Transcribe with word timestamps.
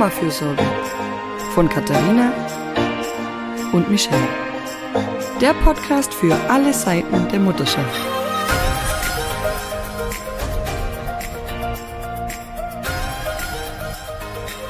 Mamafürsorge 0.00 0.64
von 1.54 1.68
Katharina 1.68 2.32
und 3.74 3.90
Michelle. 3.90 4.16
Der 5.42 5.52
Podcast 5.52 6.14
für 6.14 6.34
alle 6.48 6.72
Seiten 6.72 7.28
der 7.28 7.38
Mutterschaft. 7.38 8.00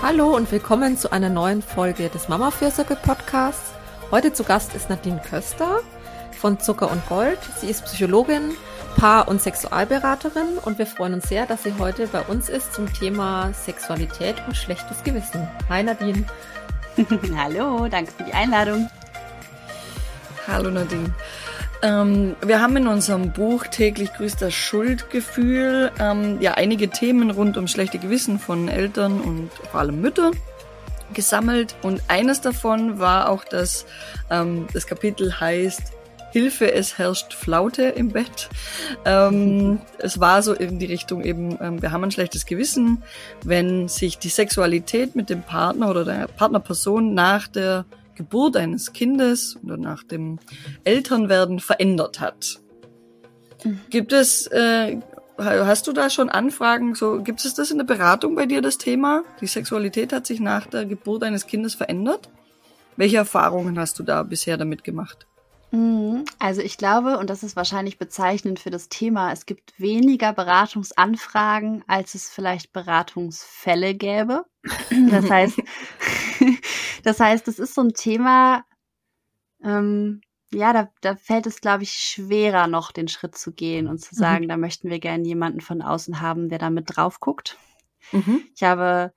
Hallo 0.02 0.34
und 0.34 0.50
willkommen 0.50 0.98
zu 0.98 1.12
einer 1.12 1.28
neuen 1.28 1.62
Folge 1.62 2.08
des 2.08 2.28
Mamafürsorge 2.28 2.96
Podcasts. 2.96 3.70
Heute 4.10 4.32
zu 4.32 4.42
Gast 4.42 4.74
ist 4.74 4.90
Nadine 4.90 5.22
Köster 5.30 5.78
von 6.40 6.58
Zucker 6.58 6.90
und 6.90 7.08
Gold. 7.08 7.38
Sie 7.60 7.68
ist 7.68 7.84
Psychologin, 7.84 8.56
Paar- 8.96 9.28
und 9.28 9.40
Sexualberaterin 9.40 10.58
und 10.62 10.78
wir 10.78 10.86
freuen 10.86 11.14
uns 11.14 11.28
sehr, 11.28 11.46
dass 11.46 11.62
sie 11.62 11.74
heute 11.78 12.06
bei 12.06 12.20
uns 12.22 12.48
ist 12.48 12.74
zum 12.74 12.92
Thema 12.92 13.52
Sexualität 13.52 14.36
und 14.46 14.56
schlechtes 14.56 15.02
Gewissen. 15.02 15.48
Hi 15.68 15.82
Nadine. 15.82 16.24
Hallo, 17.36 17.88
danke 17.88 18.12
für 18.12 18.24
die 18.24 18.32
Einladung. 18.32 18.90
Hallo 20.46 20.70
Nadine. 20.70 21.14
Ähm, 21.82 22.36
wir 22.44 22.60
haben 22.60 22.76
in 22.76 22.86
unserem 22.86 23.32
Buch 23.32 23.66
täglich 23.66 24.12
grüßt 24.12 24.42
das 24.42 24.52
Schuldgefühl 24.52 25.92
ähm, 25.98 26.41
ja 26.41 26.54
einige 26.54 26.91
Themen 26.91 27.30
rund 27.30 27.56
um 27.56 27.68
schlechte 27.68 27.98
Gewissen 27.98 28.38
von 28.38 28.68
Eltern 28.68 29.20
und 29.20 29.50
vor 29.70 29.80
allem 29.80 30.00
Müttern 30.00 30.32
gesammelt 31.14 31.74
und 31.82 32.02
eines 32.08 32.41
davon 32.41 32.98
war 32.98 33.30
auch, 33.30 33.44
dass 33.44 33.86
ähm, 34.30 34.66
das 34.72 34.86
Kapitel 34.86 35.41
heißt 35.41 35.92
Hilfe, 36.33 36.73
es 36.73 36.98
herrscht 36.98 37.34
Flaute 37.34 37.83
im 37.83 38.09
Bett. 38.11 38.48
Ähm, 39.05 39.80
es 39.98 40.20
war 40.20 40.42
so 40.42 40.55
in 40.55 40.78
die 40.78 40.87
Richtung 40.87 41.22
eben, 41.22 41.59
ähm, 41.61 41.83
wir 41.83 41.92
haben 41.92 42.05
ein 42.05 42.11
schlechtes 42.11 42.47
Gewissen, 42.47 43.03
wenn 43.45 43.89
sich 43.89 44.19
die 44.19 44.28
Sexualität 44.28 45.17
mit 45.17 45.31
dem 45.31 45.42
Partner 45.42 45.91
oder 45.91 46.05
der 46.05 46.27
Partnerperson 46.28 47.14
nach 47.14 47.48
der 47.48 47.84
Geburt 48.14 48.56
eines 48.56 48.92
Kindes 48.92 49.59
oder 49.64 49.77
nach 49.77 50.03
dem 50.03 50.39
Elternwerden 50.84 51.59
verändert 51.59 52.20
hat. 52.20 52.61
Mhm. 53.65 53.81
Gibt 53.89 54.12
es, 54.12 54.47
äh, 54.48 54.98
hast 55.39 55.87
du 55.87 55.92
da 55.92 56.11
schon 56.11 56.28
Anfragen? 56.28 56.94
So, 56.94 57.22
gibt 57.22 57.44
es 57.44 57.55
das 57.55 57.70
in 57.70 57.78
der 57.78 57.84
Beratung 57.84 58.34
bei 58.34 58.47
dir, 58.47 58.61
das 58.61 58.78
Thema? 58.78 59.25
Die 59.41 59.47
Sexualität 59.47 60.12
hat 60.12 60.27
sich 60.27 60.41
nach 60.41 60.67
der 60.67 60.84
Geburt 60.84 61.22
eines 61.22 61.47
Kindes 61.47 61.75
verändert? 61.75 62.28
Welche 62.97 63.17
Erfahrungen 63.17 63.78
hast 63.78 63.98
du 63.98 64.03
da 64.03 64.22
bisher 64.22 64.59
damit 64.59 64.84
gemacht? 64.84 65.27
Mhm. 65.70 66.24
Also 66.38 66.62
ich 66.62 66.76
glaube, 66.76 67.18
und 67.18 67.30
das 67.30 67.42
ist 67.42 67.56
wahrscheinlich 67.56 67.98
bezeichnend 67.98 68.58
für 68.58 68.70
das 68.70 68.88
Thema, 68.88 69.32
es 69.32 69.46
gibt 69.46 69.78
weniger 69.78 70.32
Beratungsanfragen, 70.32 71.84
als 71.86 72.14
es 72.14 72.28
vielleicht 72.28 72.72
Beratungsfälle 72.72 73.94
gäbe. 73.94 74.44
Das 75.10 75.30
heißt, 75.30 75.60
das 77.04 77.20
heißt, 77.20 77.48
es 77.48 77.58
ist 77.58 77.74
so 77.74 77.82
ein 77.82 77.94
Thema, 77.94 78.64
ähm, 79.62 80.20
ja, 80.52 80.72
da, 80.72 80.88
da 81.00 81.14
fällt 81.14 81.46
es, 81.46 81.60
glaube 81.60 81.84
ich, 81.84 81.92
schwerer 81.92 82.66
noch 82.66 82.91
den 82.91 83.06
Schritt 83.06 83.36
zu 83.36 83.52
gehen 83.52 83.86
und 83.86 83.98
zu 83.98 84.14
mhm. 84.14 84.18
sagen, 84.18 84.44
mhm. 84.44 84.48
da 84.48 84.56
möchten 84.56 84.91
wir 84.91 84.98
gerne 84.98 85.24
jemanden 85.24 85.60
von 85.60 85.82
außen 85.82 86.20
haben, 86.20 86.48
der 86.48 86.58
da 86.58 86.70
mit 86.70 86.96
drauf 86.96 87.20
guckt. 87.20 87.56
Mhm. 88.10 88.42
Ich 88.56 88.62
habe 88.62 89.12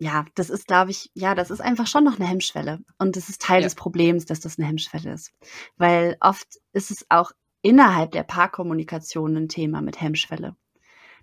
ja, 0.00 0.24
das 0.34 0.50
ist, 0.50 0.66
glaube 0.66 0.90
ich, 0.90 1.10
ja, 1.14 1.34
das 1.34 1.50
ist 1.50 1.60
einfach 1.60 1.86
schon 1.86 2.04
noch 2.04 2.18
eine 2.18 2.28
Hemmschwelle. 2.28 2.80
Und 2.98 3.16
das 3.16 3.28
ist 3.28 3.42
Teil 3.42 3.60
ja. 3.60 3.66
des 3.66 3.74
Problems, 3.74 4.26
dass 4.26 4.40
das 4.40 4.58
eine 4.58 4.68
Hemmschwelle 4.68 5.12
ist. 5.12 5.32
Weil 5.76 6.16
oft 6.20 6.46
ist 6.72 6.90
es 6.90 7.06
auch 7.08 7.32
innerhalb 7.62 8.12
der 8.12 8.22
Paarkommunikation 8.22 9.36
ein 9.36 9.48
Thema 9.48 9.82
mit 9.82 10.00
Hemmschwelle. 10.00 10.56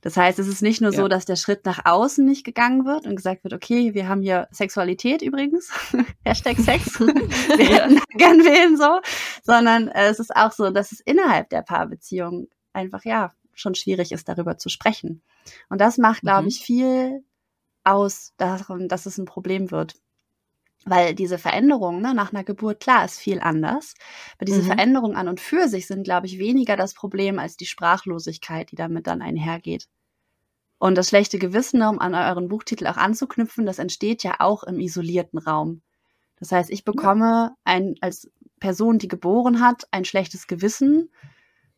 Das 0.02 0.18
heißt, 0.18 0.38
es 0.38 0.48
ist 0.48 0.62
nicht 0.62 0.82
nur 0.82 0.92
ja. 0.92 0.98
so, 0.98 1.08
dass 1.08 1.26
der 1.26 1.38
Schritt 1.38 1.66
nach 1.66 1.86
außen 1.86 2.24
nicht 2.24 2.44
gegangen 2.44 2.86
wird 2.86 3.08
und 3.08 3.16
gesagt 3.16 3.44
wird, 3.44 3.54
okay, 3.54 3.94
wir 3.94 4.08
haben 4.08 4.22
hier 4.22 4.48
Sexualität 4.52 5.22
übrigens, 5.22 5.72
Hashtag 6.26 6.58
Sex, 6.58 7.00
wir 7.00 7.66
hätten 7.66 8.00
gern 8.18 8.44
wählen 8.44 8.78
so, 8.78 9.00
sondern 9.42 9.88
äh, 9.88 10.10
es 10.10 10.20
ist 10.20 10.36
auch 10.36 10.52
so, 10.52 10.70
dass 10.70 10.92
es 10.92 11.00
innerhalb 11.00 11.50
der 11.50 11.64
Paarbeziehung 11.64 12.50
einfach, 12.74 13.04
ja, 13.06 13.34
schon 13.54 13.74
schwierig 13.74 14.12
ist, 14.12 14.28
darüber 14.28 14.58
zu 14.58 14.70
sprechen. 14.70 15.24
Und 15.70 15.80
das 15.80 15.98
macht, 15.98 16.22
glaube 16.22 16.44
mhm. 16.44 16.48
ich, 16.50 16.60
viel 16.60 17.24
aus, 17.86 18.34
dass 18.38 19.06
es 19.06 19.18
ein 19.18 19.26
Problem 19.26 19.72
wird. 19.72 19.96
Weil 20.88 21.16
diese 21.16 21.40
Veränderungen 21.40 22.02
ne, 22.02 22.14
nach 22.14 22.32
einer 22.32 22.44
Geburt, 22.44 22.80
klar, 22.80 23.06
ist 23.06 23.18
viel 23.18 23.40
anders. 23.40 23.96
Aber 24.38 24.46
diese 24.46 24.62
mhm. 24.62 24.68
Veränderungen 24.68 25.16
an 25.16 25.28
und 25.28 25.40
für 25.40 25.68
sich 25.68 25.88
sind, 25.88 26.04
glaube 26.04 26.28
ich, 26.28 26.38
weniger 26.38 26.78
das 26.78 26.94
Problem 26.94 27.40
als 27.40 27.58
die 27.58 27.66
Sprachlosigkeit, 27.66 28.72
die 28.72 28.76
damit 28.76 29.08
dann 29.08 29.24
einhergeht. 29.24 29.88
Und 30.78 30.96
das 30.96 31.10
schlechte 31.10 31.40
Gewissen, 31.40 31.82
um 31.82 32.00
an 32.00 32.14
euren 32.14 32.50
Buchtitel 32.50 32.86
auch 32.86 32.98
anzuknüpfen, 32.98 33.66
das 33.66 33.80
entsteht 33.80 34.24
ja 34.24 34.36
auch 34.40 34.64
im 34.64 34.80
isolierten 34.80 35.40
Raum. 35.40 35.82
Das 36.38 36.52
heißt, 36.52 36.70
ich 36.70 36.84
bekomme 36.84 37.56
ein, 37.64 37.96
als 38.02 38.30
Person, 38.60 39.00
die 39.00 39.08
geboren 39.08 39.62
hat, 39.62 39.88
ein 39.92 40.06
schlechtes 40.06 40.48
Gewissen, 40.48 41.10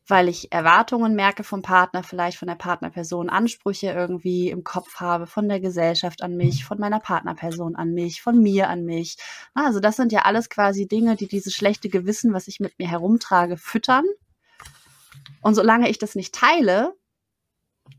weil 0.08 0.30
ich 0.30 0.52
Erwartungen 0.52 1.16
merke 1.16 1.44
vom 1.44 1.62
Partner, 1.62 2.04
vielleicht 2.04 2.38
von 2.38 2.48
der 2.48 2.56
Partnerperson, 2.56 3.30
Ansprüche 3.30 3.88
irgendwie 3.92 4.50
im 4.50 4.64
Kopf 4.64 4.96
habe 4.96 5.28
von 5.28 5.50
der 5.50 5.60
Gesellschaft 5.60 6.22
an 6.24 6.38
mich, 6.38 6.66
von 6.66 6.80
meiner 6.80 7.00
Partnerperson 7.00 7.76
an 7.76 7.94
mich, 7.94 8.22
von 8.22 8.42
mir 8.42 8.70
an 8.70 8.86
mich. 8.86 9.18
Also 9.54 9.80
das 9.80 9.98
sind 9.98 10.12
ja 10.12 10.22
alles 10.22 10.50
quasi 10.50 10.88
Dinge, 10.88 11.16
die 11.16 11.28
dieses 11.28 11.54
schlechte 11.54 11.90
Gewissen, 11.90 12.34
was 12.34 12.48
ich 12.48 12.60
mit 12.60 12.80
mir 12.80 12.88
herumtrage, 12.88 13.58
füttern. 13.58 14.06
Und 15.42 15.56
solange 15.56 15.90
ich 15.90 16.00
das 16.00 16.16
nicht 16.16 16.34
teile, 16.34 16.96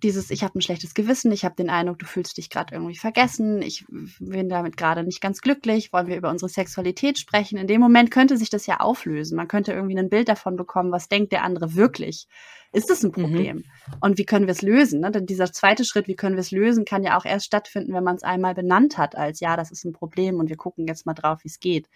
dieses, 0.03 0.31
ich 0.31 0.43
habe 0.45 0.59
ein 0.59 0.63
schlechtes 0.63 0.95
Gewissen, 0.95 1.33
ich 1.33 1.45
habe 1.45 1.57
den 1.57 1.71
Eindruck, 1.71 1.99
du 1.99 2.07
fühlst 2.07 2.37
dich 2.37 2.51
gerade 2.51 2.75
irgendwie 2.75 2.97
vergessen, 2.97 3.63
ich 3.63 3.85
bin 3.89 4.49
damit 4.49 4.77
gerade 4.77 5.03
nicht 5.03 5.21
ganz 5.21 5.41
glücklich, 5.41 5.93
wollen 5.93 6.07
wir 6.07 6.17
über 6.17 6.31
unsere 6.31 6.49
Sexualität 6.49 7.19
sprechen. 7.19 7.59
In 7.59 7.67
dem 7.67 7.81
Moment 7.81 8.11
könnte 8.11 8.37
sich 8.37 8.51
das 8.51 8.67
ja 8.67 8.81
auflösen. 8.81 9.37
Man 9.37 9.49
könnte 9.49 9.73
irgendwie 9.73 9.99
ein 9.99 10.09
Bild 10.09 10.29
davon 10.29 10.57
bekommen, 10.57 10.93
was 10.93 11.09
denkt 11.09 11.33
der 11.33 11.43
andere 11.43 11.75
wirklich. 11.75 12.29
Ist 12.73 12.91
das 12.91 13.03
ein 13.03 13.09
mhm. 13.09 13.23
Problem? 13.23 13.57
Mhm. 13.57 13.65
Und 14.01 14.19
wie 14.19 14.25
können 14.25 14.47
wir 14.47 14.53
es 14.53 14.63
lösen? 14.63 15.01
Ne? 15.01 15.11
Denn 15.11 15.27
dieser 15.27 15.53
zweite 15.53 15.85
Schritt, 15.85 16.07
wie 16.07 16.17
können 16.17 16.37
wir 16.37 16.41
es 16.41 16.51
lösen, 16.51 16.85
kann 16.85 17.03
ja 17.03 17.19
auch 17.19 17.25
erst 17.25 17.47
stattfinden, 17.47 17.95
wenn 17.95 18.05
man 18.05 18.17
es 18.17 18.23
einmal 18.23 18.55
benannt 18.55 18.99
hat, 18.99 19.17
als 19.17 19.41
ja, 19.41 19.57
das 19.57 19.71
ist 19.71 19.85
ein 19.85 19.93
Problem 19.93 20.37
und 20.37 20.49
wir 20.49 20.57
gucken 20.57 20.87
jetzt 20.87 21.07
mal 21.07 21.15
drauf, 21.15 21.45
wie 21.45 21.49
es 21.49 21.61
geht. 21.61 21.89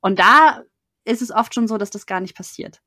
Und 0.00 0.18
da 0.18 0.62
ist 1.04 1.22
es 1.22 1.30
oft 1.30 1.54
schon 1.54 1.68
so, 1.68 1.78
dass 1.78 1.90
das 1.90 2.06
gar 2.06 2.20
nicht 2.20 2.36
passiert. 2.36 2.82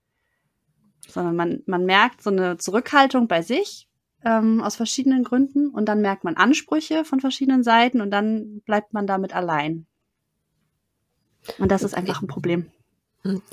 Sondern 1.07 1.35
man, 1.35 1.63
man 1.65 1.85
merkt 1.85 2.21
so 2.21 2.29
eine 2.29 2.57
Zurückhaltung 2.57 3.27
bei 3.27 3.41
sich, 3.41 3.87
ähm, 4.23 4.61
aus 4.61 4.75
verschiedenen 4.75 5.23
Gründen 5.23 5.69
und 5.69 5.85
dann 5.85 6.01
merkt 6.01 6.23
man 6.23 6.37
Ansprüche 6.37 7.05
von 7.05 7.19
verschiedenen 7.19 7.63
Seiten 7.63 8.01
und 8.01 8.11
dann 8.11 8.61
bleibt 8.65 8.93
man 8.93 9.07
damit 9.07 9.33
allein. 9.33 9.85
Und 11.57 11.71
das 11.71 11.83
ist 11.83 11.95
einfach 11.95 12.21
ein 12.21 12.27
Problem. 12.27 12.71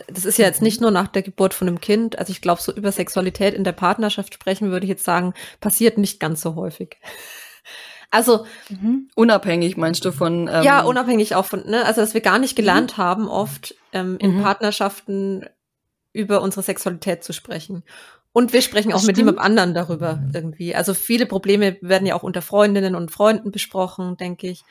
Das 0.06 0.24
ist 0.24 0.38
ja 0.38 0.46
jetzt 0.46 0.62
nicht 0.62 0.80
nur 0.80 0.90
nach 0.90 1.08
der 1.08 1.22
Geburt 1.22 1.52
von 1.52 1.68
einem 1.68 1.80
Kind. 1.80 2.18
Also 2.18 2.30
ich 2.30 2.40
glaube, 2.40 2.62
so 2.62 2.72
über 2.72 2.90
Sexualität 2.90 3.54
in 3.54 3.64
der 3.64 3.72
Partnerschaft 3.72 4.32
sprechen, 4.32 4.70
würde 4.70 4.84
ich 4.84 4.90
jetzt 4.90 5.04
sagen, 5.04 5.34
passiert 5.60 5.98
nicht 5.98 6.20
ganz 6.20 6.40
so 6.40 6.54
häufig. 6.54 6.98
Also 8.10 8.46
mhm. 8.70 9.10
unabhängig 9.16 9.76
meinst 9.76 10.02
du 10.02 10.12
von 10.12 10.48
ähm 10.50 10.62
ja 10.62 10.80
unabhängig 10.80 11.34
auch 11.34 11.44
von 11.44 11.66
ne 11.66 11.84
also 11.84 12.00
dass 12.00 12.14
wir 12.14 12.22
gar 12.22 12.38
nicht 12.38 12.56
gelernt 12.56 12.96
mhm. 12.96 13.02
haben 13.02 13.28
oft 13.28 13.74
ähm, 13.92 14.16
in 14.18 14.38
mhm. 14.38 14.42
Partnerschaften 14.42 15.44
über 16.14 16.40
unsere 16.40 16.62
Sexualität 16.62 17.22
zu 17.22 17.34
sprechen 17.34 17.82
und 18.32 18.52
wir 18.52 18.62
sprechen 18.62 18.92
auch 18.92 19.02
mit 19.04 19.16
jemandem 19.16 19.42
anderen 19.42 19.74
darüber 19.74 20.22
irgendwie. 20.32 20.74
Also 20.74 20.94
viele 20.94 21.26
Probleme 21.26 21.78
werden 21.80 22.06
ja 22.06 22.14
auch 22.14 22.22
unter 22.22 22.42
Freundinnen 22.42 22.94
und 22.94 23.10
Freunden 23.10 23.50
besprochen, 23.50 24.16
denke 24.16 24.48
ich. 24.48 24.62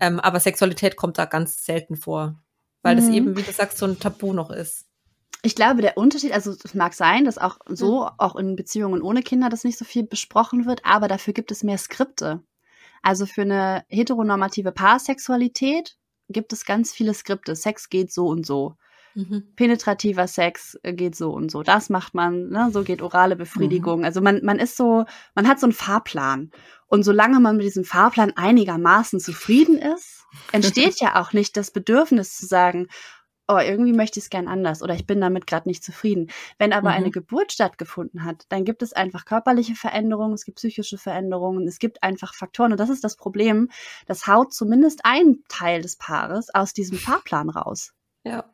Ähm, 0.00 0.20
aber 0.20 0.38
Sexualität 0.40 0.96
kommt 0.96 1.18
da 1.18 1.24
ganz 1.24 1.64
selten 1.64 1.96
vor, 1.96 2.38
weil 2.82 2.94
mhm. 2.94 3.00
das 3.00 3.08
eben, 3.08 3.36
wie 3.36 3.42
du 3.42 3.52
sagst, 3.52 3.78
so 3.78 3.86
ein 3.86 3.98
Tabu 3.98 4.32
noch 4.32 4.50
ist. 4.50 4.84
Ich 5.42 5.54
glaube, 5.54 5.80
der 5.80 5.96
Unterschied, 5.96 6.32
also 6.32 6.52
es 6.62 6.74
mag 6.74 6.92
sein, 6.92 7.24
dass 7.24 7.38
auch 7.38 7.58
so, 7.66 8.04
mhm. 8.04 8.10
auch 8.18 8.36
in 8.36 8.56
Beziehungen 8.56 9.02
ohne 9.02 9.22
Kinder, 9.22 9.48
das 9.48 9.64
nicht 9.64 9.78
so 9.78 9.84
viel 9.84 10.04
besprochen 10.04 10.66
wird, 10.66 10.84
aber 10.84 11.08
dafür 11.08 11.34
gibt 11.34 11.50
es 11.50 11.62
mehr 11.62 11.78
Skripte. 11.78 12.42
Also 13.02 13.26
für 13.26 13.42
eine 13.42 13.84
heteronormative 13.88 14.72
Paarsexualität 14.72 15.96
gibt 16.28 16.52
es 16.52 16.64
ganz 16.64 16.92
viele 16.92 17.14
Skripte. 17.14 17.54
Sex 17.54 17.88
geht 17.88 18.12
so 18.12 18.26
und 18.26 18.44
so. 18.44 18.76
Mhm. 19.16 19.44
Penetrativer 19.56 20.28
Sex 20.28 20.78
äh, 20.82 20.92
geht 20.92 21.16
so 21.16 21.32
und 21.32 21.50
so. 21.50 21.62
Das 21.62 21.88
macht 21.88 22.14
man, 22.14 22.50
ne? 22.50 22.68
so 22.70 22.84
geht 22.84 23.00
orale 23.00 23.34
Befriedigung. 23.34 24.00
Mhm. 24.00 24.04
Also 24.04 24.20
man, 24.20 24.44
man 24.44 24.58
ist 24.58 24.76
so, 24.76 25.06
man 25.34 25.48
hat 25.48 25.58
so 25.58 25.66
einen 25.66 25.72
Fahrplan. 25.72 26.50
Und 26.86 27.02
solange 27.02 27.40
man 27.40 27.56
mit 27.56 27.64
diesem 27.64 27.84
Fahrplan 27.84 28.34
einigermaßen 28.36 29.18
zufrieden 29.18 29.78
ist, 29.78 30.24
entsteht 30.52 31.00
ja 31.00 31.20
auch 31.20 31.32
nicht 31.32 31.56
das 31.56 31.70
Bedürfnis 31.70 32.36
zu 32.36 32.46
sagen, 32.46 32.88
oh, 33.48 33.58
irgendwie 33.58 33.94
möchte 33.94 34.18
ich 34.18 34.26
es 34.26 34.30
gern 34.30 34.48
anders 34.48 34.82
oder 34.82 34.94
ich 34.94 35.06
bin 35.06 35.20
damit 35.20 35.46
gerade 35.46 35.66
nicht 35.66 35.82
zufrieden. 35.82 36.28
Wenn 36.58 36.74
aber 36.74 36.90
mhm. 36.90 36.96
eine 36.96 37.10
Geburt 37.10 37.52
stattgefunden 37.52 38.22
hat, 38.24 38.44
dann 38.50 38.66
gibt 38.66 38.82
es 38.82 38.92
einfach 38.92 39.24
körperliche 39.24 39.76
Veränderungen, 39.76 40.34
es 40.34 40.44
gibt 40.44 40.58
psychische 40.58 40.98
Veränderungen, 40.98 41.66
es 41.66 41.78
gibt 41.78 42.02
einfach 42.02 42.34
Faktoren 42.34 42.72
und 42.72 42.80
das 42.80 42.90
ist 42.90 43.02
das 43.02 43.16
Problem. 43.16 43.70
Das 44.06 44.26
haut 44.26 44.52
zumindest 44.52 45.00
ein 45.04 45.42
Teil 45.48 45.80
des 45.80 45.96
Paares 45.96 46.54
aus 46.54 46.74
diesem 46.74 46.98
Fahrplan 46.98 47.48
raus. 47.48 47.94
Ja. 48.24 48.44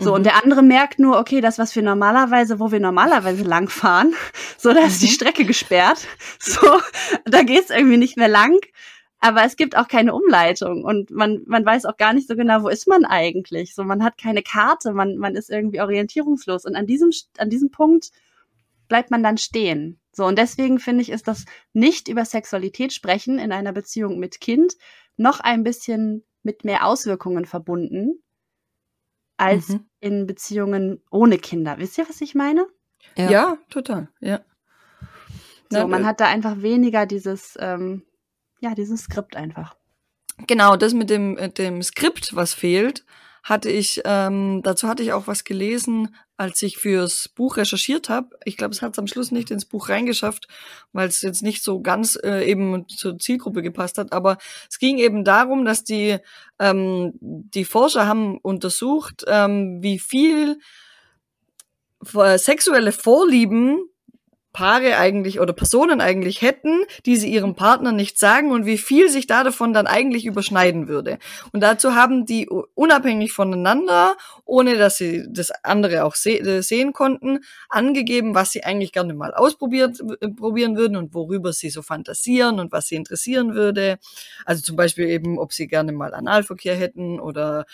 So, 0.00 0.10
mhm. 0.10 0.16
und 0.16 0.24
der 0.24 0.42
andere 0.42 0.62
merkt 0.62 1.00
nur, 1.00 1.18
okay, 1.18 1.40
das, 1.40 1.58
was 1.58 1.74
wir 1.74 1.82
normalerweise, 1.82 2.60
wo 2.60 2.70
wir 2.70 2.78
normalerweise 2.78 3.42
langfahren, 3.42 4.14
so, 4.56 4.72
da 4.72 4.80
ist 4.84 5.02
mhm. 5.02 5.06
die 5.06 5.12
Strecke 5.12 5.44
gesperrt. 5.44 6.06
So, 6.40 6.80
da 7.24 7.42
geht's 7.42 7.70
irgendwie 7.70 7.96
nicht 7.96 8.16
mehr 8.16 8.28
lang. 8.28 8.58
aber 9.20 9.44
es 9.44 9.56
gibt 9.56 9.76
auch 9.76 9.88
keine 9.88 10.14
Umleitung 10.14 10.84
und 10.84 11.10
man, 11.10 11.42
man 11.46 11.64
weiß 11.64 11.84
auch 11.86 11.96
gar 11.96 12.12
nicht 12.12 12.28
so 12.28 12.36
genau, 12.36 12.62
wo 12.62 12.68
ist 12.68 12.86
man 12.86 13.04
eigentlich. 13.04 13.74
So, 13.74 13.82
man 13.82 14.04
hat 14.04 14.16
keine 14.18 14.42
Karte, 14.42 14.92
man, 14.92 15.16
man 15.16 15.34
ist 15.34 15.50
irgendwie 15.50 15.80
orientierungslos 15.80 16.64
und 16.64 16.76
an 16.76 16.86
diesem, 16.86 17.10
an 17.38 17.50
diesem 17.50 17.70
Punkt 17.70 18.10
bleibt 18.86 19.10
man 19.10 19.22
dann 19.22 19.36
stehen. 19.36 20.00
So, 20.12 20.24
und 20.26 20.38
deswegen 20.38 20.78
finde 20.78 21.02
ich, 21.02 21.10
ist 21.10 21.28
das 21.28 21.44
nicht 21.72 22.08
über 22.08 22.24
Sexualität 22.24 22.92
sprechen 22.92 23.38
in 23.38 23.52
einer 23.52 23.72
Beziehung 23.72 24.18
mit 24.18 24.40
Kind 24.40 24.74
noch 25.16 25.40
ein 25.40 25.64
bisschen 25.64 26.24
mit 26.44 26.64
mehr 26.64 26.86
Auswirkungen 26.86 27.44
verbunden 27.44 28.22
als 29.38 29.70
mhm. 29.70 29.86
in 30.00 30.26
Beziehungen 30.26 31.02
ohne 31.10 31.38
Kinder. 31.38 31.78
Wisst 31.78 31.96
ihr, 31.96 32.08
was 32.08 32.20
ich 32.20 32.34
meine? 32.34 32.66
Ja, 33.16 33.30
ja 33.30 33.58
total, 33.70 34.08
ja. 34.20 34.40
So, 35.70 35.86
man 35.86 36.06
hat 36.06 36.20
da 36.20 36.26
einfach 36.26 36.62
weniger 36.62 37.06
dieses, 37.06 37.56
ähm, 37.60 38.02
ja, 38.60 38.74
dieses 38.74 39.02
Skript 39.02 39.36
einfach. 39.36 39.76
Genau, 40.46 40.76
das 40.76 40.94
mit 40.94 41.10
dem, 41.10 41.34
mit 41.34 41.58
dem 41.58 41.82
Skript, 41.82 42.34
was 42.34 42.54
fehlt, 42.54 43.04
hatte 43.48 43.70
ich, 43.70 44.02
ähm, 44.04 44.60
dazu 44.62 44.88
hatte 44.88 45.02
ich 45.02 45.12
auch 45.12 45.26
was 45.26 45.42
gelesen, 45.44 46.14
als 46.36 46.62
ich 46.62 46.76
fürs 46.76 47.28
Buch 47.28 47.56
recherchiert 47.56 48.10
habe. 48.10 48.36
Ich 48.44 48.58
glaube, 48.58 48.74
es 48.74 48.82
hat 48.82 48.92
es 48.92 48.98
am 48.98 49.06
Schluss 49.06 49.30
nicht 49.30 49.50
ins 49.50 49.64
Buch 49.64 49.88
reingeschafft, 49.88 50.48
weil 50.92 51.08
es 51.08 51.22
jetzt 51.22 51.42
nicht 51.42 51.64
so 51.64 51.80
ganz 51.80 52.18
äh, 52.22 52.44
eben 52.44 52.86
zur 52.88 53.18
Zielgruppe 53.18 53.62
gepasst 53.62 53.96
hat. 53.96 54.12
Aber 54.12 54.36
es 54.68 54.78
ging 54.78 54.98
eben 54.98 55.24
darum, 55.24 55.64
dass 55.64 55.82
die, 55.82 56.18
ähm, 56.58 57.12
die 57.20 57.64
Forscher 57.64 58.06
haben 58.06 58.36
untersucht, 58.38 59.24
ähm, 59.26 59.82
wie 59.82 59.98
viel 59.98 60.58
äh, 62.14 62.38
sexuelle 62.38 62.92
Vorlieben 62.92 63.80
Paare 64.58 64.96
eigentlich 64.96 65.38
oder 65.38 65.52
Personen 65.52 66.00
eigentlich 66.00 66.42
hätten, 66.42 66.82
die 67.06 67.14
sie 67.14 67.32
ihrem 67.32 67.54
Partner 67.54 67.92
nicht 67.92 68.18
sagen 68.18 68.50
und 68.50 68.66
wie 68.66 68.76
viel 68.76 69.08
sich 69.08 69.28
da 69.28 69.44
davon 69.44 69.72
dann 69.72 69.86
eigentlich 69.86 70.26
überschneiden 70.26 70.88
würde. 70.88 71.18
Und 71.52 71.60
dazu 71.60 71.94
haben 71.94 72.26
die 72.26 72.48
unabhängig 72.74 73.32
voneinander, 73.32 74.16
ohne 74.44 74.76
dass 74.76 74.96
sie 74.96 75.24
das 75.30 75.52
andere 75.62 76.02
auch 76.02 76.16
se 76.16 76.40
äh, 76.40 76.60
sehen 76.60 76.92
konnten, 76.92 77.38
angegeben, 77.68 78.34
was 78.34 78.50
sie 78.50 78.64
eigentlich 78.64 78.90
gerne 78.90 79.14
mal 79.14 79.32
ausprobiert 79.32 80.00
äh, 80.20 80.28
probieren 80.28 80.76
würden 80.76 80.96
und 80.96 81.14
worüber 81.14 81.52
sie 81.52 81.70
so 81.70 81.80
fantasieren 81.80 82.58
und 82.58 82.72
was 82.72 82.88
sie 82.88 82.96
interessieren 82.96 83.54
würde. 83.54 84.00
Also 84.44 84.62
zum 84.62 84.74
Beispiel 84.74 85.08
eben, 85.08 85.38
ob 85.38 85.52
sie 85.52 85.68
gerne 85.68 85.92
mal 85.92 86.14
Analverkehr 86.14 86.74
hätten 86.74 87.20
oder 87.20 87.64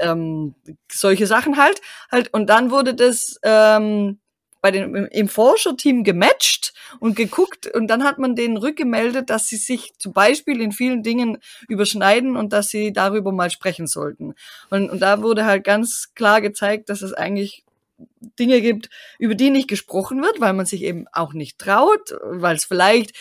ähm, 0.00 0.56
solche 0.90 1.28
Sachen 1.28 1.58
halt. 1.58 1.80
Halt 2.10 2.34
und 2.34 2.50
dann 2.50 2.72
wurde 2.72 2.94
das 2.94 3.38
ähm, 3.44 4.18
bei 4.64 4.70
den, 4.70 4.94
im 4.94 5.28
Forscherteam 5.28 6.04
gematcht 6.04 6.72
und 6.98 7.16
geguckt 7.16 7.66
und 7.66 7.86
dann 7.88 8.02
hat 8.02 8.16
man 8.16 8.34
denen 8.34 8.56
rückgemeldet, 8.56 9.28
dass 9.28 9.46
sie 9.46 9.58
sich 9.58 9.92
zum 9.98 10.14
Beispiel 10.14 10.62
in 10.62 10.72
vielen 10.72 11.02
Dingen 11.02 11.36
überschneiden 11.68 12.34
und 12.34 12.54
dass 12.54 12.70
sie 12.70 12.90
darüber 12.90 13.30
mal 13.30 13.50
sprechen 13.50 13.86
sollten. 13.86 14.32
Und, 14.70 14.88
und 14.88 15.00
da 15.00 15.20
wurde 15.20 15.44
halt 15.44 15.64
ganz 15.64 16.14
klar 16.14 16.40
gezeigt, 16.40 16.88
dass 16.88 17.02
es 17.02 17.12
eigentlich 17.12 17.62
Dinge 18.38 18.62
gibt, 18.62 18.88
über 19.18 19.34
die 19.34 19.50
nicht 19.50 19.68
gesprochen 19.68 20.22
wird, 20.22 20.40
weil 20.40 20.54
man 20.54 20.64
sich 20.64 20.80
eben 20.80 21.04
auch 21.12 21.34
nicht 21.34 21.58
traut, 21.58 22.16
weil 22.22 22.56
es 22.56 22.64
vielleicht 22.64 23.14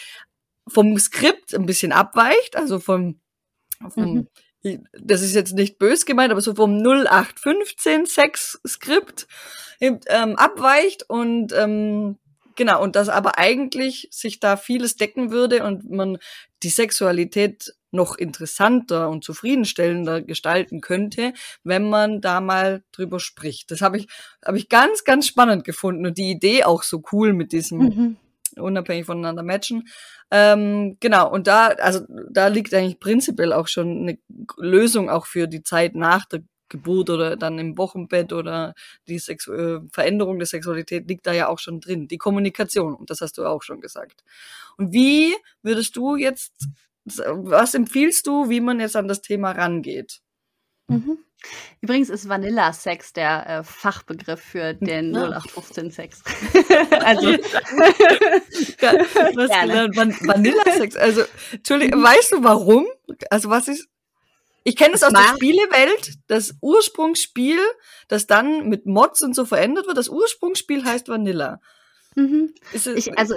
vom 0.69 0.97
Skript 0.97 1.53
ein 1.53 1.65
bisschen 1.65 1.91
abweicht, 1.91 2.55
also 2.55 2.79
vom, 2.79 3.19
vom 3.89 4.13
mhm. 4.13 4.27
Das 4.63 5.21
ist 5.21 5.35
jetzt 5.35 5.53
nicht 5.53 5.77
bös 5.77 6.05
gemeint, 6.05 6.31
aber 6.31 6.41
so 6.41 6.55
vom 6.55 6.77
0815 6.77 8.05
Sex-Skript 8.05 9.27
ähm, 9.79 10.35
abweicht 10.37 11.09
und 11.09 11.51
ähm, 11.53 12.17
genau, 12.55 12.81
und 12.81 12.95
dass 12.95 13.09
aber 13.09 13.37
eigentlich 13.37 14.07
sich 14.11 14.39
da 14.39 14.55
vieles 14.55 14.95
decken 14.95 15.31
würde 15.31 15.63
und 15.63 15.89
man 15.89 16.17
die 16.63 16.69
Sexualität 16.69 17.73
noch 17.91 18.17
interessanter 18.17 19.09
und 19.09 19.23
zufriedenstellender 19.23 20.21
gestalten 20.21 20.81
könnte, 20.81 21.33
wenn 21.63 21.89
man 21.89 22.21
da 22.21 22.41
mal 22.41 22.83
drüber 22.91 23.19
spricht. 23.19 23.69
Das 23.69 23.81
habe 23.81 23.97
ich, 23.97 24.07
habe 24.43 24.57
ich 24.57 24.67
ganz, 24.67 25.03
ganz 25.03 25.27
spannend 25.27 25.63
gefunden 25.63 26.05
und 26.07 26.17
die 26.17 26.31
Idee 26.31 26.63
auch 26.63 26.83
so 26.83 27.03
cool 27.11 27.33
mit 27.33 27.51
diesem 27.51 27.79
mhm. 27.79 28.17
Unabhängig 28.57 29.05
voneinander 29.05 29.43
matchen. 29.43 29.87
Ähm, 30.31 30.97
genau, 30.99 31.31
und 31.31 31.47
da, 31.47 31.67
also 31.67 32.01
da 32.29 32.47
liegt 32.47 32.73
eigentlich 32.73 32.99
prinzipiell 32.99 33.53
auch 33.53 33.67
schon 33.67 34.01
eine 34.01 34.17
Lösung 34.57 35.09
auch 35.09 35.25
für 35.25 35.47
die 35.47 35.63
Zeit 35.63 35.95
nach 35.95 36.25
der 36.25 36.41
Geburt 36.69 37.11
oder 37.11 37.35
dann 37.35 37.59
im 37.59 37.77
Wochenbett 37.77 38.33
oder 38.33 38.73
die 39.07 39.19
Sex 39.19 39.47
äh, 39.47 39.79
Veränderung 39.91 40.39
der 40.39 40.47
Sexualität 40.47 41.07
liegt 41.07 41.27
da 41.27 41.31
ja 41.31 41.47
auch 41.47 41.59
schon 41.59 41.79
drin. 41.79 42.07
Die 42.07 42.17
Kommunikation, 42.17 42.95
und 42.95 43.09
das 43.09 43.21
hast 43.21 43.37
du 43.37 43.45
auch 43.45 43.61
schon 43.61 43.79
gesagt. 43.79 44.23
Und 44.77 44.91
wie 44.91 45.35
würdest 45.61 45.95
du 45.95 46.15
jetzt, 46.15 46.67
was 47.05 47.75
empfiehlst 47.75 48.25
du, 48.25 48.49
wie 48.49 48.59
man 48.59 48.79
jetzt 48.79 48.95
an 48.95 49.07
das 49.07 49.21
Thema 49.21 49.51
rangeht? 49.51 50.21
Mhm. 50.87 51.19
Übrigens 51.81 52.09
ist 52.09 52.29
Vanilla-Sex 52.29 53.13
der 53.13 53.47
äh, 53.47 53.63
Fachbegriff 53.63 54.39
für 54.39 54.73
den 54.73 55.13
ja. 55.15 55.39
0815-Sex. 55.39 56.23
also, 57.03 57.27
was 59.35 59.49
gelernt? 59.49 59.95
Van 59.95 60.15
Vanilla-Sex. 60.21 60.95
Also, 60.95 61.23
Entschuldigung, 61.51 62.03
weißt 62.03 62.33
du 62.33 62.43
warum? 62.43 62.87
Also, 63.29 63.49
was 63.49 63.67
ist, 63.67 63.87
ich 64.63 64.75
kenne 64.75 64.95
es 64.95 65.03
aus 65.03 65.11
der 65.11 65.35
Spielewelt, 65.35 66.13
das 66.27 66.55
Ursprungsspiel, 66.61 67.59
das 68.07 68.27
dann 68.27 68.69
mit 68.69 68.85
Mods 68.85 69.21
und 69.21 69.35
so 69.35 69.45
verändert 69.45 69.87
wird. 69.87 69.97
Das 69.97 70.09
Ursprungsspiel 70.09 70.85
heißt 70.85 71.09
Vanilla. 71.09 71.59
Mhm. 72.15 72.53
Ich, 72.71 73.17
also 73.17 73.35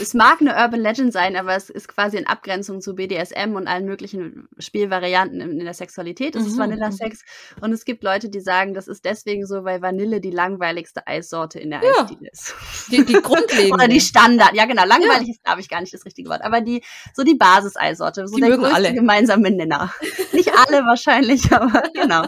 es 0.00 0.14
mag 0.14 0.40
eine 0.40 0.54
Urban 0.56 0.80
Legend 0.80 1.12
sein, 1.12 1.36
aber 1.36 1.54
es 1.54 1.70
ist 1.70 1.88
quasi 1.88 2.16
in 2.16 2.26
Abgrenzung 2.26 2.80
zu 2.80 2.94
BDSM 2.94 3.54
und 3.54 3.66
allen 3.66 3.84
möglichen 3.84 4.48
Spielvarianten 4.58 5.40
in, 5.40 5.58
in 5.58 5.64
der 5.64 5.74
Sexualität. 5.74 6.36
Es 6.36 6.42
mhm. 6.42 6.48
ist 6.48 6.58
Vanilla-Sex. 6.58 7.24
Und 7.60 7.72
es 7.72 7.84
gibt 7.84 8.02
Leute, 8.02 8.28
die 8.28 8.40
sagen, 8.40 8.74
das 8.74 8.88
ist 8.88 9.04
deswegen 9.04 9.46
so, 9.46 9.64
weil 9.64 9.82
Vanille 9.82 10.20
die 10.20 10.30
langweiligste 10.30 11.06
Eissorte 11.06 11.58
in 11.58 11.70
der 11.70 11.82
ja. 11.82 11.90
Eisdiele 12.02 12.30
ist. 12.30 12.54
Die, 12.90 13.04
die 13.04 13.12
grundlegende. 13.22 13.74
Oder 13.74 13.88
die 13.88 14.00
Standard. 14.00 14.54
Ja, 14.54 14.66
genau. 14.66 14.84
Langweilig 14.84 15.28
ja. 15.28 15.34
ist, 15.34 15.44
glaube 15.44 15.60
ich, 15.60 15.68
gar 15.68 15.80
nicht 15.80 15.94
das 15.94 16.04
richtige 16.04 16.28
Wort. 16.28 16.42
Aber 16.42 16.60
die, 16.60 16.82
so 17.14 17.22
die 17.22 17.34
Basis-Eissorte. 17.34 18.26
So 18.26 18.36
die 18.36 18.42
der 18.42 18.50
mögen 18.50 18.64
alle. 18.64 18.92
gemeinsame 18.94 19.50
Nenner. 19.50 19.92
nicht 20.32 20.50
alle 20.54 20.84
wahrscheinlich, 20.84 21.52
aber 21.52 21.82
genau. 21.94 22.22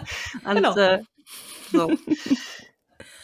Und, 0.45 0.55
genau. 0.57 0.77
Äh, 0.77 1.03
so. 1.73 1.91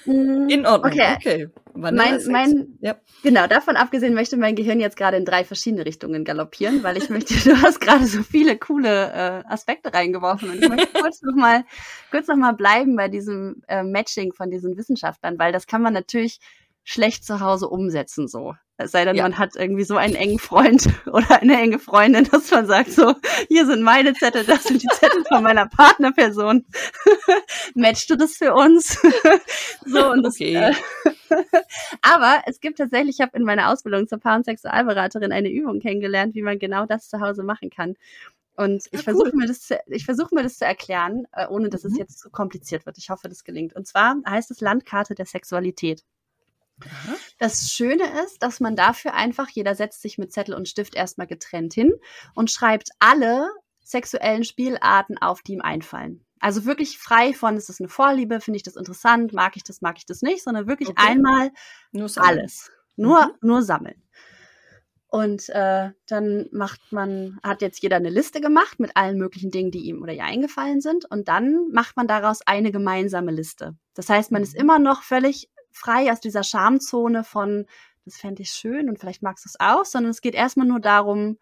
In 0.04 0.66
Ordnung. 0.66 0.92
Okay. 0.92 1.14
okay. 1.16 1.48
Mein, 1.74 2.20
mein, 2.28 2.78
ja. 2.80 2.96
Genau, 3.22 3.46
davon 3.46 3.76
abgesehen 3.76 4.14
möchte 4.14 4.36
mein 4.36 4.56
Gehirn 4.56 4.78
jetzt 4.78 4.96
gerade 4.96 5.16
in 5.16 5.24
drei 5.24 5.44
verschiedene 5.44 5.86
Richtungen 5.86 6.24
galoppieren, 6.24 6.82
weil 6.82 6.96
ich 6.96 7.08
möchte, 7.08 7.34
du 7.48 7.62
hast 7.62 7.80
gerade 7.80 8.06
so 8.06 8.22
viele 8.22 8.58
coole 8.58 9.12
äh, 9.12 9.48
Aspekte 9.48 9.94
reingeworfen 9.94 10.50
und 10.50 10.62
ich 10.62 10.68
möchte 10.68 10.88
kurz 11.00 11.22
nochmal 11.22 11.64
kurz 12.10 12.28
noch 12.28 12.36
mal 12.36 12.52
bleiben 12.52 12.96
bei 12.96 13.08
diesem 13.08 13.62
äh, 13.68 13.82
Matching 13.82 14.32
von 14.32 14.50
diesen 14.50 14.76
Wissenschaftlern, 14.76 15.38
weil 15.38 15.52
das 15.52 15.66
kann 15.66 15.82
man 15.82 15.94
natürlich 15.94 16.40
schlecht 16.84 17.24
zu 17.24 17.40
Hause 17.40 17.68
umsetzen 17.68 18.28
so. 18.28 18.54
Es 18.78 18.90
sei 18.90 19.04
denn, 19.04 19.16
ja. 19.16 19.22
man 19.22 19.38
hat 19.38 19.54
irgendwie 19.54 19.84
so 19.84 19.96
einen 19.96 20.14
engen 20.14 20.38
Freund 20.38 20.88
oder 21.06 21.40
eine 21.40 21.60
enge 21.60 21.78
Freundin, 21.78 22.24
dass 22.24 22.50
man 22.50 22.66
sagt 22.66 22.90
so, 22.90 23.14
hier 23.48 23.66
sind 23.66 23.82
meine 23.82 24.14
Zettel, 24.14 24.44
das 24.44 24.64
sind 24.64 24.82
die 24.82 24.88
Zettel 24.88 25.24
von 25.28 25.42
meiner 25.42 25.68
Partnerperson. 25.68 26.64
Matchst 27.74 28.10
du 28.10 28.16
das 28.16 28.36
für 28.36 28.54
uns? 28.54 29.00
so 29.86 30.10
und 30.10 30.22
das, 30.22 30.34
okay. 30.34 30.54
Äh, 30.54 30.74
aber 32.02 32.42
es 32.46 32.60
gibt 32.60 32.78
tatsächlich, 32.78 33.16
ich 33.18 33.20
habe 33.20 33.36
in 33.36 33.44
meiner 33.44 33.70
Ausbildung 33.70 34.08
zur 34.08 34.18
Paar- 34.18 34.36
und 34.36 34.44
Sexualberaterin 34.44 35.32
eine 35.32 35.50
Übung 35.50 35.80
kennengelernt, 35.80 36.34
wie 36.34 36.42
man 36.42 36.58
genau 36.58 36.86
das 36.86 37.08
zu 37.08 37.20
Hause 37.20 37.44
machen 37.44 37.70
kann. 37.70 37.94
Und 38.54 38.84
ich 38.86 38.92
ja, 38.92 39.02
versuche 39.02 39.34
mir 39.34 39.46
das 39.46 39.62
zu, 39.62 39.80
ich 39.86 40.04
versuche 40.04 40.34
mir 40.34 40.42
das 40.42 40.58
zu 40.58 40.66
erklären, 40.66 41.26
äh, 41.32 41.46
ohne 41.46 41.70
dass 41.70 41.84
mhm. 41.84 41.92
es 41.92 41.98
jetzt 41.98 42.18
zu 42.18 42.30
kompliziert 42.30 42.84
wird. 42.84 42.98
Ich 42.98 43.08
hoffe, 43.10 43.28
das 43.28 43.44
gelingt. 43.44 43.74
Und 43.74 43.86
zwar 43.86 44.16
heißt 44.28 44.50
es 44.50 44.60
Landkarte 44.60 45.14
der 45.14 45.26
Sexualität. 45.26 46.04
Das 47.38 47.70
Schöne 47.72 48.04
ist, 48.24 48.42
dass 48.42 48.60
man 48.60 48.76
dafür 48.76 49.14
einfach, 49.14 49.48
jeder 49.48 49.74
setzt 49.74 50.02
sich 50.02 50.18
mit 50.18 50.32
Zettel 50.32 50.54
und 50.54 50.68
Stift 50.68 50.94
erstmal 50.94 51.26
getrennt 51.26 51.74
hin 51.74 51.92
und 52.34 52.50
schreibt 52.50 52.90
alle 52.98 53.48
sexuellen 53.82 54.44
Spielarten 54.44 55.18
auf, 55.18 55.42
die 55.42 55.52
ihm 55.54 55.60
einfallen. 55.60 56.24
Also 56.40 56.64
wirklich 56.64 56.98
frei 56.98 57.34
von, 57.34 57.56
ist 57.56 57.68
das 57.68 57.80
eine 57.80 57.88
Vorliebe, 57.88 58.40
finde 58.40 58.56
ich 58.56 58.64
das 58.64 58.76
interessant, 58.76 59.32
mag 59.32 59.56
ich 59.56 59.62
das, 59.62 59.80
mag 59.80 59.96
ich 59.98 60.06
das 60.06 60.22
nicht, 60.22 60.42
sondern 60.42 60.66
wirklich 60.66 60.88
okay. 60.88 61.10
einmal 61.10 61.50
nur 61.92 62.10
alles. 62.16 62.70
Nur, 62.96 63.26
mhm. 63.26 63.32
nur 63.42 63.62
sammeln. 63.62 64.02
Und 65.06 65.50
äh, 65.50 65.90
dann 66.06 66.48
macht 66.52 66.80
man, 66.90 67.38
hat 67.42 67.60
jetzt 67.60 67.82
jeder 67.82 67.96
eine 67.96 68.08
Liste 68.08 68.40
gemacht 68.40 68.80
mit 68.80 68.96
allen 68.96 69.18
möglichen 69.18 69.50
Dingen, 69.50 69.70
die 69.70 69.80
ihm 69.84 70.02
oder 70.02 70.14
ihr 70.14 70.24
eingefallen 70.24 70.80
sind. 70.80 71.04
Und 71.04 71.28
dann 71.28 71.68
macht 71.70 71.98
man 71.98 72.06
daraus 72.06 72.40
eine 72.46 72.72
gemeinsame 72.72 73.30
Liste. 73.30 73.76
Das 73.92 74.08
heißt, 74.08 74.32
man 74.32 74.42
ist 74.42 74.54
mhm. 74.54 74.60
immer 74.60 74.78
noch 74.78 75.02
völlig 75.02 75.50
frei 75.72 76.12
aus 76.12 76.20
dieser 76.20 76.42
Schamzone 76.42 77.24
von, 77.24 77.66
das 78.04 78.16
fände 78.16 78.42
ich 78.42 78.50
schön 78.50 78.88
und 78.88 78.98
vielleicht 78.98 79.22
magst 79.22 79.44
du 79.44 79.48
es 79.48 79.60
auch, 79.60 79.84
sondern 79.84 80.10
es 80.10 80.20
geht 80.20 80.34
erstmal 80.34 80.66
nur 80.66 80.80
darum, 80.80 81.38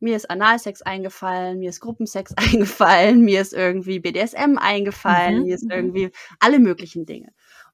mir 0.00 0.16
ist 0.16 0.30
Analsex 0.30 0.82
eingefallen, 0.82 1.58
mir 1.58 1.70
ist 1.70 1.80
Gruppensex 1.80 2.34
eingefallen, 2.36 3.20
mir 3.20 3.40
ist 3.40 3.52
irgendwie 3.52 4.00
BDSM 4.00 4.58
eingefallen, 4.58 5.40
mhm. 5.40 5.44
mir 5.44 5.54
ist 5.54 5.64
mhm. 5.64 5.70
irgendwie 5.70 6.10
alle 6.38 6.58
möglichen 6.58 7.06
Dinge. 7.06 7.32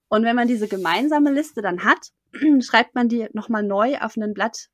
Und 0.08 0.24
wenn 0.24 0.36
man 0.36 0.48
diese 0.48 0.68
gemeinsame 0.68 1.32
Liste 1.32 1.62
dann 1.62 1.84
hat, 1.84 2.12
schreibt 2.60 2.94
man 2.94 3.08
die 3.08 3.28
nochmal 3.32 3.62
neu 3.62 3.98
auf 3.98 4.16
ein 4.16 4.34
Blatt, 4.34 4.68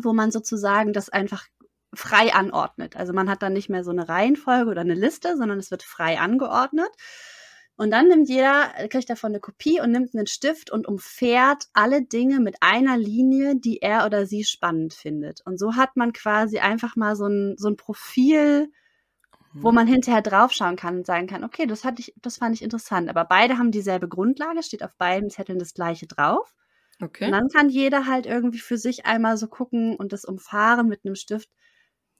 wo 0.00 0.12
man 0.12 0.30
sozusagen 0.30 0.92
das 0.92 1.10
einfach 1.10 1.46
frei 1.94 2.32
anordnet. 2.32 2.96
Also 2.96 3.12
man 3.12 3.28
hat 3.28 3.42
dann 3.42 3.52
nicht 3.52 3.68
mehr 3.68 3.84
so 3.84 3.90
eine 3.90 4.08
Reihenfolge 4.08 4.70
oder 4.70 4.80
eine 4.80 4.94
Liste, 4.94 5.36
sondern 5.36 5.58
es 5.58 5.70
wird 5.70 5.82
frei 5.82 6.18
angeordnet. 6.18 6.90
Und 7.76 7.90
dann 7.90 8.08
nimmt 8.08 8.28
jeder, 8.28 8.68
kriegt 8.90 9.08
davon 9.08 9.32
eine 9.32 9.40
Kopie 9.40 9.80
und 9.80 9.90
nimmt 9.90 10.14
einen 10.14 10.26
Stift 10.26 10.70
und 10.70 10.86
umfährt 10.86 11.64
alle 11.72 12.02
Dinge 12.02 12.38
mit 12.38 12.56
einer 12.60 12.96
Linie, 12.98 13.56
die 13.56 13.80
er 13.80 14.04
oder 14.06 14.26
sie 14.26 14.44
spannend 14.44 14.94
findet. 14.94 15.40
Und 15.44 15.58
so 15.58 15.74
hat 15.74 15.96
man 15.96 16.12
quasi 16.12 16.58
einfach 16.58 16.96
mal 16.96 17.16
so 17.16 17.26
ein, 17.26 17.56
so 17.56 17.68
ein 17.68 17.76
Profil, 17.76 18.70
wo 19.54 19.70
mhm. 19.70 19.74
man 19.74 19.86
hinterher 19.86 20.22
draufschauen 20.22 20.76
kann 20.76 20.98
und 20.98 21.06
sagen 21.06 21.26
kann, 21.26 21.44
okay, 21.44 21.66
das 21.66 21.84
hatte 21.84 22.00
ich, 22.00 22.14
das 22.20 22.38
fand 22.38 22.54
ich 22.54 22.62
interessant. 22.62 23.08
Aber 23.08 23.24
beide 23.24 23.58
haben 23.58 23.70
dieselbe 23.70 24.08
Grundlage, 24.08 24.62
steht 24.62 24.82
auf 24.82 24.94
beiden 24.96 25.30
Zetteln 25.30 25.58
das 25.58 25.74
gleiche 25.74 26.06
drauf. 26.06 26.54
Okay. 27.00 27.26
Und 27.26 27.32
dann 27.32 27.48
kann 27.48 27.68
jeder 27.68 28.06
halt 28.06 28.26
irgendwie 28.26 28.60
für 28.60 28.78
sich 28.78 29.06
einmal 29.06 29.36
so 29.36 29.48
gucken 29.48 29.96
und 29.96 30.12
das 30.12 30.24
umfahren 30.24 30.88
mit 30.88 31.04
einem 31.04 31.16
Stift. 31.16 31.48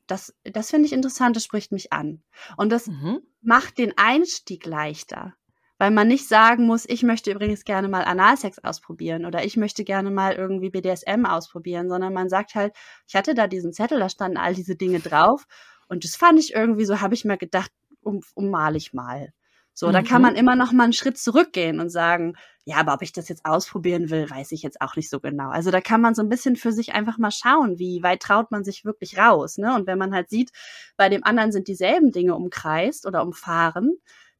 Das, 0.06 0.34
das 0.42 0.70
finde 0.70 0.86
ich 0.86 0.92
interessant, 0.92 1.36
das 1.36 1.44
spricht 1.44 1.72
mich 1.72 1.92
an. 1.92 2.22
Und 2.56 2.70
das 2.70 2.88
mhm. 2.88 3.20
macht 3.40 3.78
den 3.78 3.96
Einstieg 3.96 4.66
leichter. 4.66 5.34
Weil 5.82 5.90
man 5.90 6.06
nicht 6.06 6.28
sagen 6.28 6.68
muss, 6.68 6.84
ich 6.88 7.02
möchte 7.02 7.32
übrigens 7.32 7.64
gerne 7.64 7.88
mal 7.88 8.04
Analsex 8.04 8.60
ausprobieren 8.60 9.26
oder 9.26 9.44
ich 9.44 9.56
möchte 9.56 9.82
gerne 9.82 10.12
mal 10.12 10.34
irgendwie 10.34 10.70
BDSM 10.70 11.26
ausprobieren, 11.26 11.88
sondern 11.88 12.12
man 12.12 12.28
sagt 12.28 12.54
halt, 12.54 12.72
ich 13.08 13.16
hatte 13.16 13.34
da 13.34 13.48
diesen 13.48 13.72
Zettel, 13.72 13.98
da 13.98 14.08
standen 14.08 14.36
all 14.36 14.54
diese 14.54 14.76
Dinge 14.76 15.00
drauf 15.00 15.44
und 15.88 16.04
das 16.04 16.14
fand 16.14 16.38
ich 16.38 16.54
irgendwie 16.54 16.84
so, 16.84 17.00
habe 17.00 17.14
ich 17.14 17.24
mir 17.24 17.36
gedacht, 17.36 17.72
um, 18.00 18.20
ummal 18.36 18.76
ich 18.76 18.92
mal. 18.92 19.32
So, 19.74 19.88
mhm. 19.88 19.92
da 19.94 20.02
kann 20.02 20.22
man 20.22 20.34
mhm. 20.34 20.38
immer 20.38 20.54
noch 20.54 20.70
mal 20.70 20.84
einen 20.84 20.92
Schritt 20.92 21.18
zurückgehen 21.18 21.80
und 21.80 21.90
sagen, 21.90 22.36
ja, 22.64 22.76
aber 22.76 22.94
ob 22.94 23.02
ich 23.02 23.10
das 23.10 23.28
jetzt 23.28 23.44
ausprobieren 23.44 24.08
will, 24.08 24.30
weiß 24.30 24.52
ich 24.52 24.62
jetzt 24.62 24.80
auch 24.80 24.94
nicht 24.94 25.10
so 25.10 25.18
genau. 25.18 25.50
Also 25.50 25.72
da 25.72 25.80
kann 25.80 26.00
man 26.00 26.14
so 26.14 26.22
ein 26.22 26.28
bisschen 26.28 26.54
für 26.54 26.70
sich 26.70 26.94
einfach 26.94 27.18
mal 27.18 27.32
schauen, 27.32 27.80
wie 27.80 28.04
weit 28.04 28.20
traut 28.20 28.52
man 28.52 28.62
sich 28.62 28.84
wirklich 28.84 29.18
raus. 29.18 29.58
Ne? 29.58 29.74
Und 29.74 29.88
wenn 29.88 29.98
man 29.98 30.14
halt 30.14 30.30
sieht, 30.30 30.52
bei 30.96 31.08
dem 31.08 31.24
anderen 31.24 31.50
sind 31.50 31.66
dieselben 31.66 32.12
Dinge 32.12 32.36
umkreist 32.36 33.04
oder 33.04 33.24
umfahren, 33.24 33.96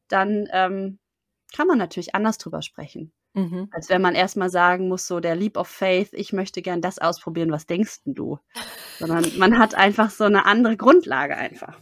dann 0.07 0.47
ähm, 0.53 0.99
kann 1.53 1.67
man 1.67 1.77
natürlich 1.77 2.15
anders 2.15 2.37
drüber 2.37 2.61
sprechen. 2.61 3.13
Mhm. 3.33 3.69
Als 3.71 3.89
wenn 3.89 4.01
man 4.01 4.15
erstmal 4.15 4.49
sagen 4.49 4.89
muss, 4.89 5.07
so 5.07 5.19
der 5.19 5.35
Leap 5.35 5.55
of 5.55 5.67
Faith, 5.67 6.09
ich 6.11 6.33
möchte 6.33 6.61
gern 6.61 6.81
das 6.81 6.99
ausprobieren, 6.99 7.51
was 7.51 7.65
denkst 7.65 8.01
du? 8.05 8.39
Sondern 8.99 9.25
man 9.37 9.57
hat 9.57 9.75
einfach 9.75 10.09
so 10.09 10.25
eine 10.25 10.45
andere 10.45 10.75
Grundlage 10.75 11.37
einfach. 11.37 11.79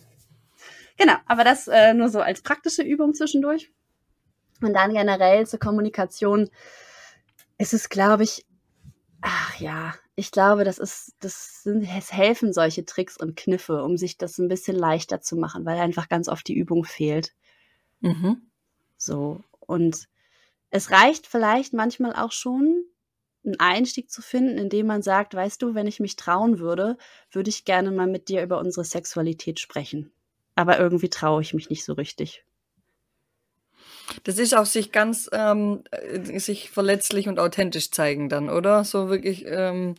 Genau, 0.97 1.15
aber 1.25 1.43
das 1.43 1.67
äh, 1.67 1.93
nur 1.93 2.09
so 2.09 2.19
als 2.19 2.41
praktische 2.41 2.83
Übung 2.83 3.13
zwischendurch. 3.13 3.71
Und 4.61 4.73
dann 4.73 4.93
generell 4.93 5.47
zur 5.47 5.59
Kommunikation 5.59 6.49
ist 7.57 7.73
es, 7.73 7.89
glaube 7.89 8.23
ich, 8.23 8.45
ach 9.21 9.59
ja, 9.59 9.95
ich 10.15 10.31
glaube, 10.31 10.63
das 10.63 10.77
ist, 10.77 11.15
das 11.19 11.63
sind, 11.63 11.83
es 11.83 12.11
helfen 12.13 12.53
solche 12.53 12.85
Tricks 12.85 13.17
und 13.17 13.35
Kniffe, 13.35 13.83
um 13.83 13.97
sich 13.97 14.17
das 14.17 14.37
ein 14.37 14.49
bisschen 14.49 14.77
leichter 14.77 15.21
zu 15.21 15.35
machen, 15.35 15.65
weil 15.65 15.79
einfach 15.79 16.09
ganz 16.09 16.27
oft 16.27 16.47
die 16.47 16.55
Übung 16.55 16.83
fehlt. 16.83 17.33
Mhm. 18.01 18.41
So. 18.97 19.43
Und 19.71 20.07
es 20.69 20.91
reicht 20.91 21.27
vielleicht 21.27 21.73
manchmal 21.73 22.13
auch 22.13 22.31
schon, 22.31 22.83
einen 23.43 23.59
Einstieg 23.59 24.11
zu 24.11 24.21
finden, 24.21 24.59
indem 24.59 24.85
man 24.85 25.01
sagt, 25.01 25.33
weißt 25.33 25.61
du, 25.61 25.73
wenn 25.73 25.87
ich 25.87 25.99
mich 25.99 26.15
trauen 26.15 26.59
würde, 26.59 26.97
würde 27.31 27.49
ich 27.49 27.65
gerne 27.65 27.89
mal 27.89 28.05
mit 28.05 28.29
dir 28.29 28.43
über 28.43 28.59
unsere 28.59 28.85
Sexualität 28.85 29.59
sprechen 29.59 30.11
aber 30.55 30.79
irgendwie 30.79 31.09
traue 31.09 31.41
ich 31.41 31.53
mich 31.53 31.69
nicht 31.69 31.83
so 31.83 31.93
richtig. 31.93 32.43
Das 34.23 34.37
ist 34.37 34.55
auch 34.55 34.65
sich 34.65 34.91
ganz, 34.91 35.29
ähm, 35.31 35.83
äh, 35.91 36.39
sich 36.39 36.69
verletzlich 36.69 37.27
und 37.27 37.39
authentisch 37.39 37.91
zeigen 37.91 38.29
dann, 38.29 38.49
oder? 38.49 38.83
So 38.83 39.09
wirklich, 39.09 39.45
ähm, 39.47 39.95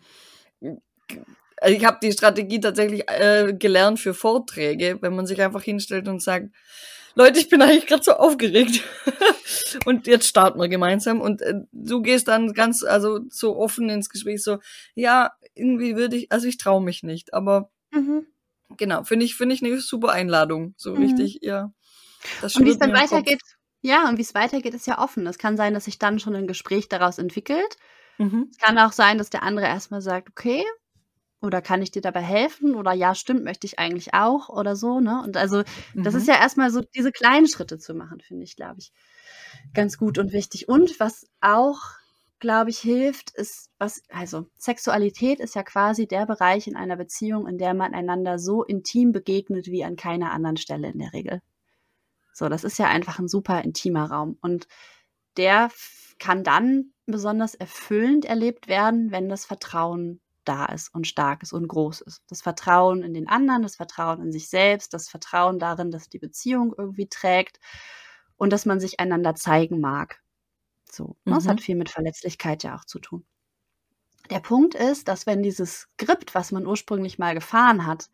also 1.60 1.76
ich 1.76 1.84
habe 1.84 1.98
die 2.02 2.12
Strategie 2.12 2.60
tatsächlich 2.60 3.08
äh, 3.08 3.54
gelernt 3.54 4.00
für 4.00 4.14
Vorträge, 4.14 4.98
wenn 5.00 5.16
man 5.16 5.26
sich 5.26 5.40
einfach 5.40 5.62
hinstellt 5.62 6.08
und 6.08 6.22
sagt, 6.22 6.50
Leute, 7.14 7.38
ich 7.38 7.48
bin 7.48 7.62
eigentlich 7.62 7.86
gerade 7.86 8.02
so 8.02 8.12
aufgeregt. 8.12 8.82
und 9.84 10.06
jetzt 10.06 10.26
starten 10.26 10.58
wir 10.58 10.68
gemeinsam. 10.68 11.20
Und 11.20 11.42
äh, 11.42 11.54
du 11.72 12.02
gehst 12.02 12.28
dann 12.28 12.52
ganz, 12.52 12.82
also 12.82 13.20
so 13.28 13.56
offen 13.56 13.88
ins 13.88 14.08
Gespräch, 14.08 14.42
so, 14.42 14.58
ja, 14.94 15.32
irgendwie 15.54 15.96
würde 15.96 16.16
ich, 16.16 16.32
also 16.32 16.46
ich 16.46 16.58
traue 16.58 16.82
mich 16.82 17.02
nicht, 17.02 17.34
aber 17.34 17.70
mhm. 17.90 18.26
Genau, 18.76 19.04
finde 19.04 19.24
ich, 19.24 19.34
finde 19.34 19.54
ich 19.54 19.62
eine 19.62 19.78
super 19.80 20.12
Einladung. 20.12 20.74
So 20.76 20.94
mhm. 20.94 21.02
richtig, 21.02 21.38
ja. 21.42 21.72
und 22.42 22.64
wie 22.64 22.70
es 22.70 22.78
dann 22.78 22.92
weitergeht, 22.92 23.40
ja, 23.80 24.08
und 24.08 24.16
wie 24.18 24.22
es 24.22 24.34
weitergeht, 24.34 24.74
ist 24.74 24.86
ja 24.86 24.98
offen. 24.98 25.26
Es 25.26 25.38
kann 25.38 25.56
sein, 25.56 25.74
dass 25.74 25.86
sich 25.86 25.98
dann 25.98 26.18
schon 26.18 26.36
ein 26.36 26.46
Gespräch 26.46 26.88
daraus 26.88 27.18
entwickelt. 27.18 27.76
Mhm. 28.18 28.48
Es 28.50 28.58
kann 28.58 28.78
auch 28.78 28.92
sein, 28.92 29.18
dass 29.18 29.30
der 29.30 29.42
andere 29.42 29.66
erstmal 29.66 30.02
sagt, 30.02 30.28
okay, 30.30 30.64
oder 31.42 31.60
kann 31.60 31.82
ich 31.82 31.90
dir 31.90 32.02
dabei 32.02 32.22
helfen? 32.22 32.74
Oder 32.74 32.92
ja, 32.92 33.14
stimmt, 33.14 33.44
möchte 33.44 33.66
ich 33.66 33.78
eigentlich 33.78 34.14
auch 34.14 34.48
oder 34.48 34.76
so, 34.76 35.00
ne? 35.00 35.22
Und 35.24 35.36
also, 35.36 35.62
das 35.94 36.14
mhm. 36.14 36.20
ist 36.20 36.28
ja 36.28 36.34
erstmal 36.34 36.70
so, 36.70 36.80
diese 36.80 37.12
kleinen 37.12 37.48
Schritte 37.48 37.78
zu 37.78 37.94
machen, 37.94 38.20
finde 38.20 38.44
ich, 38.44 38.56
glaube 38.56 38.76
ich, 38.78 38.92
ganz 39.74 39.98
gut 39.98 40.18
und 40.18 40.32
wichtig. 40.32 40.68
Und 40.68 40.98
was 41.00 41.26
auch 41.40 41.80
glaube 42.42 42.70
ich, 42.70 42.80
hilft, 42.80 43.30
ist, 43.30 43.70
was, 43.78 44.02
also 44.08 44.46
Sexualität 44.58 45.38
ist 45.38 45.54
ja 45.54 45.62
quasi 45.62 46.08
der 46.08 46.26
Bereich 46.26 46.66
in 46.66 46.76
einer 46.76 46.96
Beziehung, 46.96 47.46
in 47.46 47.56
der 47.56 47.72
man 47.72 47.94
einander 47.94 48.38
so 48.40 48.64
intim 48.64 49.12
begegnet 49.12 49.68
wie 49.68 49.84
an 49.84 49.94
keiner 49.94 50.32
anderen 50.32 50.56
Stelle 50.56 50.90
in 50.90 50.98
der 50.98 51.12
Regel. 51.12 51.40
So, 52.34 52.48
das 52.48 52.64
ist 52.64 52.80
ja 52.80 52.88
einfach 52.88 53.20
ein 53.20 53.28
super 53.28 53.62
intimer 53.62 54.10
Raum. 54.10 54.38
Und 54.40 54.66
der 55.36 55.70
kann 56.18 56.42
dann 56.42 56.92
besonders 57.06 57.54
erfüllend 57.54 58.24
erlebt 58.24 58.66
werden, 58.66 59.12
wenn 59.12 59.28
das 59.28 59.44
Vertrauen 59.44 60.20
da 60.44 60.66
ist 60.66 60.94
und 60.94 61.06
stark 61.06 61.42
ist 61.42 61.52
und 61.52 61.68
groß 61.68 62.00
ist. 62.02 62.22
Das 62.28 62.42
Vertrauen 62.42 63.02
in 63.02 63.14
den 63.14 63.28
anderen, 63.28 63.62
das 63.62 63.76
Vertrauen 63.76 64.20
in 64.20 64.32
sich 64.32 64.48
selbst, 64.48 64.94
das 64.94 65.08
Vertrauen 65.08 65.58
darin, 65.58 65.90
dass 65.90 66.08
die 66.08 66.18
Beziehung 66.18 66.74
irgendwie 66.76 67.08
trägt 67.08 67.58
und 68.36 68.52
dass 68.52 68.66
man 68.66 68.80
sich 68.80 69.00
einander 69.00 69.34
zeigen 69.34 69.80
mag. 69.80 70.20
So, 70.90 71.16
ne? 71.24 71.32
mhm. 71.32 71.34
Das 71.34 71.48
hat 71.48 71.60
viel 71.60 71.76
mit 71.76 71.90
Verletzlichkeit 71.90 72.62
ja 72.62 72.76
auch 72.76 72.84
zu 72.84 72.98
tun. 72.98 73.24
Der 74.30 74.40
Punkt 74.40 74.74
ist, 74.74 75.08
dass 75.08 75.26
wenn 75.26 75.42
dieses 75.42 75.80
Skript, 75.80 76.34
was 76.34 76.52
man 76.52 76.66
ursprünglich 76.66 77.18
mal 77.18 77.34
gefahren 77.34 77.86
hat, 77.86 78.08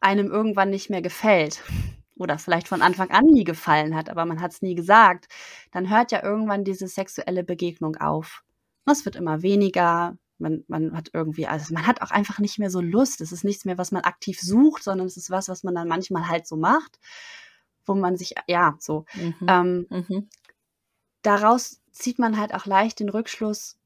einem 0.00 0.30
irgendwann 0.30 0.70
nicht 0.70 0.90
mehr 0.90 1.02
gefällt 1.02 1.62
oder 2.16 2.38
vielleicht 2.38 2.68
von 2.68 2.82
Anfang 2.82 3.10
an 3.10 3.24
nie 3.24 3.44
gefallen 3.44 3.94
hat, 3.94 4.10
aber 4.10 4.24
man 4.24 4.40
hat 4.40 4.52
es 4.52 4.62
nie 4.62 4.74
gesagt, 4.74 5.28
dann 5.72 5.90
hört 5.90 6.12
ja 6.12 6.22
irgendwann 6.22 6.64
diese 6.64 6.88
sexuelle 6.88 7.44
Begegnung 7.44 7.96
auf. 7.96 8.42
Es 8.86 9.04
wird 9.04 9.16
immer 9.16 9.42
weniger, 9.42 10.16
man, 10.38 10.64
man 10.68 10.96
hat 10.96 11.10
irgendwie, 11.12 11.46
also 11.46 11.72
man 11.74 11.86
hat 11.86 12.02
auch 12.02 12.10
einfach 12.10 12.38
nicht 12.38 12.58
mehr 12.58 12.70
so 12.70 12.80
Lust. 12.80 13.20
Es 13.20 13.32
ist 13.32 13.44
nichts 13.44 13.64
mehr, 13.64 13.78
was 13.78 13.92
man 13.92 14.02
aktiv 14.02 14.40
sucht, 14.40 14.82
sondern 14.82 15.06
es 15.06 15.16
ist 15.16 15.30
was, 15.30 15.48
was 15.48 15.62
man 15.62 15.74
dann 15.74 15.88
manchmal 15.88 16.28
halt 16.28 16.46
so 16.46 16.56
macht, 16.56 16.98
wo 17.84 17.94
man 17.94 18.16
sich, 18.16 18.34
ja, 18.46 18.76
so. 18.80 19.04
Mhm. 19.14 19.46
Ähm, 19.48 19.86
mhm. 19.90 20.28
Daraus 21.22 21.80
zieht 21.90 22.18
man 22.18 22.38
halt 22.38 22.54
auch 22.54 22.66
leicht 22.66 23.00
den 23.00 23.08
Rückschluss, 23.08 23.78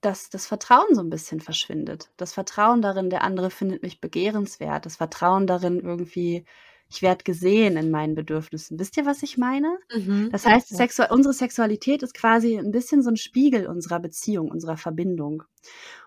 dass 0.00 0.28
das 0.28 0.46
Vertrauen 0.46 0.94
so 0.94 1.00
ein 1.00 1.10
bisschen 1.10 1.40
verschwindet. 1.40 2.10
Das 2.16 2.32
Vertrauen 2.32 2.82
darin, 2.82 3.08
der 3.08 3.22
andere 3.22 3.50
findet 3.50 3.82
mich 3.82 4.00
begehrenswert. 4.00 4.84
Das 4.84 4.96
Vertrauen 4.96 5.46
darin, 5.46 5.80
irgendwie, 5.80 6.44
ich 6.92 7.00
werde 7.00 7.24
gesehen 7.24 7.78
in 7.78 7.90
meinen 7.90 8.14
Bedürfnissen. 8.14 8.78
Wisst 8.78 8.98
ihr, 8.98 9.06
was 9.06 9.22
ich 9.22 9.38
meine? 9.38 9.78
Mhm. 9.94 10.28
Das 10.30 10.44
heißt, 10.44 10.68
Sexu 10.68 11.04
unsere 11.08 11.32
Sexualität 11.32 12.02
ist 12.02 12.12
quasi 12.12 12.58
ein 12.58 12.70
bisschen 12.70 13.02
so 13.02 13.08
ein 13.08 13.16
Spiegel 13.16 13.66
unserer 13.66 13.98
Beziehung, 13.98 14.50
unserer 14.50 14.76
Verbindung. 14.76 15.42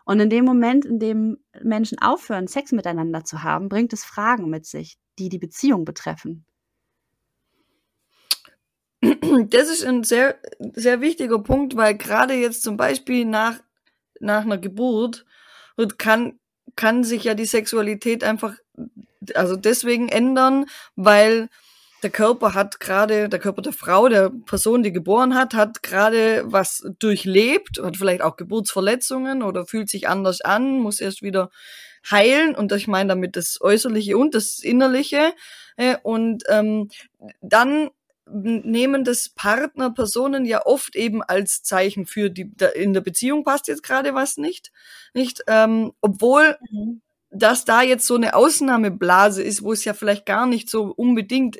Und 0.06 0.20
in 0.20 0.30
dem 0.30 0.46
Moment, 0.46 0.86
in 0.86 1.00
dem 1.00 1.38
Menschen 1.64 1.98
aufhören, 1.98 2.48
Sex 2.48 2.72
miteinander 2.72 3.24
zu 3.24 3.42
haben, 3.42 3.68
bringt 3.68 3.94
es 3.94 4.04
Fragen 4.04 4.48
mit 4.48 4.68
sich, 4.68 5.00
die 5.18 5.30
die 5.30 5.40
Beziehung 5.40 5.86
betreffen. 5.86 6.46
das 9.02 9.70
ist 9.70 9.84
ein 9.84 10.04
sehr, 10.04 10.40
sehr 10.76 11.02
wichtiger 11.02 11.40
Punkt, 11.40 11.76
weil 11.76 11.98
gerade 11.98 12.36
jetzt 12.36 12.62
zum 12.62 12.78
Beispiel 12.78 13.26
nach, 13.26 13.60
nach 14.20 14.44
einer 14.44 14.60
Geburt 14.60 15.26
kann, 15.98 16.40
kann 16.76 17.04
sich 17.04 17.24
ja 17.24 17.34
die 17.34 17.46
Sexualität 17.46 18.24
einfach, 18.24 18.54
also 19.34 19.56
deswegen 19.56 20.10
ändern, 20.10 20.66
weil 20.96 21.50
der 22.04 22.12
Körper 22.12 22.54
hat 22.54 22.80
gerade, 22.80 23.30
der 23.30 23.40
Körper 23.40 23.62
der 23.62 23.74
Frau, 23.74 24.08
der 24.10 24.30
Person, 24.30 24.84
die 24.84 24.92
geboren 24.92 25.34
hat, 25.34 25.54
hat 25.54 25.82
gerade 25.82 26.44
was 26.46 26.88
durchlebt, 27.00 27.82
hat 27.82 27.98
vielleicht 27.98 28.22
auch 28.22 28.36
Geburtsverletzungen 28.36 29.42
oder 29.42 29.66
fühlt 29.66 29.90
sich 29.90 30.08
anders 30.08 30.42
an, 30.42 30.80
muss 30.80 31.00
erst 31.00 31.24
wieder 31.24 31.50
heilen 32.12 32.56
und 32.56 32.72
ich 32.74 32.88
meine 32.88 33.10
damit 33.10 33.36
das 33.36 33.60
Äußerliche 33.60 34.18
und 34.18 34.36
das 34.36 34.60
Innerliche. 34.60 35.34
Äh, 35.78 35.98
und 36.04 36.44
ähm, 36.48 36.90
dann 37.42 37.90
nehmen 38.28 39.04
das 39.04 39.30
Partnerpersonen 39.30 40.46
ja 40.46 40.66
oft 40.66 40.96
eben 40.96 41.22
als 41.22 41.64
Zeichen 41.64 42.06
für 42.06 42.30
die 42.30 42.52
in 42.74 42.94
der 42.94 43.02
Beziehung 43.02 43.44
passt 43.44 43.68
jetzt 43.68 43.84
gerade 43.84 44.16
was 44.16 44.38
nicht, 44.38 44.72
nicht, 45.14 45.44
ähm, 45.48 45.94
obwohl 46.02 46.58
mhm. 46.72 47.02
dass 47.30 47.66
da 47.66 47.82
jetzt 47.82 48.08
so 48.08 48.16
eine 48.16 48.36
Ausnahmeblase 48.36 49.44
ist, 49.44 49.62
wo 49.62 49.74
es 49.74 49.86
ja 49.86 49.94
vielleicht 49.94 50.26
gar 50.26 50.48
nicht 50.48 50.70
so 50.70 50.86
unbedingt 50.86 51.60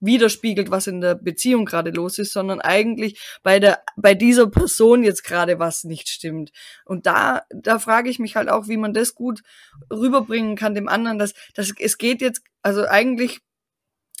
widerspiegelt, 0.00 0.70
was 0.70 0.86
in 0.86 1.00
der 1.00 1.14
Beziehung 1.14 1.64
gerade 1.64 1.90
los 1.90 2.18
ist, 2.18 2.32
sondern 2.32 2.60
eigentlich 2.60 3.20
bei 3.42 3.58
der, 3.58 3.82
bei 3.96 4.14
dieser 4.14 4.46
Person 4.48 5.02
jetzt 5.02 5.22
gerade 5.22 5.58
was 5.58 5.84
nicht 5.84 6.08
stimmt. 6.08 6.50
Und 6.84 7.06
da, 7.06 7.42
da 7.50 7.78
frage 7.78 8.10
ich 8.10 8.18
mich 8.18 8.36
halt 8.36 8.48
auch, 8.48 8.68
wie 8.68 8.76
man 8.76 8.94
das 8.94 9.14
gut 9.14 9.42
rüberbringen 9.92 10.56
kann 10.56 10.74
dem 10.74 10.88
anderen, 10.88 11.18
dass, 11.18 11.34
dass 11.54 11.72
es 11.78 11.98
geht 11.98 12.20
jetzt, 12.20 12.42
also 12.62 12.86
eigentlich 12.86 13.40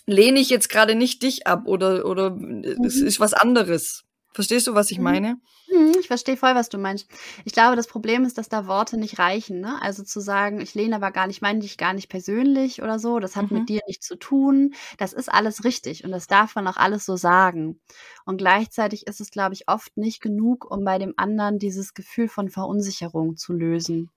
lehne 0.06 0.40
ich 0.40 0.50
jetzt 0.50 0.68
gerade 0.68 0.94
nicht 0.94 1.22
dich 1.22 1.46
ab 1.46 1.66
oder, 1.66 2.06
oder 2.06 2.30
mhm. 2.30 2.62
es 2.84 2.96
ist 2.96 3.20
was 3.20 3.34
anderes. 3.34 4.04
Verstehst 4.32 4.66
du, 4.66 4.74
was 4.74 4.90
ich 4.90 4.98
mhm. 4.98 5.04
meine? 5.04 5.40
Mhm, 5.72 5.94
ich 5.98 6.08
verstehe 6.08 6.36
voll, 6.36 6.54
was 6.54 6.68
du 6.68 6.76
meinst. 6.76 7.08
Ich 7.46 7.52
glaube, 7.52 7.74
das 7.74 7.86
Problem 7.86 8.24
ist, 8.24 8.36
dass 8.36 8.50
da 8.50 8.66
Worte 8.66 8.98
nicht 8.98 9.18
reichen. 9.18 9.60
Ne? 9.60 9.80
Also 9.80 10.04
zu 10.04 10.20
sagen, 10.20 10.60
ich 10.60 10.74
lehne 10.74 10.96
aber 10.96 11.10
gar 11.10 11.26
nicht, 11.26 11.40
meine 11.40 11.60
dich 11.60 11.78
gar 11.78 11.94
nicht 11.94 12.08
persönlich 12.08 12.82
oder 12.82 12.98
so, 12.98 13.18
das 13.18 13.34
hat 13.34 13.50
mhm. 13.50 13.60
mit 13.60 13.68
dir 13.70 13.80
nichts 13.86 14.06
zu 14.06 14.16
tun. 14.16 14.74
Das 14.98 15.14
ist 15.14 15.32
alles 15.32 15.64
richtig 15.64 16.04
und 16.04 16.10
das 16.10 16.26
darf 16.26 16.54
man 16.54 16.68
auch 16.68 16.76
alles 16.76 17.06
so 17.06 17.16
sagen. 17.16 17.80
Und 18.26 18.36
gleichzeitig 18.36 19.06
ist 19.06 19.22
es, 19.22 19.30
glaube 19.30 19.54
ich, 19.54 19.68
oft 19.68 19.96
nicht 19.96 20.20
genug, 20.20 20.70
um 20.70 20.84
bei 20.84 20.98
dem 20.98 21.14
anderen 21.16 21.58
dieses 21.58 21.94
Gefühl 21.94 22.28
von 22.28 22.50
Verunsicherung 22.50 23.36
zu 23.36 23.54
lösen. 23.54 24.10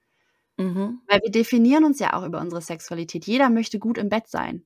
Mhm. 0.57 0.99
Weil 1.07 1.21
wir 1.23 1.31
definieren 1.31 1.85
uns 1.85 1.99
ja 1.99 2.13
auch 2.13 2.25
über 2.25 2.41
unsere 2.41 2.61
Sexualität. 2.61 3.25
Jeder 3.25 3.49
möchte 3.49 3.79
gut 3.79 3.97
im 3.97 4.09
Bett 4.09 4.27
sein. 4.27 4.65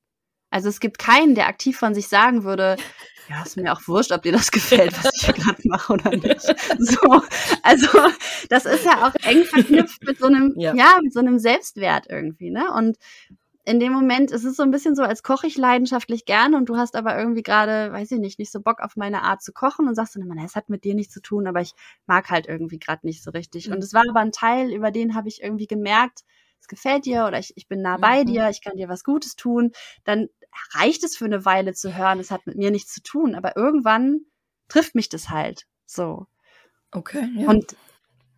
Also 0.54 0.70
es 0.70 0.80
gibt 0.80 1.00
keinen, 1.00 1.34
der 1.34 1.48
aktiv 1.48 1.80
von 1.80 1.96
sich 1.96 2.08
sagen 2.08 2.44
würde, 2.44 2.78
ja, 3.30 3.42
ist 3.42 3.58
mir 3.58 3.74
auch 3.74 3.82
wurscht, 3.88 4.12
ob 4.12 4.22
dir 4.22 4.32
das 4.32 4.52
gefällt, 4.52 4.94
was 5.04 5.12
ich 5.16 5.34
gerade 5.34 5.62
mache 5.66 5.94
oder 5.94 6.12
nicht. 6.16 6.42
So, 6.78 7.22
also 7.64 7.88
das 8.50 8.66
ist 8.66 8.86
ja 8.86 9.08
auch 9.08 9.16
eng 9.28 9.46
verknüpft 9.46 10.04
mit 10.04 10.20
so 10.20 10.28
einem, 10.28 10.54
ja. 10.58 10.76
ja, 10.76 11.00
mit 11.02 11.12
so 11.12 11.22
einem 11.22 11.40
Selbstwert 11.40 12.06
irgendwie, 12.08 12.52
ne? 12.52 12.72
Und 12.72 12.98
in 13.66 13.80
dem 13.80 13.94
Moment 13.94 14.30
ist 14.30 14.44
es 14.44 14.56
so 14.56 14.62
ein 14.62 14.70
bisschen 14.70 14.94
so, 14.94 15.02
als 15.02 15.24
koche 15.24 15.48
ich 15.48 15.58
leidenschaftlich 15.58 16.26
gerne 16.26 16.56
und 16.58 16.70
du 16.70 16.78
hast 16.78 16.96
aber 16.96 17.18
irgendwie 17.18 17.44
gerade, 17.44 17.92
weiß 17.92 18.12
ich 18.12 18.20
nicht, 18.20 18.38
nicht 18.38 18.52
so 18.52 18.62
Bock 18.62 18.80
auf 18.80 18.96
meine 18.96 19.24
Art 19.24 19.42
zu 19.42 19.54
kochen 19.54 19.88
und 19.88 19.96
sagst 19.96 20.16
dann 20.16 20.22
immer, 20.22 20.36
es 20.46 20.56
hat 20.56 20.70
mit 20.70 20.84
dir 20.84 20.94
nichts 20.94 21.14
zu 21.14 21.22
tun, 21.22 21.48
aber 21.48 21.62
ich 21.62 21.74
mag 22.06 22.30
halt 22.30 22.46
irgendwie 22.46 22.78
gerade 22.78 23.08
nicht 23.08 23.24
so 23.24 23.32
richtig. 23.32 23.70
Mhm. 23.70 23.76
Und 23.76 23.84
es 23.84 23.94
war 23.94 24.04
aber 24.08 24.20
ein 24.20 24.34
Teil, 24.34 24.72
über 24.72 24.92
den 24.92 25.16
habe 25.16 25.30
ich 25.30 25.42
irgendwie 25.42 25.66
gemerkt, 25.66 26.24
es 26.64 26.68
gefällt 26.68 27.06
dir 27.06 27.26
oder 27.28 27.40
ich, 27.40 27.54
ich 27.56 27.68
bin 27.68 27.82
nah 27.82 27.98
bei 27.98 28.22
mhm. 28.24 28.28
dir, 28.28 28.50
ich 28.50 28.62
kann 28.62 28.78
dir 28.78 28.88
was 28.88 29.04
Gutes 29.04 29.36
tun, 29.36 29.72
dann 30.06 30.30
reicht 30.74 31.04
es 31.04 31.18
für 31.18 31.26
eine 31.26 31.46
Weile 31.46 31.74
zu 31.74 31.96
hören, 31.96 32.20
es 32.20 32.32
hat 32.32 32.46
mit 32.48 32.58
mir 32.58 32.72
nichts 32.72 32.94
zu 32.94 33.02
tun, 33.02 33.36
aber 33.36 33.56
irgendwann 33.56 34.22
trifft 34.68 34.96
mich 34.96 35.10
das 35.10 35.30
halt 35.30 35.66
so. 35.86 36.28
Okay. 36.92 37.28
Ja. 37.36 37.50
Und 37.50 37.74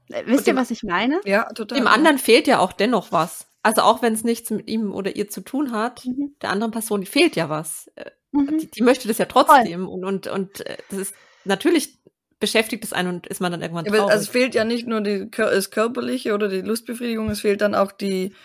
äh, 0.09 0.23
wisst 0.25 0.41
Und 0.41 0.47
ihr, 0.47 0.55
was 0.55 0.71
ich 0.71 0.83
meine? 0.83 1.19
Ja, 1.25 1.45
total. 1.53 1.77
Dem 1.77 1.87
anderen 1.87 2.17
fehlt 2.17 2.47
ja 2.47 2.59
auch 2.59 2.73
dennoch 2.73 3.11
was. 3.11 3.47
Also 3.63 3.81
auch 3.81 4.01
wenn 4.01 4.13
es 4.13 4.23
nichts 4.23 4.51
mit 4.51 4.69
ihm 4.69 4.93
oder 4.93 5.15
ihr 5.15 5.29
zu 5.29 5.41
tun 5.41 5.71
hat, 5.71 6.05
mhm. 6.05 6.35
der 6.41 6.51
anderen 6.51 6.71
Person 6.71 7.05
fehlt 7.05 7.35
ja 7.35 7.49
was. 7.49 7.87
Äh, 7.95 8.11
mhm. 8.31 8.59
Die, 8.59 8.69
die, 8.69 8.83
möchte 8.83 9.07
das 9.07 9.17
ja 9.17 9.25
trotzdem. 9.25 9.85
Voll. 9.85 9.93
Und, 9.93 10.05
und, 10.05 10.27
und 10.27 10.65
äh, 10.65 10.77
das 10.89 10.99
ist 10.99 11.15
natürlich 11.45 11.99
beschäftigt 12.39 12.83
es 12.83 12.93
einen 12.93 13.09
und 13.09 13.27
ist 13.27 13.41
man 13.41 13.51
dann 13.51 13.61
irgendwann 13.61 13.85
traurig. 13.85 14.11
Also 14.11 14.23
es 14.23 14.29
fehlt 14.29 14.55
ja 14.55 14.65
nicht 14.65 14.87
nur 14.87 15.01
die, 15.01 15.31
das 15.31 15.71
Körperliche 15.71 16.33
oder 16.33 16.47
die 16.49 16.61
Lustbefriedigung, 16.61 17.29
es 17.29 17.41
fehlt 17.41 17.61
dann 17.61 17.73
auch 17.73 17.91
die 17.91 18.35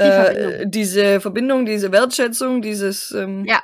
äh, 0.00 0.66
diese 0.66 1.20
Verbindung, 1.20 1.66
diese 1.66 1.92
Wertschätzung, 1.92 2.62
dieses. 2.62 3.12
Ähm, 3.12 3.44
ja. 3.44 3.62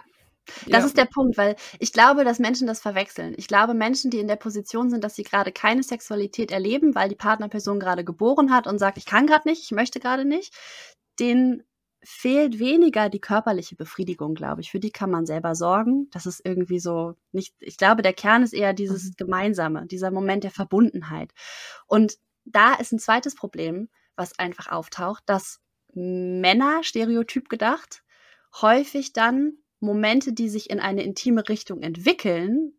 Das 0.66 0.82
ja. 0.82 0.86
ist 0.86 0.96
der 0.96 1.06
Punkt, 1.06 1.36
weil 1.36 1.56
ich 1.80 1.92
glaube, 1.92 2.24
dass 2.24 2.38
Menschen 2.38 2.68
das 2.68 2.80
verwechseln. 2.80 3.34
Ich 3.36 3.48
glaube, 3.48 3.74
Menschen, 3.74 4.12
die 4.12 4.20
in 4.20 4.28
der 4.28 4.36
Position 4.36 4.90
sind, 4.90 5.02
dass 5.02 5.16
sie 5.16 5.24
gerade 5.24 5.50
keine 5.50 5.82
Sexualität 5.82 6.52
erleben, 6.52 6.94
weil 6.94 7.08
die 7.08 7.16
Partnerperson 7.16 7.80
gerade 7.80 8.04
geboren 8.04 8.52
hat 8.52 8.68
und 8.68 8.78
sagt, 8.78 8.96
ich 8.96 9.06
kann 9.06 9.26
gerade 9.26 9.48
nicht, 9.48 9.64
ich 9.64 9.72
möchte 9.72 9.98
gerade 9.98 10.24
nicht, 10.24 10.54
denen 11.18 11.64
fehlt 12.08 12.60
weniger 12.60 13.08
die 13.08 13.20
körperliche 13.20 13.74
Befriedigung, 13.74 14.34
glaube 14.34 14.60
ich. 14.60 14.70
Für 14.70 14.78
die 14.78 14.92
kann 14.92 15.10
man 15.10 15.26
selber 15.26 15.56
sorgen. 15.56 16.08
Das 16.12 16.24
ist 16.24 16.40
irgendwie 16.44 16.78
so 16.78 17.14
nicht, 17.32 17.56
ich 17.58 17.76
glaube, 17.76 18.02
der 18.02 18.12
Kern 18.12 18.44
ist 18.44 18.54
eher 18.54 18.72
dieses 18.72 19.06
mhm. 19.06 19.14
Gemeinsame, 19.16 19.86
dieser 19.86 20.12
Moment 20.12 20.44
der 20.44 20.52
Verbundenheit. 20.52 21.32
Und 21.86 22.18
da 22.44 22.74
ist 22.74 22.92
ein 22.92 23.00
zweites 23.00 23.34
Problem, 23.34 23.88
was 24.14 24.38
einfach 24.38 24.70
auftaucht, 24.70 25.24
dass 25.26 25.58
Männer, 25.96 26.82
stereotyp 26.82 27.48
gedacht, 27.48 28.02
häufig 28.60 29.12
dann 29.12 29.54
Momente, 29.80 30.32
die 30.32 30.48
sich 30.48 30.70
in 30.70 30.80
eine 30.80 31.02
intime 31.02 31.48
Richtung 31.48 31.82
entwickeln, 31.82 32.72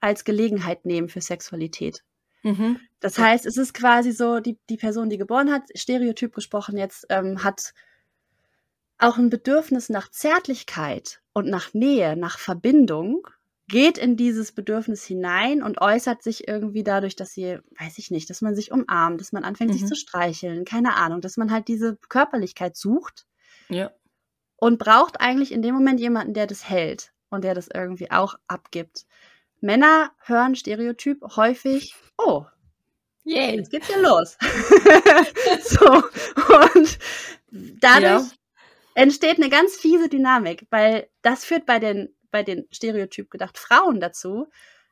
als 0.00 0.24
Gelegenheit 0.24 0.84
nehmen 0.84 1.08
für 1.08 1.20
Sexualität. 1.20 2.04
Mhm. 2.42 2.78
Das 3.00 3.18
heißt, 3.18 3.46
es 3.46 3.56
ist 3.56 3.74
quasi 3.74 4.12
so, 4.12 4.40
die, 4.40 4.58
die 4.68 4.76
Person, 4.76 5.10
die 5.10 5.18
geboren 5.18 5.50
hat, 5.50 5.62
stereotyp 5.74 6.34
gesprochen 6.34 6.76
jetzt, 6.76 7.06
ähm, 7.08 7.42
hat 7.42 7.72
auch 8.98 9.18
ein 9.18 9.30
Bedürfnis 9.30 9.88
nach 9.88 10.10
Zärtlichkeit 10.10 11.20
und 11.32 11.48
nach 11.48 11.74
Nähe, 11.74 12.16
nach 12.16 12.38
Verbindung 12.38 13.26
geht 13.68 13.98
in 13.98 14.16
dieses 14.16 14.52
Bedürfnis 14.52 15.04
hinein 15.04 15.62
und 15.62 15.80
äußert 15.80 16.22
sich 16.22 16.46
irgendwie 16.46 16.84
dadurch, 16.84 17.16
dass 17.16 17.32
sie, 17.32 17.58
weiß 17.78 17.98
ich 17.98 18.10
nicht, 18.10 18.30
dass 18.30 18.40
man 18.40 18.54
sich 18.54 18.70
umarmt, 18.70 19.20
dass 19.20 19.32
man 19.32 19.44
anfängt, 19.44 19.72
mhm. 19.72 19.78
sich 19.78 19.86
zu 19.86 19.96
streicheln, 19.96 20.64
keine 20.64 20.94
Ahnung, 20.96 21.20
dass 21.20 21.36
man 21.36 21.50
halt 21.50 21.66
diese 21.68 21.96
Körperlichkeit 22.08 22.76
sucht. 22.76 23.26
Ja. 23.68 23.90
Und 24.56 24.78
braucht 24.78 25.20
eigentlich 25.20 25.52
in 25.52 25.62
dem 25.62 25.74
Moment 25.74 26.00
jemanden, 26.00 26.32
der 26.32 26.46
das 26.46 26.68
hält 26.68 27.12
und 27.28 27.44
der 27.44 27.54
das 27.54 27.68
irgendwie 27.72 28.10
auch 28.10 28.36
abgibt. 28.46 29.04
Männer 29.60 30.12
hören 30.20 30.54
Stereotyp 30.54 31.22
häufig, 31.36 31.94
oh, 32.16 32.44
yeah, 33.26 33.50
jetzt 33.50 33.70
geht's 33.70 33.88
ja 33.88 33.98
los. 33.98 34.38
so, 35.64 35.92
und 35.92 36.98
dadurch 37.80 38.22
ja. 38.22 38.30
entsteht 38.94 39.38
eine 39.38 39.48
ganz 39.48 39.74
fiese 39.74 40.08
Dynamik, 40.08 40.66
weil 40.70 41.08
das 41.22 41.44
führt 41.44 41.66
bei 41.66 41.80
den 41.80 42.15
bei 42.36 42.42
den 42.42 42.66
Stereotyp 42.70 43.30
gedacht 43.30 43.56
Frauen 43.56 43.98
dazu, 43.98 44.48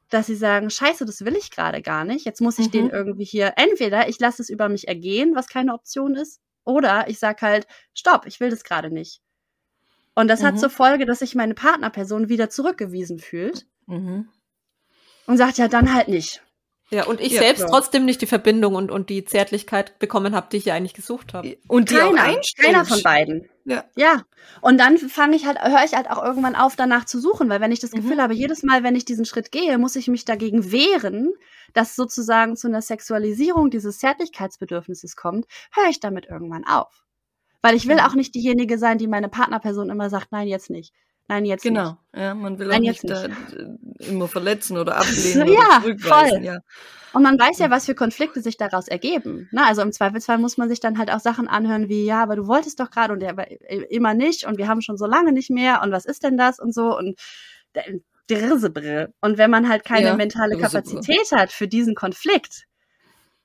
dass 0.08 0.26
sie 0.26 0.34
sagen, 0.34 0.70
scheiße, 0.70 1.04
das 1.04 1.26
will 1.26 1.36
ich 1.36 1.50
gerade 1.50 1.82
gar 1.82 2.06
nicht. 2.06 2.24
Jetzt 2.24 2.40
muss 2.40 2.58
ich 2.58 2.68
mhm. 2.68 2.72
den 2.72 2.90
irgendwie 2.90 3.24
hier, 3.24 3.52
entweder 3.56 4.08
ich 4.08 4.18
lasse 4.18 4.40
es 4.40 4.48
über 4.48 4.70
mich 4.70 4.88
ergehen, 4.88 5.34
was 5.34 5.46
keine 5.46 5.74
Option 5.74 6.14
ist, 6.14 6.40
oder 6.64 7.06
ich 7.08 7.18
sage 7.18 7.42
halt, 7.42 7.66
stopp, 7.92 8.24
ich 8.24 8.40
will 8.40 8.48
das 8.48 8.64
gerade 8.64 8.90
nicht. 8.90 9.20
Und 10.14 10.28
das 10.28 10.40
mhm. 10.40 10.46
hat 10.46 10.58
zur 10.58 10.70
Folge, 10.70 11.04
dass 11.04 11.18
sich 11.18 11.34
meine 11.34 11.52
Partnerperson 11.52 12.30
wieder 12.30 12.48
zurückgewiesen 12.48 13.18
fühlt 13.18 13.66
mhm. 13.86 14.26
und 15.26 15.36
sagt, 15.36 15.58
ja, 15.58 15.68
dann 15.68 15.92
halt 15.92 16.08
nicht. 16.08 16.42
Ja, 16.90 17.06
und 17.06 17.20
ich 17.20 17.32
ja, 17.32 17.40
selbst 17.40 17.60
klar. 17.60 17.70
trotzdem 17.70 18.04
nicht 18.04 18.20
die 18.20 18.26
Verbindung 18.26 18.74
und, 18.74 18.90
und 18.90 19.08
die 19.08 19.24
Zärtlichkeit 19.24 19.98
bekommen 19.98 20.34
habe, 20.34 20.48
die 20.52 20.58
ich 20.58 20.66
ja 20.66 20.74
eigentlich 20.74 20.94
gesucht 20.94 21.32
habe. 21.32 21.56
Und 21.66 21.90
die 21.90 21.94
keiner, 21.94 22.40
keiner 22.58 22.84
von 22.84 23.02
beiden. 23.02 23.48
Ja. 23.64 23.84
ja. 23.96 24.22
Und 24.60 24.78
dann 24.78 24.98
fange 24.98 25.36
ich 25.36 25.46
halt, 25.46 25.58
höre 25.60 25.84
ich 25.84 25.94
halt 25.94 26.10
auch 26.10 26.22
irgendwann 26.22 26.54
auf, 26.54 26.76
danach 26.76 27.06
zu 27.06 27.18
suchen, 27.18 27.48
weil 27.48 27.60
wenn 27.60 27.72
ich 27.72 27.80
das 27.80 27.92
mhm. 27.92 28.02
Gefühl 28.02 28.22
habe, 28.22 28.34
jedes 28.34 28.62
Mal, 28.62 28.82
wenn 28.82 28.96
ich 28.96 29.06
diesen 29.06 29.24
Schritt 29.24 29.50
gehe, 29.50 29.78
muss 29.78 29.96
ich 29.96 30.08
mich 30.08 30.26
dagegen 30.26 30.70
wehren, 30.70 31.32
dass 31.72 31.96
sozusagen 31.96 32.56
zu 32.56 32.68
einer 32.68 32.82
Sexualisierung 32.82 33.70
dieses 33.70 33.98
Zärtlichkeitsbedürfnisses 33.98 35.16
kommt, 35.16 35.46
höre 35.72 35.88
ich 35.88 36.00
damit 36.00 36.26
irgendwann 36.26 36.64
auf. 36.66 37.04
Weil 37.62 37.74
ich 37.74 37.88
will 37.88 37.96
mhm. 37.96 38.02
auch 38.02 38.14
nicht 38.14 38.34
diejenige 38.34 38.76
sein, 38.76 38.98
die 38.98 39.08
meine 39.08 39.30
Partnerperson 39.30 39.88
immer 39.88 40.10
sagt, 40.10 40.32
nein, 40.32 40.46
jetzt 40.46 40.68
nicht. 40.68 40.92
Nein, 41.26 41.44
jetzt 41.46 41.62
genau. 41.62 41.82
nicht. 41.82 41.98
Genau, 42.12 42.24
ja, 42.24 42.34
man 42.34 42.58
will 42.58 42.68
Nein, 42.68 42.76
auch 42.76 42.80
nicht, 42.80 43.04
nicht. 43.04 43.14
Da 43.14 44.06
immer 44.06 44.28
verletzen 44.28 44.76
oder 44.76 44.96
ablehnen 44.96 45.48
ja, 45.52 45.82
oder 45.84 45.98
voll. 45.98 46.42
Ja. 46.42 46.58
Und 47.14 47.22
man 47.22 47.38
weiß 47.38 47.60
ja, 47.60 47.70
was 47.70 47.86
für 47.86 47.94
Konflikte 47.94 48.42
sich 48.42 48.56
daraus 48.56 48.88
ergeben. 48.88 49.48
Ne? 49.52 49.64
Also 49.64 49.82
im 49.82 49.92
Zweifelsfall 49.92 50.38
muss 50.38 50.58
man 50.58 50.68
sich 50.68 50.80
dann 50.80 50.98
halt 50.98 51.10
auch 51.12 51.20
Sachen 51.20 51.48
anhören 51.48 51.88
wie, 51.88 52.04
ja, 52.04 52.22
aber 52.22 52.36
du 52.36 52.46
wolltest 52.46 52.80
doch 52.80 52.90
gerade 52.90 53.12
und 53.12 53.20
der 53.20 53.30
aber 53.30 53.46
immer 53.90 54.14
nicht 54.14 54.46
und 54.46 54.58
wir 54.58 54.68
haben 54.68 54.82
schon 54.82 54.98
so 54.98 55.06
lange 55.06 55.32
nicht 55.32 55.48
mehr 55.48 55.80
und 55.82 55.92
was 55.92 56.04
ist 56.04 56.24
denn 56.24 56.36
das 56.36 56.58
und 56.58 56.74
so 56.74 56.96
und 56.96 57.18
und 58.26 59.38
wenn 59.38 59.50
man 59.50 59.68
halt 59.68 59.84
keine 59.84 60.06
ja, 60.06 60.16
mentale 60.16 60.56
Kapazität 60.56 61.30
hat 61.32 61.52
für 61.52 61.68
diesen 61.68 61.94
Konflikt, 61.94 62.64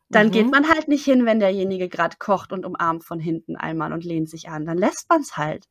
dann 0.09 0.27
mhm. 0.27 0.31
geht 0.31 0.51
man 0.51 0.69
halt 0.69 0.87
nicht 0.87 1.03
hin, 1.03 1.25
wenn 1.25 1.39
derjenige 1.39 1.89
gerade 1.89 2.15
kocht 2.17 2.53
und 2.53 2.65
umarmt 2.65 3.03
von 3.03 3.19
hinten 3.19 3.57
einmal 3.57 3.91
und 3.91 4.05
lehnt 4.05 4.29
sich 4.29 4.47
an. 4.47 4.65
Dann 4.65 4.77
lässt 4.77 5.09
man 5.09 5.21
es 5.21 5.35
halt. 5.35 5.65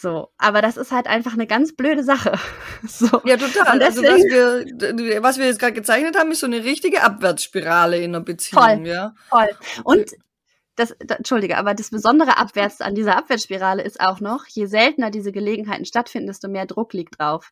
So, 0.00 0.28
aber 0.38 0.62
das 0.62 0.76
ist 0.76 0.92
halt 0.92 1.08
einfach 1.08 1.32
eine 1.32 1.48
ganz 1.48 1.74
blöde 1.74 2.04
Sache. 2.04 2.38
So. 2.86 3.06
Ja, 3.24 3.36
total. 3.36 3.82
Also 3.82 4.02
was 4.02 4.22
wir, 4.22 5.22
was 5.22 5.38
wir 5.38 5.46
jetzt 5.46 5.58
gerade 5.58 5.72
gezeichnet 5.72 6.16
haben, 6.16 6.30
ist 6.30 6.40
so 6.40 6.46
eine 6.46 6.62
richtige 6.62 7.02
Abwärtsspirale 7.02 7.98
in 7.98 8.14
einer 8.14 8.22
Beziehung. 8.22 8.62
Voll, 8.62 8.86
ja. 8.86 9.14
voll. 9.28 9.48
Und 9.82 10.12
das, 10.76 10.94
das, 11.00 11.18
Entschuldige, 11.18 11.58
aber 11.58 11.74
das 11.74 11.90
Besondere 11.90 12.38
abwärts 12.38 12.80
an 12.80 12.94
dieser 12.94 13.16
Abwärtsspirale 13.16 13.82
ist 13.82 14.00
auch 14.00 14.20
noch, 14.20 14.46
je 14.46 14.66
seltener 14.66 15.10
diese 15.10 15.32
Gelegenheiten 15.32 15.84
stattfinden, 15.84 16.28
desto 16.28 16.46
mehr 16.48 16.66
Druck 16.66 16.92
liegt 16.92 17.18
drauf. 17.18 17.50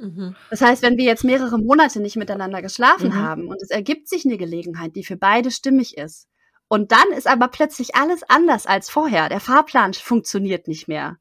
Mhm. 0.00 0.34
Das 0.50 0.62
heißt, 0.62 0.82
wenn 0.82 0.96
wir 0.96 1.04
jetzt 1.04 1.22
mehrere 1.22 1.58
Monate 1.58 2.00
nicht 2.00 2.16
miteinander 2.16 2.62
geschlafen 2.62 3.10
mhm. 3.10 3.22
haben 3.22 3.48
und 3.48 3.62
es 3.62 3.70
ergibt 3.70 4.08
sich 4.08 4.24
eine 4.24 4.36
Gelegenheit, 4.36 4.96
die 4.96 5.04
für 5.04 5.16
beide 5.16 5.52
stimmig 5.52 5.96
ist, 5.96 6.26
und 6.68 6.90
dann 6.90 7.12
ist 7.16 7.28
aber 7.28 7.46
plötzlich 7.46 7.94
alles 7.94 8.24
anders 8.28 8.66
als 8.66 8.90
vorher. 8.90 9.28
Der 9.28 9.38
Fahrplan 9.38 9.94
funktioniert 9.94 10.66
nicht 10.66 10.88
mehr. 10.88 11.18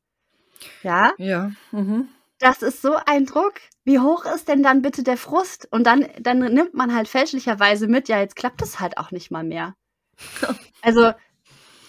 Ja? 0.84 1.14
Ja. 1.18 1.52
Mhm. 1.72 2.10
Das 2.40 2.62
ist 2.62 2.82
so 2.82 2.96
ein 3.06 3.26
Druck. 3.26 3.54
Wie 3.86 4.00
hoch 4.00 4.26
ist 4.26 4.48
denn 4.48 4.64
dann 4.64 4.82
bitte 4.82 5.04
der 5.04 5.18
Frust? 5.18 5.68
Und 5.72 5.86
dann, 5.86 6.08
dann 6.20 6.40
nimmt 6.40 6.74
man 6.74 6.94
halt 6.94 7.08
fälschlicherweise 7.08 7.88
mit, 7.88 8.10
ja, 8.10 8.20
jetzt 8.20 8.36
klappt 8.36 8.62
es 8.62 8.80
halt 8.80 8.98
auch 8.98 9.12
nicht 9.12 9.32
mal 9.32 9.44
mehr. 9.44 9.76
Also, 10.82 11.14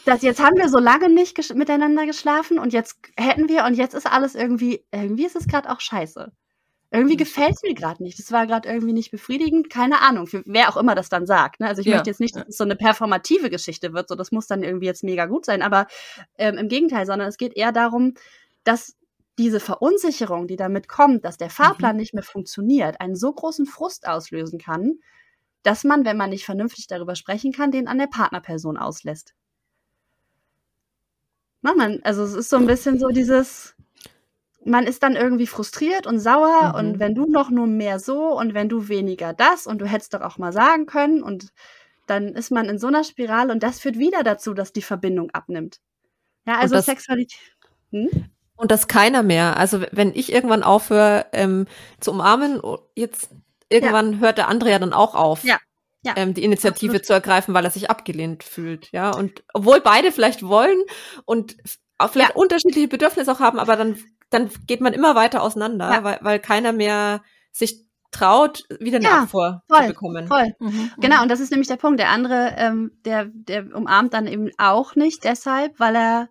dass 0.07 0.23
jetzt 0.23 0.43
haben 0.43 0.57
wir 0.57 0.71
so 0.71 0.79
lange 0.79 1.11
nicht 1.11 1.35
ges 1.35 1.53
miteinander 1.53 2.07
geschlafen 2.07 2.59
und 2.59 2.73
jetzt 2.73 2.97
hätten 3.19 3.51
wir 3.51 3.67
und 3.67 3.75
jetzt 3.75 3.93
ist 3.93 4.07
alles 4.07 4.35
irgendwie, 4.35 4.87
irgendwie 4.91 5.27
ist 5.27 5.37
es 5.37 5.47
gerade 5.47 5.69
auch 5.69 5.81
scheiße. 5.81 6.33
Irgendwie 6.93 7.15
mhm. 7.15 7.19
gefällt 7.19 7.55
es 7.57 7.63
mir 7.63 7.75
gerade 7.75 8.03
nicht. 8.03 8.19
Das 8.19 8.31
war 8.31 8.47
gerade 8.47 8.69
irgendwie 8.69 8.93
nicht 8.93 9.11
befriedigend. 9.11 9.69
Keine 9.69 10.01
Ahnung, 10.01 10.27
für 10.29 10.43
wer 10.47 10.69
auch 10.69 10.77
immer 10.77 10.95
das 10.95 11.09
dann 11.09 11.27
sagt. 11.27 11.61
Ne? 11.61 11.67
Also 11.67 11.81
ich 11.81 11.89
ja. 11.89 11.95
möchte 11.95 12.11
jetzt 12.11 12.21
nicht, 12.21 12.37
dass 12.37 12.47
es 12.49 12.57
so 12.57 12.65
eine 12.65 12.77
performative 12.77 13.51
Geschichte 13.51 13.93
wird. 13.93 14.09
So, 14.09 14.15
das 14.15 14.31
muss 14.31 14.47
dann 14.47 14.63
irgendwie 14.63 14.87
jetzt 14.87 15.03
mega 15.03 15.27
gut 15.27 15.45
sein. 15.45 15.63
Aber 15.63 15.89
ähm, 16.39 16.57
im 16.57 16.69
Gegenteil, 16.69 17.05
sondern 17.05 17.29
es 17.29 17.37
geht 17.37 17.57
eher 17.57 17.73
darum, 17.73 18.15
dass 18.67 18.97
diese 19.39 19.61
Verunsicherung, 19.61 20.49
die 20.49 20.57
damit 20.57 20.89
kommt, 20.89 21.25
dass 21.25 21.37
der 21.37 21.51
Fahrplan 21.51 21.97
mhm. 21.97 22.01
nicht 22.01 22.15
mehr 22.15 22.23
funktioniert, 22.23 23.01
einen 23.01 23.17
so 23.17 23.33
großen 23.33 23.67
Frust 23.67 24.09
auslösen 24.09 24.59
kann, 24.59 24.99
dass 25.63 25.85
man, 25.85 26.05
wenn 26.05 26.17
man 26.17 26.31
nicht 26.31 26.45
vernünftig 26.45 26.87
darüber 26.87 27.17
sprechen 27.17 27.53
kann, 27.53 27.71
den 27.71 27.89
an 27.89 27.99
der 27.99 28.07
Partnerperson 28.07 28.77
auslässt. 28.77 29.35
Na, 31.63 31.75
man, 31.75 32.01
also 32.03 32.23
es 32.23 32.35
ist 32.35 32.51
so 32.51 32.57
ein 32.57 32.67
bisschen 32.67 32.99
so 32.99 33.09
dieses, 33.09 33.75
man 34.65 34.87
ist 34.87 35.03
dann 35.03 35.17
irgendwie 35.17 35.47
frustriert 35.47 36.07
und 36.07 36.19
sauer 36.19 36.71
mhm. 36.71 36.75
und 36.75 36.99
wenn 36.99 37.15
du 37.15 37.27
noch 37.27 37.51
nur 37.51 37.67
mehr 37.67 37.99
so 37.99 38.39
und 38.39 38.55
wenn 38.55 38.69
du 38.69 38.89
weniger 38.89 39.33
das 39.33 39.67
und 39.67 39.81
du 39.81 39.87
hättest 39.87 40.15
doch 40.15 40.23
auch 40.23 40.39
mal 40.39 40.53
sagen 40.53 40.87
können 40.87 41.23
und 41.23 41.53
dann 42.07 42.29
ist 42.29 42.51
man 42.51 42.69
in 42.69 42.79
so 42.79 42.87
einer 42.87 43.05
Spirale 43.05 43.53
und 43.53 43.63
das 43.63 43.81
führt 43.81 43.99
wieder 43.99 44.23
dazu, 44.23 44.55
dass 44.55 44.73
die 44.73 44.83
Verbindung 44.83 45.31
abnimmt. 45.31 45.81
Ja, 46.47 46.59
also 46.59 46.81
Sexualität. 46.81 47.39
Hm? 47.91 48.31
Und 48.57 48.71
das 48.71 48.89
keiner 48.89 49.23
mehr. 49.23 49.57
Also 49.57 49.83
wenn 49.93 50.15
ich 50.15 50.33
irgendwann 50.33 50.63
aufhöre 50.63 51.27
ähm, 51.33 51.67
zu 52.01 52.11
umarmen, 52.13 52.61
jetzt 52.95 53.31
irgendwann 53.69 54.15
ja. 54.15 54.19
hört 54.21 54.39
der 54.39 54.49
andere 54.49 54.71
ja 54.71 54.79
dann 54.79 54.93
auch 54.93 55.15
auf. 55.15 55.45
Ja. 55.45 55.59
Ja, 56.03 56.15
ähm, 56.17 56.35
die 56.35 56.45
Initiative 56.45 56.93
absolut. 56.93 57.07
zu 57.07 57.13
ergreifen, 57.15 57.53
weil 57.53 57.65
er 57.65 57.71
sich 57.73 57.91
abgelehnt 57.91 58.45
fühlt, 58.45 58.93
ja. 58.93 59.11
Und 59.11 59.43
obwohl 59.53 59.81
beide 59.81 60.13
vielleicht 60.13 60.47
wollen 60.47 60.79
und 61.25 61.57
vielleicht 62.13 62.31
ja. 62.31 62.37
unterschiedliche 62.37 62.87
Bedürfnisse 62.87 63.33
auch 63.33 63.41
haben, 63.41 63.59
aber 63.59 63.75
dann, 63.75 63.97
dann 64.31 64.49
geht 64.69 64.81
man 64.81 64.93
immer 64.93 65.17
weiter 65.17 65.43
auseinander, 65.43 65.91
ja. 65.91 66.05
weil, 66.05 66.19
weil 66.21 66.39
keiner 66.39 66.73
mehr 66.73 67.23
sich 67.51 67.87
traut, 68.13 68.65
wieder 68.79 68.99
eine 68.99 69.07
ja, 69.07 69.23
Abfuhr 69.23 69.63
voll, 69.69 69.81
zu 69.81 69.87
bekommen. 69.89 70.29
Voll. 70.29 70.55
Mhm, 70.61 70.69
mhm, 70.69 70.91
genau, 70.99 71.23
und 71.23 71.31
das 71.31 71.41
ist 71.41 71.51
nämlich 71.51 71.69
der 71.69 71.77
Punkt. 71.77 71.99
Der 71.99 72.11
andere, 72.11 72.55
ähm, 72.57 72.93
der, 73.05 73.27
der 73.27 73.75
umarmt 73.75 74.15
dann 74.15 74.27
eben 74.27 74.51
auch 74.59 74.95
nicht 74.95 75.25
deshalb, 75.25 75.79
weil 75.81 75.97
er 75.97 76.29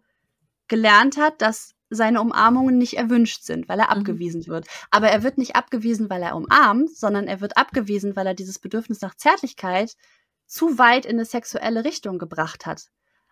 gelernt 0.68 1.18
hat, 1.18 1.42
dass 1.42 1.75
seine 1.90 2.22
Umarmungen 2.22 2.78
nicht 2.78 2.98
erwünscht 2.98 3.44
sind, 3.44 3.70
weil 3.70 3.80
er 3.80 3.88
mhm. 3.88 4.00
abgewiesen 4.00 4.48
wird. 4.48 4.68
Aber 4.92 5.10
er 5.10 5.24
wird 5.24 5.38
nicht 5.38 5.56
abgewiesen, 5.56 6.10
weil 6.10 6.24
er 6.24 6.36
umarmt, 6.36 6.96
sondern 6.96 7.28
er 7.28 7.42
wird 7.42 7.58
abgewiesen, 7.58 8.16
weil 8.16 8.28
er 8.28 8.34
dieses 8.34 8.60
Bedürfnis 8.60 9.02
nach 9.02 9.16
Zärtlichkeit 9.16 9.96
zu 10.48 10.78
weit 10.78 11.06
in 11.06 11.18
eine 11.18 11.26
sexuelle 11.26 11.86
Richtung 11.86 12.20
gebracht 12.20 12.66
hat. 12.66 12.88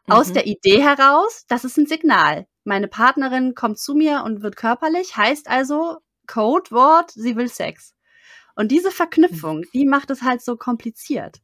Mhm. 0.08 0.14
Aus 0.14 0.34
der 0.34 0.48
Idee 0.48 0.82
heraus, 0.82 1.46
das 1.48 1.66
ist 1.66 1.78
ein 1.78 1.88
Signal. 1.88 2.48
Meine 2.64 2.88
Partnerin 2.88 3.56
kommt 3.56 3.80
zu 3.80 3.96
mir 3.96 4.24
und 4.24 4.42
wird 4.42 4.56
körperlich, 4.56 5.18
heißt 5.18 5.48
also 5.48 5.98
Codewort, 6.28 7.12
sie 7.12 7.36
will 7.36 7.50
Sex. 7.50 7.94
Und 8.56 8.72
diese 8.72 8.92
Verknüpfung, 8.92 9.60
mhm. 9.60 9.70
die 9.74 9.86
macht 9.86 10.10
es 10.12 10.22
halt 10.22 10.42
so 10.42 10.56
kompliziert. 10.56 11.42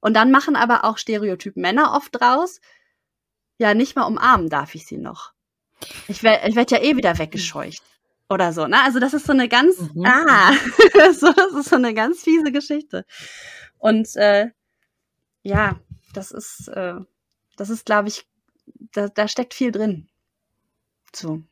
Und 0.00 0.14
dann 0.14 0.30
machen 0.30 0.56
aber 0.56 0.84
auch 0.84 0.98
Stereotyp 0.98 1.56
Männer 1.56 1.92
oft 1.94 2.18
draus, 2.18 2.60
ja, 3.58 3.74
nicht 3.74 3.94
mal 3.94 4.04
umarmen 4.04 4.48
darf 4.48 4.74
ich 4.74 4.86
sie 4.86 4.96
noch. 4.96 5.34
Ich 6.08 6.22
werde 6.22 6.48
ich 6.48 6.56
werd 6.56 6.70
ja 6.70 6.78
eh 6.78 6.96
wieder 6.96 7.18
weggescheucht. 7.18 7.82
Oder 8.28 8.52
so, 8.52 8.66
ne? 8.68 8.80
Also 8.84 9.00
das 9.00 9.12
ist 9.12 9.26
so 9.26 9.32
eine 9.32 9.48
ganz, 9.48 9.76
mhm. 9.78 10.04
ah, 10.06 10.52
so, 11.12 11.32
das 11.32 11.52
ist 11.52 11.70
so 11.70 11.76
eine 11.76 11.94
ganz 11.94 12.22
fiese 12.22 12.52
Geschichte. 12.52 13.04
Und 13.78 14.14
äh, 14.16 14.50
ja, 15.42 15.80
das 16.14 16.30
ist, 16.30 16.68
äh, 16.68 16.94
das 17.56 17.70
ist, 17.70 17.86
glaube 17.86 18.08
ich, 18.08 18.26
da, 18.92 19.08
da 19.08 19.26
steckt 19.26 19.54
viel 19.54 19.72
drin. 19.72 20.08
So. 21.14 21.42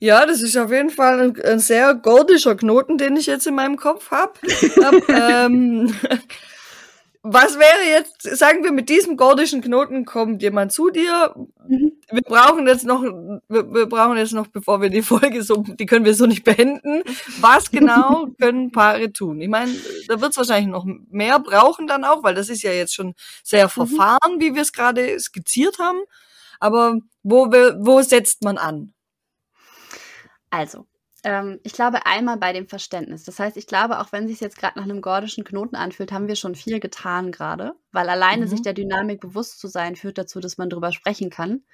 Ja, 0.00 0.26
das 0.26 0.42
ist 0.42 0.56
auf 0.56 0.70
jeden 0.70 0.90
Fall 0.90 1.20
ein, 1.20 1.42
ein 1.42 1.58
sehr 1.60 1.94
gordischer 1.94 2.56
Knoten, 2.56 2.98
den 2.98 3.16
ich 3.16 3.26
jetzt 3.26 3.46
in 3.46 3.54
meinem 3.54 3.76
Kopf 3.76 4.10
habe. 4.10 4.34
ähm, 5.08 5.94
was 7.28 7.58
wäre 7.58 7.90
jetzt, 7.90 8.22
sagen 8.22 8.62
wir, 8.62 8.70
mit 8.70 8.88
diesem 8.88 9.16
gordischen 9.16 9.60
Knoten 9.60 10.04
kommt 10.04 10.42
jemand 10.42 10.72
zu 10.72 10.90
dir. 10.90 11.34
Mhm. 11.66 11.92
Wir 12.08 12.22
brauchen 12.22 12.68
jetzt 12.68 12.84
noch, 12.84 13.02
wir, 13.02 13.74
wir, 13.74 13.86
brauchen 13.86 14.16
jetzt 14.16 14.32
noch, 14.32 14.46
bevor 14.46 14.80
wir 14.80 14.90
die 14.90 15.02
Folge 15.02 15.42
so, 15.42 15.64
die 15.66 15.86
können 15.86 16.04
wir 16.04 16.14
so 16.14 16.26
nicht 16.26 16.44
beenden. 16.44 17.02
Was 17.40 17.70
genau 17.70 18.26
können 18.40 18.70
Paare 18.70 19.12
tun? 19.12 19.40
Ich 19.40 19.48
meine, 19.48 19.74
da 20.06 20.20
wird 20.20 20.30
es 20.30 20.36
wahrscheinlich 20.36 20.70
noch 20.70 20.86
mehr 21.10 21.40
brauchen 21.40 21.88
dann 21.88 22.04
auch, 22.04 22.22
weil 22.22 22.36
das 22.36 22.48
ist 22.48 22.62
ja 22.62 22.70
jetzt 22.70 22.94
schon 22.94 23.14
sehr 23.42 23.64
mhm. 23.64 23.70
verfahren, 23.70 24.38
wie 24.38 24.54
wir 24.54 24.62
es 24.62 24.72
gerade 24.72 25.18
skizziert 25.18 25.80
haben. 25.80 25.98
Aber 26.60 27.00
wo, 27.24 27.46
wo 27.46 28.02
setzt 28.02 28.44
man 28.44 28.56
an? 28.56 28.94
Also, 30.50 30.86
ähm, 31.26 31.58
ich 31.64 31.72
glaube 31.72 32.06
einmal 32.06 32.36
bei 32.36 32.52
dem 32.52 32.68
Verständnis. 32.68 33.24
Das 33.24 33.40
heißt, 33.40 33.56
ich 33.56 33.66
glaube, 33.66 33.98
auch 33.98 34.12
wenn 34.12 34.28
sich 34.28 34.38
jetzt 34.38 34.56
gerade 34.56 34.78
nach 34.78 34.84
einem 34.84 35.00
gordischen 35.00 35.42
Knoten 35.42 35.74
anfühlt, 35.74 36.12
haben 36.12 36.28
wir 36.28 36.36
schon 36.36 36.54
viel 36.54 36.78
getan 36.78 37.32
gerade, 37.32 37.74
weil 37.90 38.08
alleine 38.08 38.46
mhm. 38.46 38.48
sich 38.48 38.62
der 38.62 38.74
Dynamik 38.74 39.20
bewusst 39.20 39.58
zu 39.58 39.66
sein, 39.66 39.96
führt 39.96 40.18
dazu, 40.18 40.38
dass 40.38 40.56
man 40.56 40.70
darüber 40.70 40.92
sprechen 40.92 41.28
kann. 41.28 41.64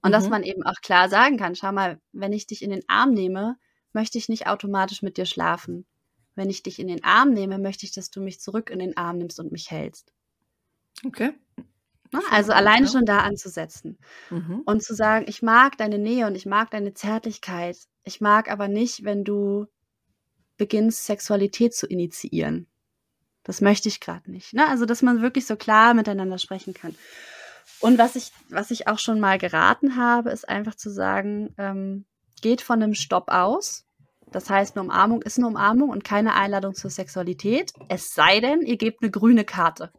Und 0.00 0.10
mhm. 0.10 0.12
dass 0.12 0.28
man 0.28 0.44
eben 0.44 0.62
auch 0.62 0.80
klar 0.80 1.08
sagen 1.08 1.38
kann, 1.38 1.56
schau 1.56 1.72
mal, 1.72 2.00
wenn 2.12 2.32
ich 2.32 2.46
dich 2.46 2.62
in 2.62 2.70
den 2.70 2.84
Arm 2.86 3.10
nehme, 3.10 3.56
möchte 3.92 4.16
ich 4.16 4.28
nicht 4.28 4.46
automatisch 4.46 5.02
mit 5.02 5.16
dir 5.16 5.26
schlafen. 5.26 5.86
Wenn 6.36 6.48
ich 6.48 6.62
dich 6.62 6.78
in 6.78 6.86
den 6.86 7.02
Arm 7.02 7.32
nehme, 7.32 7.58
möchte 7.58 7.86
ich, 7.86 7.92
dass 7.92 8.12
du 8.12 8.20
mich 8.20 8.40
zurück 8.40 8.70
in 8.70 8.78
den 8.78 8.96
Arm 8.96 9.18
nimmst 9.18 9.40
und 9.40 9.50
mich 9.50 9.72
hältst. 9.72 10.12
Okay. 11.04 11.32
Ne? 12.12 12.20
Also 12.30 12.52
alleine 12.52 12.88
schon 12.88 13.04
da 13.04 13.20
anzusetzen 13.20 13.98
mhm. 14.30 14.62
und 14.64 14.82
zu 14.82 14.94
sagen, 14.94 15.26
ich 15.28 15.42
mag 15.42 15.76
deine 15.78 15.98
Nähe 15.98 16.26
und 16.26 16.34
ich 16.34 16.46
mag 16.46 16.70
deine 16.70 16.94
Zärtlichkeit. 16.94 17.76
Ich 18.04 18.20
mag 18.20 18.50
aber 18.50 18.68
nicht, 18.68 19.04
wenn 19.04 19.24
du 19.24 19.66
beginnst, 20.56 21.06
Sexualität 21.06 21.74
zu 21.74 21.86
initiieren. 21.86 22.66
Das 23.44 23.60
möchte 23.60 23.88
ich 23.88 24.00
gerade 24.00 24.30
nicht. 24.30 24.52
Ne? 24.52 24.68
Also, 24.68 24.84
dass 24.84 25.02
man 25.02 25.22
wirklich 25.22 25.46
so 25.46 25.56
klar 25.56 25.94
miteinander 25.94 26.38
sprechen 26.38 26.74
kann. 26.74 26.94
Und 27.80 27.98
was 27.98 28.16
ich, 28.16 28.32
was 28.50 28.70
ich 28.70 28.88
auch 28.88 28.98
schon 28.98 29.20
mal 29.20 29.38
geraten 29.38 29.96
habe, 29.96 30.30
ist 30.30 30.48
einfach 30.48 30.74
zu 30.74 30.90
sagen, 30.90 31.54
ähm, 31.56 32.04
geht 32.42 32.60
von 32.60 32.82
einem 32.82 32.94
Stopp 32.94 33.30
aus. 33.30 33.86
Das 34.30 34.50
heißt, 34.50 34.76
eine 34.76 34.84
Umarmung 34.84 35.22
ist 35.22 35.38
eine 35.38 35.46
Umarmung 35.46 35.90
und 35.90 36.04
keine 36.04 36.34
Einladung 36.34 36.74
zur 36.74 36.90
Sexualität. 36.90 37.72
Es 37.88 38.14
sei 38.14 38.40
denn, 38.40 38.62
ihr 38.62 38.76
gebt 38.76 39.02
eine 39.02 39.10
grüne 39.10 39.44
Karte. 39.44 39.92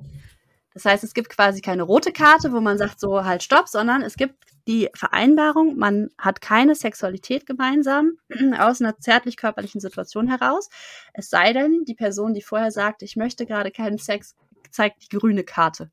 Das 0.74 0.86
heißt, 0.86 1.04
es 1.04 1.14
gibt 1.14 1.30
quasi 1.30 1.62
keine 1.62 1.84
rote 1.84 2.12
Karte, 2.12 2.54
wo 2.54 2.62
man 2.62 2.78
sagt, 2.78 3.00
so 3.00 3.26
halt 3.26 3.44
stopp, 3.44 3.68
sondern 3.68 4.02
es 4.02 4.16
gibt 4.16 4.36
die 4.68 4.90
Vereinbarung, 4.94 5.78
man 5.78 6.10
hat 6.18 6.40
keine 6.40 6.76
Sexualität 6.76 7.46
gemeinsam 7.46 8.14
aus 8.58 8.82
einer 8.82 8.98
zärtlich-körperlichen 8.98 9.82
Situation 9.82 10.28
heraus. 10.28 10.70
Es 11.14 11.30
sei 11.30 11.52
denn, 11.54 11.84
die 11.86 11.96
Person, 11.96 12.34
die 12.34 12.42
vorher 12.42 12.72
sagt, 12.72 13.02
ich 13.02 13.16
möchte 13.16 13.46
gerade 13.46 13.72
keinen 13.72 13.98
Sex, 13.98 14.36
zeigt 14.70 15.04
die 15.04 15.18
grüne 15.18 15.44
Karte. 15.44 15.92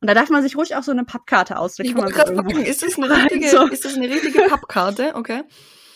Und 0.00 0.08
da 0.08 0.14
darf 0.14 0.30
man 0.30 0.42
sich 0.42 0.56
ruhig 0.56 0.74
auch 0.76 0.82
so 0.82 0.92
eine 0.92 1.04
Pappkarte 1.04 1.58
wollte 1.94 2.14
so 2.54 2.60
ist 2.62 2.82
das 2.82 2.96
eine 2.96 3.14
richtige, 3.14 3.48
so. 3.48 3.66
ist 3.66 3.84
das 3.84 3.96
eine 3.96 4.08
richtige 4.08 4.40
Pappkarte? 4.48 5.14
Okay. 5.14 5.42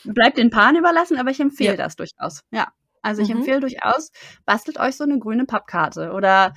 Bleibt 0.05 0.37
den 0.37 0.51
Paaren 0.51 0.77
überlassen, 0.77 1.17
aber 1.17 1.31
ich 1.31 1.41
empfehle 1.41 1.71
ja. 1.71 1.77
das 1.77 1.97
durchaus. 1.97 2.43
Ja. 2.51 2.69
Also 3.01 3.23
ich 3.23 3.29
mhm. 3.29 3.39
empfehle 3.39 3.61
durchaus, 3.61 4.13
bastelt 4.45 4.79
euch 4.79 4.97
so 4.97 5.05
eine 5.05 5.19
grüne 5.19 5.47
Pappkarte 5.47 6.13
oder 6.13 6.55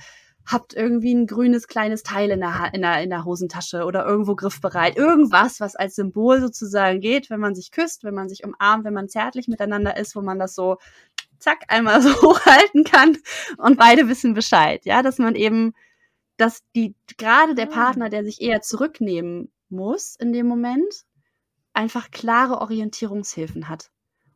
habt 0.50 0.72
irgendwie 0.72 1.14
ein 1.14 1.26
grünes 1.26 1.68
kleines 1.68 2.02
Teil 2.02 2.30
in 2.30 2.40
der, 2.40 2.70
in 2.72 2.80
der, 2.80 3.02
in 3.02 3.10
der 3.10 3.26
Hosentasche 3.26 3.84
oder 3.84 4.06
irgendwo 4.06 4.34
griffbereit. 4.34 4.96
Irgendwas, 4.96 5.60
was 5.60 5.76
als 5.76 5.94
Symbol 5.94 6.40
sozusagen 6.40 7.00
geht, 7.00 7.28
wenn 7.28 7.38
man 7.38 7.54
sich 7.54 7.70
küsst, 7.70 8.02
wenn 8.02 8.14
man 8.14 8.30
sich 8.30 8.44
umarmt, 8.44 8.84
wenn 8.84 8.94
man 8.94 9.10
zärtlich 9.10 9.46
miteinander 9.46 9.98
ist, 9.98 10.16
wo 10.16 10.22
man 10.22 10.38
das 10.38 10.54
so 10.54 10.78
zack 11.38 11.64
einmal 11.68 12.00
so 12.02 12.10
hochhalten 12.22 12.84
kann 12.84 13.18
und 13.58 13.78
beide 13.78 14.08
wissen 14.08 14.32
Bescheid. 14.32 14.86
Ja, 14.86 15.02
dass 15.02 15.18
man 15.18 15.34
eben, 15.34 15.74
dass 16.38 16.62
die, 16.74 16.94
gerade 17.18 17.54
der 17.54 17.68
ah. 17.68 17.74
Partner, 17.74 18.08
der 18.08 18.24
sich 18.24 18.40
eher 18.40 18.62
zurücknehmen 18.62 19.52
muss 19.68 20.16
in 20.16 20.32
dem 20.32 20.46
Moment, 20.46 21.04
einfach 21.74 22.10
klare 22.10 22.62
Orientierungshilfen 22.62 23.68
hat. 23.68 23.90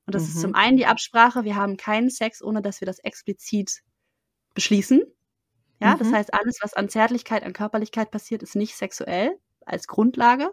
Und 0.05 0.15
das 0.15 0.25
mhm. 0.25 0.29
ist 0.29 0.41
zum 0.43 0.55
einen 0.55 0.77
die 0.77 0.87
Absprache, 0.87 1.45
wir 1.45 1.57
haben 1.57 1.79
keinen 1.79 2.11
Sex, 2.11 2.43
ohne 2.43 2.61
dass 2.61 2.83
wir 2.83 2.87
das 2.87 2.99
explizit 2.99 3.81
beschließen. 4.53 5.03
Ja, 5.83 5.95
mhm. 5.95 5.99
das 5.99 6.13
heißt, 6.13 6.35
alles, 6.35 6.59
was 6.63 6.75
an 6.75 6.89
Zärtlichkeit, 6.89 7.43
an 7.43 7.53
Körperlichkeit 7.53 8.13
passiert, 8.13 8.43
ist 8.43 8.55
nicht 8.55 8.77
sexuell 8.77 9.37
als 9.67 9.89
Grundlage. 9.89 10.53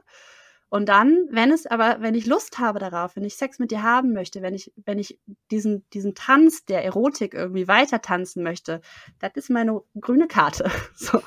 Und 0.70 0.90
dann, 0.90 1.28
wenn 1.30 1.52
es 1.52 1.68
aber, 1.68 1.98
wenn 2.02 2.16
ich 2.16 2.26
Lust 2.26 2.58
habe 2.58 2.80
darauf, 2.80 3.16
wenn 3.16 3.24
ich 3.24 3.36
Sex 3.36 3.60
mit 3.60 3.70
dir 3.70 3.84
haben 3.84 4.14
möchte, 4.14 4.42
wenn 4.42 4.56
ich, 4.56 4.72
wenn 4.86 4.98
ich 4.98 5.20
diesen, 5.52 5.88
diesen 5.92 6.16
Tanz 6.16 6.66
der 6.66 6.84
Erotik 6.84 7.36
irgendwie 7.36 7.68
weiter 7.68 8.02
tanzen 8.02 8.44
möchte, 8.44 8.82
das 9.20 9.32
ist 9.36 9.50
meine 9.50 9.82
grüne 10.00 10.28
Karte. 10.28 10.72
So, 10.96 11.22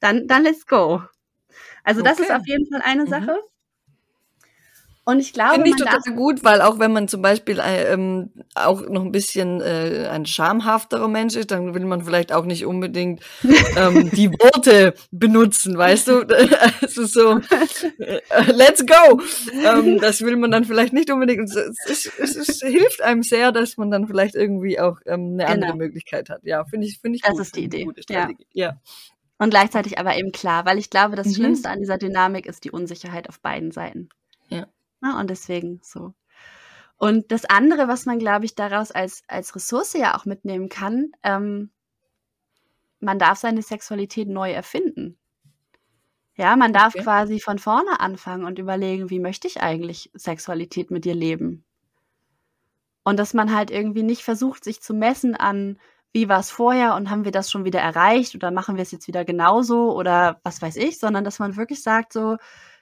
dann, 0.00 0.26
dann 0.28 0.42
let's 0.44 0.66
go. 0.66 1.02
Also 1.82 2.00
okay. 2.00 2.10
das 2.10 2.20
ist 2.20 2.30
auf 2.30 2.46
jeden 2.46 2.66
Fall 2.70 2.82
eine 2.84 3.04
mhm. 3.04 3.08
Und 5.08 5.20
ich 5.20 5.32
glaube, 5.32 5.54
Finde 5.54 5.70
ich 5.70 5.76
total 5.76 6.16
gut, 6.16 6.42
weil 6.42 6.60
auch 6.60 6.80
wenn 6.80 6.92
man 6.92 7.06
zum 7.06 7.22
Beispiel 7.22 7.60
äh, 7.60 7.92
ähm, 7.92 8.32
auch 8.56 8.88
noch 8.88 9.04
ein 9.04 9.12
bisschen 9.12 9.60
äh, 9.60 10.08
ein 10.10 10.26
schamhafterer 10.26 11.06
Mensch 11.06 11.36
ist, 11.36 11.52
dann 11.52 11.74
will 11.74 11.84
man 11.84 12.02
vielleicht 12.02 12.32
auch 12.32 12.44
nicht 12.44 12.66
unbedingt 12.66 13.22
ähm, 13.76 14.10
die 14.10 14.32
Worte 14.32 14.94
benutzen, 15.12 15.78
weißt 15.78 16.08
du? 16.08 16.26
Es 16.82 16.96
ist 16.98 17.14
so, 17.14 17.38
äh, 17.38 18.20
let's 18.52 18.84
go. 18.84 19.20
Ähm, 19.52 20.00
das 20.00 20.22
will 20.22 20.34
man 20.34 20.50
dann 20.50 20.64
vielleicht 20.64 20.92
nicht 20.92 21.08
unbedingt. 21.12 21.50
Es, 21.50 22.08
es, 22.18 22.38
es, 22.38 22.60
hilft 22.60 23.00
einem 23.00 23.22
sehr, 23.22 23.52
dass 23.52 23.76
man 23.76 23.92
dann 23.92 24.08
vielleicht 24.08 24.34
irgendwie 24.34 24.80
auch 24.80 24.98
ähm, 25.06 25.34
eine 25.34 25.44
genau. 25.44 25.52
andere 25.52 25.76
Möglichkeit 25.76 26.30
hat. 26.30 26.40
Ja, 26.42 26.64
finde 26.64 26.88
ich, 26.88 26.98
finde 26.98 27.16
ich 27.16 27.22
das 27.22 27.30
gut. 27.30 27.38
Das 27.38 27.46
ist 27.46 27.56
die 27.56 27.64
Idee. 27.64 27.86
Ja. 28.08 28.28
ja. 28.52 28.80
Und 29.38 29.50
gleichzeitig 29.50 29.98
aber 29.98 30.16
eben 30.16 30.32
klar, 30.32 30.64
weil 30.66 30.78
ich 30.78 30.90
glaube, 30.90 31.14
das 31.14 31.28
mhm. 31.28 31.34
Schlimmste 31.34 31.68
an 31.68 31.78
dieser 31.78 31.96
Dynamik 31.96 32.46
ist 32.46 32.64
die 32.64 32.72
Unsicherheit 32.72 33.28
auf 33.28 33.38
beiden 33.40 33.70
Seiten. 33.70 34.08
Ja. 34.48 34.66
Na, 35.00 35.20
und 35.20 35.30
deswegen 35.30 35.80
so. 35.82 36.14
Und 36.98 37.30
das 37.30 37.44
andere, 37.44 37.88
was 37.88 38.06
man, 38.06 38.18
glaube 38.18 38.46
ich, 38.46 38.54
daraus 38.54 38.90
als, 38.90 39.22
als 39.28 39.54
Ressource 39.54 39.92
ja 39.92 40.16
auch 40.16 40.24
mitnehmen 40.24 40.68
kann, 40.68 41.12
ähm, 41.22 41.70
man 43.00 43.18
darf 43.18 43.38
seine 43.38 43.62
Sexualität 43.62 44.28
neu 44.28 44.50
erfinden. 44.50 45.18
Ja, 46.36 46.56
man 46.56 46.72
darf 46.72 46.94
okay. 46.94 47.04
quasi 47.04 47.40
von 47.40 47.58
vorne 47.58 48.00
anfangen 48.00 48.44
und 48.44 48.58
überlegen, 48.58 49.10
wie 49.10 49.20
möchte 49.20 49.46
ich 49.46 49.62
eigentlich 49.62 50.10
Sexualität 50.14 50.90
mit 50.90 51.04
dir 51.04 51.14
leben? 51.14 51.64
Und 53.04 53.18
dass 53.18 53.34
man 53.34 53.54
halt 53.54 53.70
irgendwie 53.70 54.02
nicht 54.02 54.22
versucht, 54.22 54.64
sich 54.64 54.82
zu 54.82 54.92
messen 54.92 55.34
an, 55.34 55.78
wie 56.12 56.28
war 56.28 56.40
es 56.40 56.50
vorher 56.50 56.94
und 56.94 57.10
haben 57.10 57.24
wir 57.24 57.32
das 57.32 57.50
schon 57.50 57.64
wieder 57.64 57.80
erreicht 57.80 58.34
oder 58.34 58.50
machen 58.50 58.76
wir 58.76 58.82
es 58.82 58.90
jetzt 58.90 59.06
wieder 59.06 59.24
genauso 59.24 59.94
oder 59.94 60.40
was 60.44 60.60
weiß 60.60 60.76
ich, 60.76 60.98
sondern 60.98 61.24
dass 61.24 61.38
man 61.38 61.56
wirklich 61.56 61.82
sagt 61.82 62.12
so, 62.12 62.36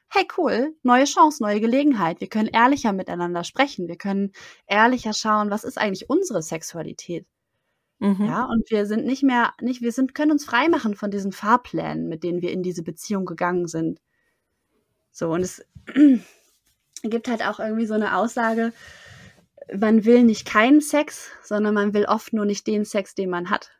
hey 0.09 0.27
cool, 0.38 0.75
neue 0.83 1.05
Chance, 1.05 1.43
neue 1.43 1.61
Gelegenheit. 1.61 2.21
Wir 2.21 2.29
können 2.29 2.49
ehrlicher 2.49 2.93
miteinander 2.93 3.45
sprechen. 3.45 3.88
Wir 3.88 3.97
können 3.97 4.33
ehrlicher 4.67 5.12
schauen, 5.12 5.51
was 5.51 5.64
ist 5.64 5.79
eigentlich 5.79 6.09
unsere 6.09 6.43
Sexualität. 6.43 7.27
Mhm. 7.99 8.27
Ja, 8.27 8.45
und 8.45 8.71
wir 8.71 8.87
sind 8.87 9.07
nicht 9.07 9.23
mehr, 9.23 9.55
nicht, 9.61 9.81
wir 9.81 9.93
sind, 9.93 10.14
können 10.14 10.33
uns 10.33 10.45
freimachen 10.45 10.95
von 10.95 11.11
diesen 11.11 11.33
Fahrplänen, 11.33 12.09
mit 12.09 12.23
denen 12.23 12.43
wir 12.43 12.53
in 12.53 12.62
diese 12.62 12.83
Beziehung 12.83 13.25
gegangen 13.25 13.67
sind. 13.67 14.01
So, 15.11 15.31
und 15.31 15.43
es 15.43 15.64
gibt 17.03 17.29
halt 17.29 17.47
auch 17.47 17.61
irgendwie 17.61 17.87
so 17.87 17.95
eine 17.95 18.17
Aussage, 18.17 18.73
man 19.75 20.05
will 20.05 20.25
nicht 20.25 20.47
keinen 20.47 20.81
Sex, 20.81 21.31
sondern 21.43 21.75
man 21.75 21.95
will 21.95 22.05
oft 22.05 22.33
nur 22.33 22.45
nicht 22.45 22.67
den 22.67 22.85
Sex, 22.85 23.14
den 23.14 23.31
man 23.31 23.51
hat. 23.51 23.71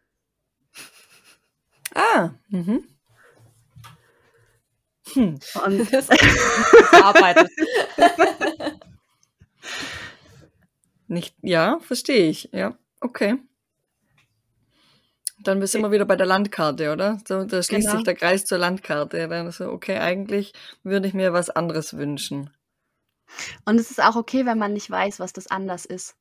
Ah, 1.95 2.31
mhm. 2.49 2.85
Hm. 5.13 5.39
Und 5.65 5.93
das 5.93 6.09
arbeitet. 6.93 7.51
Nicht, 11.07 11.35
ja, 11.43 11.79
verstehe 11.81 12.29
ich. 12.29 12.49
Ja, 12.53 12.79
okay. 13.01 13.37
Dann 15.39 15.61
bist 15.61 15.75
du 15.75 15.79
immer 15.79 15.93
wieder 15.93 16.07
bei 16.07 16.17
der 16.17 16.27
Landkarte, 16.27 16.91
oder? 16.91 17.21
So, 17.29 17.45
da 17.45 17.63
schließt 17.63 17.89
genau. 17.89 17.97
sich 17.97 18.05
der 18.05 18.15
Kreis 18.15 18.47
zur 18.47 18.57
Landkarte. 18.57 19.29
Dann 19.29 19.53
so, 19.53 19.69
okay, 19.69 19.99
eigentlich 19.99 20.55
würde 20.83 21.07
ich 21.07 21.13
mir 21.13 21.35
was 21.35 21.51
anderes 21.51 21.99
wünschen. 21.99 22.49
Und 23.67 23.79
es 23.79 23.91
ist 23.91 24.03
auch 24.03 24.17
okay, 24.17 24.47
wenn 24.47 24.59
man 24.59 24.73
nicht 24.73 24.91
weiß, 24.91 25.21
was 25.21 25.35
das 25.35 25.49
anders 25.49 25.85
ist. 25.85 26.17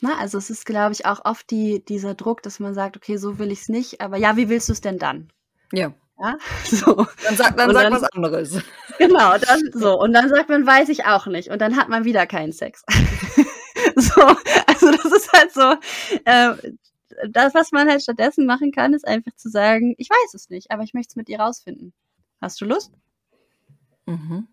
Na, 0.00 0.18
also 0.18 0.38
es 0.38 0.50
ist, 0.50 0.66
glaube 0.66 0.92
ich, 0.92 1.06
auch 1.06 1.24
oft 1.24 1.50
die, 1.50 1.84
dieser 1.84 2.14
Druck, 2.14 2.42
dass 2.42 2.60
man 2.60 2.74
sagt, 2.74 2.96
okay, 2.96 3.16
so 3.16 3.38
will 3.38 3.50
ich 3.50 3.62
es 3.62 3.68
nicht, 3.68 4.00
aber 4.00 4.16
ja, 4.16 4.36
wie 4.36 4.48
willst 4.48 4.68
du 4.68 4.72
es 4.72 4.80
denn 4.80 4.98
dann? 4.98 5.32
Ja. 5.72 5.94
Ja, 6.18 6.36
so. 6.64 7.06
Dann 7.24 7.36
sag, 7.36 7.56
dann 7.56 7.72
sag 7.72 7.82
dann, 7.84 7.92
was 7.92 8.04
anderes. 8.04 8.62
Genau, 8.98 9.36
dann 9.38 9.60
so. 9.72 9.98
Und 9.98 10.12
dann 10.12 10.28
sagt 10.28 10.48
man, 10.48 10.66
weiß 10.66 10.88
ich 10.90 11.06
auch 11.06 11.26
nicht. 11.26 11.48
Und 11.48 11.60
dann 11.60 11.76
hat 11.76 11.88
man 11.88 12.04
wieder 12.04 12.26
keinen 12.26 12.52
Sex. 12.52 12.84
so, 13.96 14.22
also 14.66 14.90
das 14.92 15.04
ist 15.06 15.32
halt 15.32 15.52
so, 15.52 15.74
äh, 16.24 16.72
das, 17.28 17.54
was 17.54 17.72
man 17.72 17.88
halt 17.88 18.02
stattdessen 18.02 18.46
machen 18.46 18.70
kann, 18.70 18.94
ist 18.94 19.06
einfach 19.06 19.32
zu 19.34 19.48
sagen, 19.48 19.94
ich 19.98 20.08
weiß 20.08 20.34
es 20.34 20.50
nicht, 20.50 20.70
aber 20.70 20.82
ich 20.82 20.94
möchte 20.94 21.12
es 21.12 21.16
mit 21.16 21.28
dir 21.28 21.40
rausfinden. 21.40 21.92
Hast 22.40 22.60
du 22.60 22.66
Lust? 22.66 22.92
Mhm. 24.06 24.46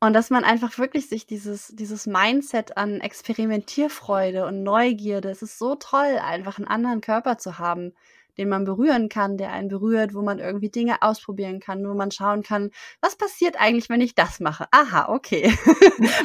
Und 0.00 0.12
dass 0.12 0.30
man 0.30 0.44
einfach 0.44 0.78
wirklich 0.78 1.08
sich 1.08 1.26
dieses, 1.26 1.68
dieses 1.68 2.06
Mindset 2.06 2.76
an 2.76 3.00
Experimentierfreude 3.00 4.46
und 4.46 4.62
Neugierde, 4.62 5.30
es 5.30 5.42
ist 5.42 5.58
so 5.58 5.74
toll, 5.74 6.18
einfach 6.22 6.58
einen 6.58 6.68
anderen 6.68 7.00
Körper 7.00 7.38
zu 7.38 7.58
haben, 7.58 7.94
den 8.38 8.48
man 8.48 8.64
berühren 8.64 9.08
kann, 9.08 9.36
der 9.36 9.52
einen 9.52 9.68
berührt, 9.68 10.14
wo 10.14 10.22
man 10.22 10.38
irgendwie 10.38 10.70
Dinge 10.70 11.02
ausprobieren 11.02 11.60
kann, 11.60 11.88
wo 11.88 11.94
man 11.94 12.10
schauen 12.10 12.42
kann, 12.42 12.70
was 13.00 13.16
passiert 13.16 13.56
eigentlich, 13.58 13.88
wenn 13.88 14.00
ich 14.00 14.14
das 14.14 14.40
mache? 14.40 14.66
Aha, 14.70 15.08
okay. 15.08 15.44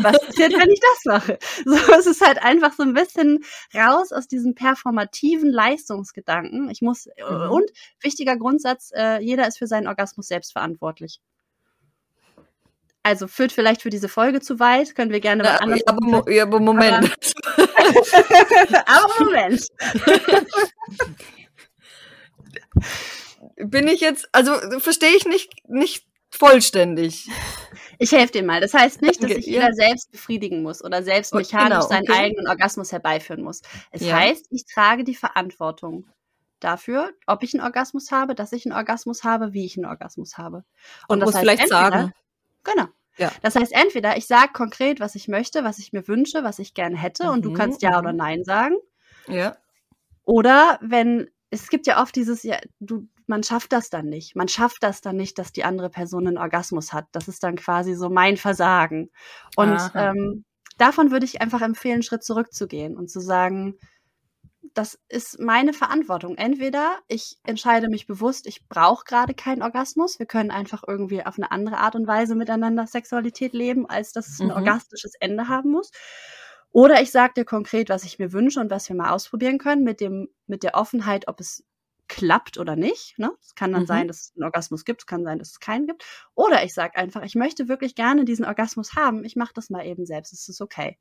was 0.01 0.19
passiert, 0.25 0.53
wenn 0.53 0.69
ich 0.69 0.79
das 0.79 1.05
mache? 1.05 1.39
So, 1.65 1.93
es 1.93 2.07
ist 2.07 2.25
halt 2.25 2.43
einfach 2.43 2.73
so 2.73 2.83
ein 2.83 2.93
bisschen 2.93 3.43
raus 3.73 4.11
aus 4.11 4.27
diesem 4.27 4.55
performativen 4.55 5.51
Leistungsgedanken. 5.51 6.69
Ich 6.69 6.81
muss, 6.81 7.07
mhm. 7.17 7.51
und 7.51 7.71
wichtiger 8.01 8.37
Grundsatz, 8.37 8.91
äh, 8.95 9.21
jeder 9.21 9.47
ist 9.47 9.57
für 9.57 9.67
seinen 9.67 9.87
Orgasmus 9.87 10.27
selbst 10.27 10.51
verantwortlich. 10.51 11.19
Also 13.03 13.27
führt 13.27 13.51
vielleicht 13.51 13.81
für 13.81 13.89
diese 13.89 14.09
Folge 14.09 14.41
zu 14.41 14.59
weit, 14.59 14.93
können 14.95 15.11
wir 15.11 15.21
gerne 15.21 15.43
ja, 15.43 15.55
anders. 15.55 15.81
Aber, 15.87 16.31
ja, 16.31 16.43
aber 16.43 16.59
Moment. 16.59 17.17
Aber, 17.57 17.67
aber 18.85 19.25
Moment. 19.25 19.67
bin 23.57 23.87
ich 23.87 24.01
jetzt, 24.01 24.29
also 24.31 24.53
verstehe 24.79 25.15
ich 25.15 25.25
nicht, 25.25 25.67
nicht 25.69 26.05
vollständig. 26.29 27.29
Ich 27.99 28.11
helfe 28.11 28.33
dir 28.33 28.43
mal. 28.43 28.61
Das 28.61 28.73
heißt 28.73 29.01
nicht, 29.01 29.21
dass 29.21 29.31
ich 29.31 29.45
jeder 29.45 29.67
ja. 29.67 29.73
selbst 29.73 30.11
befriedigen 30.11 30.63
muss 30.63 30.83
oder 30.83 31.03
selbst 31.03 31.33
mechanisch 31.33 31.69
genau, 31.69 31.85
okay. 31.85 31.95
seinen 31.95 32.09
eigenen 32.09 32.47
Orgasmus 32.47 32.91
herbeiführen 32.91 33.43
muss. 33.43 33.61
Es 33.91 34.01
ja. 34.01 34.15
heißt, 34.15 34.47
ich 34.49 34.65
trage 34.65 35.03
die 35.03 35.15
Verantwortung 35.15 36.07
dafür, 36.59 37.11
ob 37.27 37.43
ich 37.43 37.53
einen 37.53 37.63
Orgasmus 37.63 38.11
habe, 38.11 38.33
dass 38.33 38.53
ich 38.53 38.65
einen 38.65 38.73
Orgasmus 38.73 39.23
habe, 39.23 39.53
wie 39.53 39.65
ich 39.65 39.77
einen 39.77 39.85
Orgasmus 39.85 40.37
habe. 40.37 40.63
Und, 41.07 41.15
Und 41.15 41.19
das 41.19 41.27
muss 41.27 41.35
heißt 41.35 41.43
vielleicht 41.43 41.61
entweder, 41.63 41.91
sagen. 41.91 42.13
Genau. 42.63 42.85
Ja. 43.17 43.31
Das 43.41 43.55
heißt, 43.55 43.73
entweder 43.73 44.17
ich 44.17 44.25
sage 44.25 44.53
konkret, 44.53 44.99
was 44.99 45.15
ich 45.15 45.27
möchte, 45.27 45.63
was 45.63 45.79
ich 45.79 45.91
mir 45.91 46.07
wünsche, 46.07 46.43
was 46.43 46.59
ich 46.59 46.73
gerne 46.73 46.97
hätte, 46.97 47.25
mhm. 47.25 47.29
und 47.31 47.45
du 47.45 47.49
mhm, 47.51 47.55
kannst 47.55 47.81
ja 47.81 47.99
oder 47.99 48.13
mhm. 48.13 48.17
nein 48.17 48.43
sagen. 48.43 48.75
Ja. 49.27 49.57
Oder 50.23 50.79
wenn 50.81 51.29
es 51.51 51.67
gibt 51.69 51.85
ja 51.85 52.01
oft 52.01 52.15
dieses, 52.15 52.43
ja, 52.43 52.57
du, 52.79 53.07
man 53.27 53.43
schafft 53.43 53.73
das 53.73 53.89
dann 53.89 54.07
nicht. 54.07 54.35
Man 54.35 54.47
schafft 54.47 54.83
das 54.83 55.01
dann 55.01 55.17
nicht, 55.17 55.37
dass 55.37 55.51
die 55.51 55.65
andere 55.65 55.89
Person 55.89 56.25
einen 56.25 56.37
Orgasmus 56.37 56.93
hat. 56.93 57.05
Das 57.11 57.27
ist 57.27 57.43
dann 57.43 57.57
quasi 57.57 57.93
so 57.93 58.09
mein 58.09 58.37
Versagen. 58.37 59.11
Und 59.57 59.79
ähm, 59.93 60.45
davon 60.77 61.11
würde 61.11 61.25
ich 61.25 61.41
einfach 61.41 61.61
empfehlen, 61.61 61.95
einen 61.95 62.03
Schritt 62.03 62.23
zurückzugehen 62.23 62.97
und 62.97 63.11
zu 63.11 63.19
sagen, 63.19 63.77
das 64.73 64.97
ist 65.09 65.41
meine 65.41 65.73
Verantwortung. 65.73 66.37
Entweder 66.37 66.99
ich 67.09 67.37
entscheide 67.43 67.89
mich 67.89 68.07
bewusst, 68.07 68.47
ich 68.47 68.67
brauche 68.69 69.03
gerade 69.03 69.33
keinen 69.33 69.61
Orgasmus. 69.61 70.19
Wir 70.19 70.27
können 70.27 70.51
einfach 70.51 70.83
irgendwie 70.87 71.25
auf 71.25 71.37
eine 71.37 71.51
andere 71.51 71.79
Art 71.79 71.95
und 71.95 72.07
Weise 72.07 72.35
miteinander 72.35 72.87
Sexualität 72.87 73.51
leben, 73.51 73.89
als 73.89 74.13
dass 74.13 74.29
es 74.29 74.39
ein 74.39 74.47
mhm. 74.47 74.53
orgastisches 74.53 75.15
Ende 75.19 75.49
haben 75.49 75.71
muss. 75.71 75.91
Oder 76.71 77.01
ich 77.01 77.11
sage 77.11 77.33
dir 77.35 77.45
konkret, 77.45 77.89
was 77.89 78.03
ich 78.03 78.17
mir 78.19 78.31
wünsche 78.31 78.59
und 78.59 78.69
was 78.69 78.87
wir 78.87 78.95
mal 78.95 79.11
ausprobieren 79.11 79.57
können, 79.57 79.83
mit, 79.83 79.99
dem, 79.99 80.29
mit 80.47 80.63
der 80.63 80.75
Offenheit, 80.75 81.27
ob 81.27 81.39
es 81.39 81.65
klappt 82.07 82.57
oder 82.57 82.75
nicht. 82.75 83.17
Ne? 83.17 83.31
Es 83.41 83.55
kann 83.55 83.71
dann 83.71 83.83
mhm. 83.83 83.87
sein, 83.87 84.07
dass 84.07 84.19
es 84.19 84.33
einen 84.35 84.43
Orgasmus 84.43 84.83
gibt, 84.85 85.01
es 85.01 85.05
kann 85.05 85.23
sein, 85.23 85.39
dass 85.39 85.51
es 85.51 85.59
keinen 85.59 85.87
gibt. 85.87 86.05
Oder 86.35 86.63
ich 86.63 86.73
sage 86.73 86.97
einfach, 86.97 87.23
ich 87.23 87.35
möchte 87.35 87.67
wirklich 87.67 87.95
gerne 87.95 88.25
diesen 88.25 88.45
Orgasmus 88.45 88.95
haben, 88.95 89.23
ich 89.23 89.35
mache 89.35 89.53
das 89.53 89.69
mal 89.69 89.85
eben 89.85 90.05
selbst, 90.05 90.33
es 90.33 90.47
ist 90.49 90.61
okay. 90.61 90.97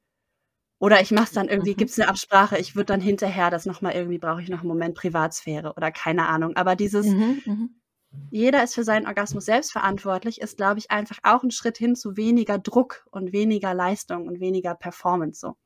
Oder 0.79 1.01
ich 1.03 1.11
mache 1.11 1.25
es 1.25 1.33
dann 1.33 1.49
irgendwie, 1.49 1.73
mhm. 1.73 1.77
gibt 1.77 1.91
es 1.91 1.99
eine 1.99 2.09
Absprache, 2.09 2.59
ich 2.59 2.75
würde 2.75 2.87
dann 2.87 3.01
hinterher 3.01 3.51
das 3.51 3.67
nochmal 3.67 3.93
irgendwie, 3.95 4.19
brauche 4.19 4.41
ich 4.41 4.49
noch 4.49 4.61
einen 4.61 4.69
Moment 4.69 4.97
Privatsphäre 4.97 5.75
oder 5.77 5.91
keine 5.91 6.27
Ahnung. 6.27 6.57
Aber 6.57 6.75
dieses, 6.75 7.07
mhm, 7.07 7.43
mhm, 7.45 7.80
jeder 8.31 8.63
ist 8.63 8.75
für 8.75 8.85
seinen 8.85 9.07
Orgasmus 9.07 9.45
selbst 9.45 9.73
verantwortlich, 9.73 10.41
ist, 10.41 10.57
glaube 10.57 10.79
ich, 10.79 10.91
einfach 10.91 11.19
auch 11.23 11.43
ein 11.43 11.51
Schritt 11.51 11.79
hin 11.79 11.97
zu 11.97 12.17
weniger 12.17 12.59
Druck 12.59 13.07
und 13.11 13.33
weniger 13.33 13.75
Leistung 13.75 14.27
und 14.27 14.41
weniger 14.41 14.75
Performance 14.75 15.41
so. 15.41 15.57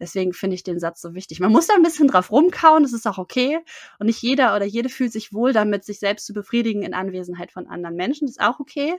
Deswegen 0.00 0.32
finde 0.32 0.56
ich 0.56 0.64
den 0.64 0.80
Satz 0.80 1.00
so 1.00 1.14
wichtig. 1.14 1.40
Man 1.40 1.52
muss 1.52 1.68
da 1.68 1.74
ein 1.74 1.82
bisschen 1.82 2.08
drauf 2.08 2.32
rumkauen, 2.32 2.82
das 2.82 2.92
ist 2.92 3.06
auch 3.06 3.18
okay. 3.18 3.60
Und 3.98 4.06
nicht 4.06 4.22
jeder 4.22 4.56
oder 4.56 4.64
jede 4.64 4.88
fühlt 4.88 5.12
sich 5.12 5.32
wohl 5.32 5.52
damit, 5.52 5.84
sich 5.84 5.98
selbst 6.00 6.26
zu 6.26 6.32
befriedigen 6.32 6.82
in 6.82 6.94
Anwesenheit 6.94 7.52
von 7.52 7.68
anderen 7.68 7.96
Menschen, 7.96 8.26
das 8.26 8.36
ist 8.36 8.42
auch 8.42 8.60
okay. 8.60 8.96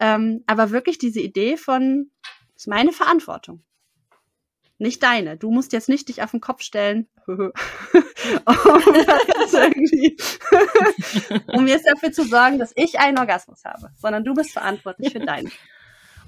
Ähm, 0.00 0.42
aber 0.46 0.70
wirklich 0.70 0.98
diese 0.98 1.20
Idee 1.20 1.56
von, 1.56 2.10
das 2.54 2.62
ist 2.62 2.68
meine 2.68 2.92
Verantwortung 2.92 3.62
nicht 4.82 5.02
deine. 5.02 5.36
Du 5.36 5.50
musst 5.50 5.72
jetzt 5.72 5.88
nicht 5.88 6.08
dich 6.08 6.22
auf 6.22 6.32
den 6.32 6.40
Kopf 6.40 6.62
stellen, 6.62 7.08
um, 7.26 7.36
um 11.54 11.66
jetzt 11.66 11.86
dafür 11.86 12.12
zu 12.12 12.24
sorgen, 12.24 12.58
dass 12.58 12.72
ich 12.74 12.98
einen 12.98 13.18
Orgasmus 13.18 13.64
habe, 13.64 13.90
sondern 13.96 14.24
du 14.24 14.34
bist 14.34 14.52
verantwortlich 14.52 15.12
für 15.12 15.20
deinen. 15.20 15.50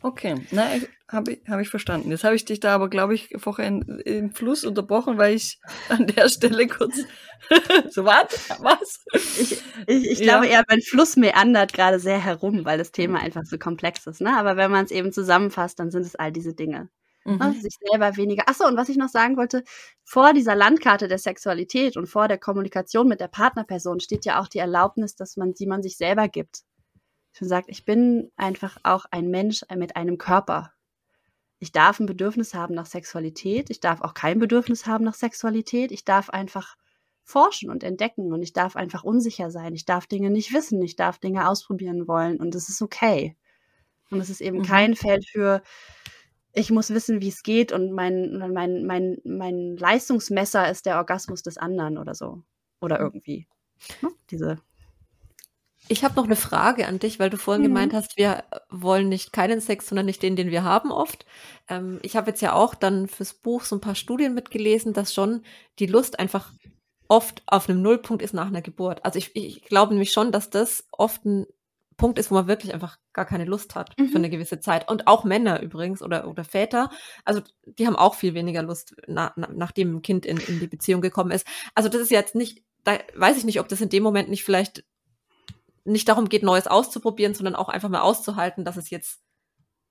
Okay, 0.01 0.35
na, 0.51 0.67
habe 1.09 1.33
ich, 1.33 1.41
hab 1.49 1.61
ich 1.61 1.71
verstanden. 1.71 2.11
Jetzt 2.11 2.25
habe 2.25 2.37
ich 2.37 2.45
dich 2.45 2.61
da 2.61 2.75
aber, 2.75 2.91
glaube 2.91 3.15
ich, 3.15 3.31
vorher 3.39 3.67
im 3.69 4.35
Fluss 4.35 4.65
unterbrochen, 4.65 5.17
weil 5.17 5.35
ich 5.35 5.59
an 5.89 6.07
der 6.07 6.29
Stelle 6.29 6.67
kurz 6.67 6.99
so 7.89 8.05
warte, 8.05 8.37
was? 8.59 9.03
Ich, 9.15 9.63
ich, 9.87 10.11
ich 10.11 10.19
ja. 10.19 10.25
glaube 10.25 10.47
eher, 10.47 10.63
mein 10.69 10.83
Fluss 10.83 11.17
meandert 11.17 11.73
gerade 11.73 11.99
sehr 11.99 12.23
herum, 12.23 12.67
weil 12.67 12.77
das 12.77 12.93
Thema 12.93 13.21
einfach 13.21 13.45
so 13.45 13.57
komplex 13.57 14.07
ist. 14.07 14.21
Ne? 14.21 14.37
Aber 14.37 14.59
wenn 14.59 14.71
man 14.71 14.85
es 14.85 14.91
eben 14.91 15.11
zusammenfasst, 15.11 15.79
dann 15.81 15.91
sind 15.91 16.03
es 16.03 16.17
all 16.17 16.33
diese 16.33 16.55
Dinge. 16.55 16.91
Ne? 17.25 17.37
Mhm. 17.37 17.61
Sich 17.61 17.77
selber 17.91 18.17
weniger. 18.17 18.49
Achso, 18.49 18.67
und 18.67 18.77
was 18.77 18.89
ich 18.89 18.97
noch 18.97 19.09
sagen 19.09 19.37
wollte, 19.37 19.65
vor 20.05 20.33
dieser 20.33 20.55
Landkarte 20.55 21.09
der 21.09 21.19
Sexualität 21.19 21.97
und 21.97 22.07
vor 22.07 22.29
der 22.29 22.39
Kommunikation 22.39 23.09
mit 23.09 23.21
der 23.21 23.29
Partnerperson 23.29 24.01
steht 24.01 24.25
ja 24.25 24.41
auch 24.41 24.49
die 24.49 24.59
Erlaubnis, 24.59 25.17
dass 25.17 25.37
man, 25.37 25.55
die 25.55 25.67
man 25.67 25.83
sich 25.83 25.97
selber 25.97 26.29
gibt 26.29 26.65
schon 27.37 27.49
sagt, 27.49 27.69
ich 27.69 27.85
bin 27.85 28.31
einfach 28.37 28.79
auch 28.83 29.07
ein 29.11 29.29
Mensch 29.29 29.63
mit 29.75 29.97
einem 29.97 30.19
Körper. 30.19 30.73
Ich 31.59 31.73
darf 31.73 31.99
ein 31.99 32.07
Bedürfnis 32.07 32.55
haben 32.55 32.75
nach 32.75 32.87
Sexualität. 32.87 33.71
Ich 33.71 33.81
darf 33.81 34.01
auch 34.03 34.15
kein 34.15 34.39
Bedürfnis 34.39 34.87
haben 34.87 35.05
nach 35.05 35.15
Sexualität. 35.15 35.93
Ich 35.93 36.05
darf 36.05 36.31
einfach 36.31 36.77
forschen 37.23 37.71
und 37.71 37.83
entdecken 37.83 38.33
und 38.33 38.43
ich 38.43 38.53
darf 38.53 38.77
einfach 38.77 39.03
unsicher 39.03 39.51
sein. 39.51 39.75
Ich 39.75 39.85
darf 39.85 40.07
Dinge 40.07 40.31
nicht 40.31 40.53
wissen. 40.53 40.81
Ich 40.83 40.97
darf 40.97 41.19
Dinge 41.19 41.49
ausprobieren 41.49 42.07
wollen 42.07 42.39
und 42.39 42.55
es 42.55 42.69
ist 42.69 42.83
okay. 42.83 43.37
Und 44.11 44.21
es 44.21 44.31
ist 44.31 44.41
eben 44.41 44.59
mhm. 44.59 44.65
kein 44.65 44.95
Feld 44.95 45.27
für, 45.29 45.63
ich 46.55 46.71
muss 46.71 46.91
wissen, 46.91 47.21
wie 47.21 47.29
es 47.29 47.43
geht 47.43 47.73
und 47.73 47.93
mein, 47.93 48.39
mein, 48.53 48.87
mein, 48.87 49.19
mein 49.25 49.77
Leistungsmesser 49.77 50.71
ist 50.71 50.87
der 50.87 50.97
Orgasmus 50.97 51.43
des 51.43 51.59
anderen 51.59 51.99
oder 51.99 52.15
so. 52.15 52.43
Oder 52.81 52.99
mhm. 52.99 53.05
irgendwie. 53.05 53.47
Ne? 54.01 54.11
Diese 54.31 54.59
ich 55.89 56.03
habe 56.03 56.15
noch 56.15 56.25
eine 56.25 56.37
Frage 56.37 56.87
an 56.87 56.99
dich, 56.99 57.19
weil 57.19 57.31
du 57.31 57.37
vorhin 57.37 57.63
mhm. 57.63 57.69
gemeint 57.69 57.93
hast, 57.93 58.17
wir 58.17 58.45
wollen 58.71 59.09
nicht 59.09 59.33
keinen 59.33 59.61
Sex, 59.61 59.89
sondern 59.89 60.07
nicht 60.07 60.23
den, 60.23 60.37
den 60.37 60.51
wir 60.51 60.65
haben 60.65 60.91
oft. 60.91 61.27
Ähm, 61.69 61.99
ich 62.03 62.17
habe 62.17 62.31
jetzt 62.31 62.41
ja 62.41 62.55
auch 62.55 62.75
dann 62.75 63.07
fürs 63.07 63.35
Buch 63.35 63.65
so 63.65 63.77
ein 63.77 63.81
paar 63.81 63.95
Studien 63.95 64.35
mitgelesen, 64.35 64.95
dass 64.95 65.13
schon 65.13 65.43
die 65.79 65.87
Lust 65.87 66.19
einfach 66.19 66.53
oft 67.09 67.43
auf 67.47 67.69
einem 67.69 67.83
Nullpunkt 67.83 68.23
ist 68.23 68.33
nach 68.33 68.47
einer 68.47 68.63
Geburt. 68.63 69.05
Also 69.05 69.19
ich, 69.19 69.37
ich 69.37 69.63
glaube 69.63 69.93
nämlich 69.93 70.13
schon, 70.13 70.33
dass 70.33 70.49
das 70.49 70.89
oft 70.91 71.25
ein 71.27 71.47
Punkt 71.97 72.19
ist, 72.19 72.31
wo 72.31 72.35
man 72.35 72.47
wirklich 72.47 72.75
einfach 72.75 72.99
gar 73.13 73.25
keine 73.25 73.45
Lust 73.45 73.75
hat 73.75 73.99
mhm. 73.99 74.09
für 74.09 74.19
eine 74.19 74.31
gewisse 74.31 74.61
Zeit. 74.61 74.89
Und 74.89 75.07
auch 75.07 75.25
Männer 75.25 75.61
übrigens 75.61 76.03
oder, 76.03 76.29
oder 76.29 76.45
Väter, 76.45 76.91
also 77.25 77.41
die 77.65 77.87
haben 77.87 77.97
auch 77.97 78.15
viel 78.15 78.35
weniger 78.35 78.63
Lust, 78.63 78.95
na, 79.07 79.33
na, 79.37 79.49
nachdem 79.53 79.97
ein 79.97 80.03
Kind 80.03 80.27
in, 80.27 80.39
in 80.39 80.61
die 80.61 80.67
Beziehung 80.67 81.01
gekommen 81.01 81.31
ist. 81.31 81.47
Also 81.75 81.89
das 81.89 82.01
ist 82.01 82.11
jetzt 82.11 82.35
nicht, 82.35 82.63
da 82.85 82.99
weiß 83.15 83.37
ich 83.37 83.45
nicht, 83.45 83.61
ob 83.61 83.69
das 83.69 83.81
in 83.81 83.89
dem 83.89 84.03
Moment 84.03 84.29
nicht 84.29 84.45
vielleicht 84.45 84.85
nicht 85.85 86.09
darum 86.09 86.29
geht, 86.29 86.43
Neues 86.43 86.67
auszuprobieren, 86.67 87.35
sondern 87.35 87.55
auch 87.55 87.69
einfach 87.69 87.89
mal 87.89 88.01
auszuhalten, 88.01 88.65
dass 88.65 88.77
es 88.77 88.91
jetzt, 88.91 89.21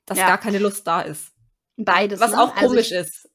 dass 0.05 0.17
ja. 0.17 0.27
gar 0.27 0.39
keine 0.39 0.59
Lust 0.59 0.87
da 0.87 1.01
ist. 1.01 1.31
Beides. 1.77 2.19
Was 2.19 2.31
ne? 2.31 2.41
auch 2.41 2.55
also 2.55 2.67
komisch 2.67 2.91
also 2.91 3.05
ist, 3.05 3.29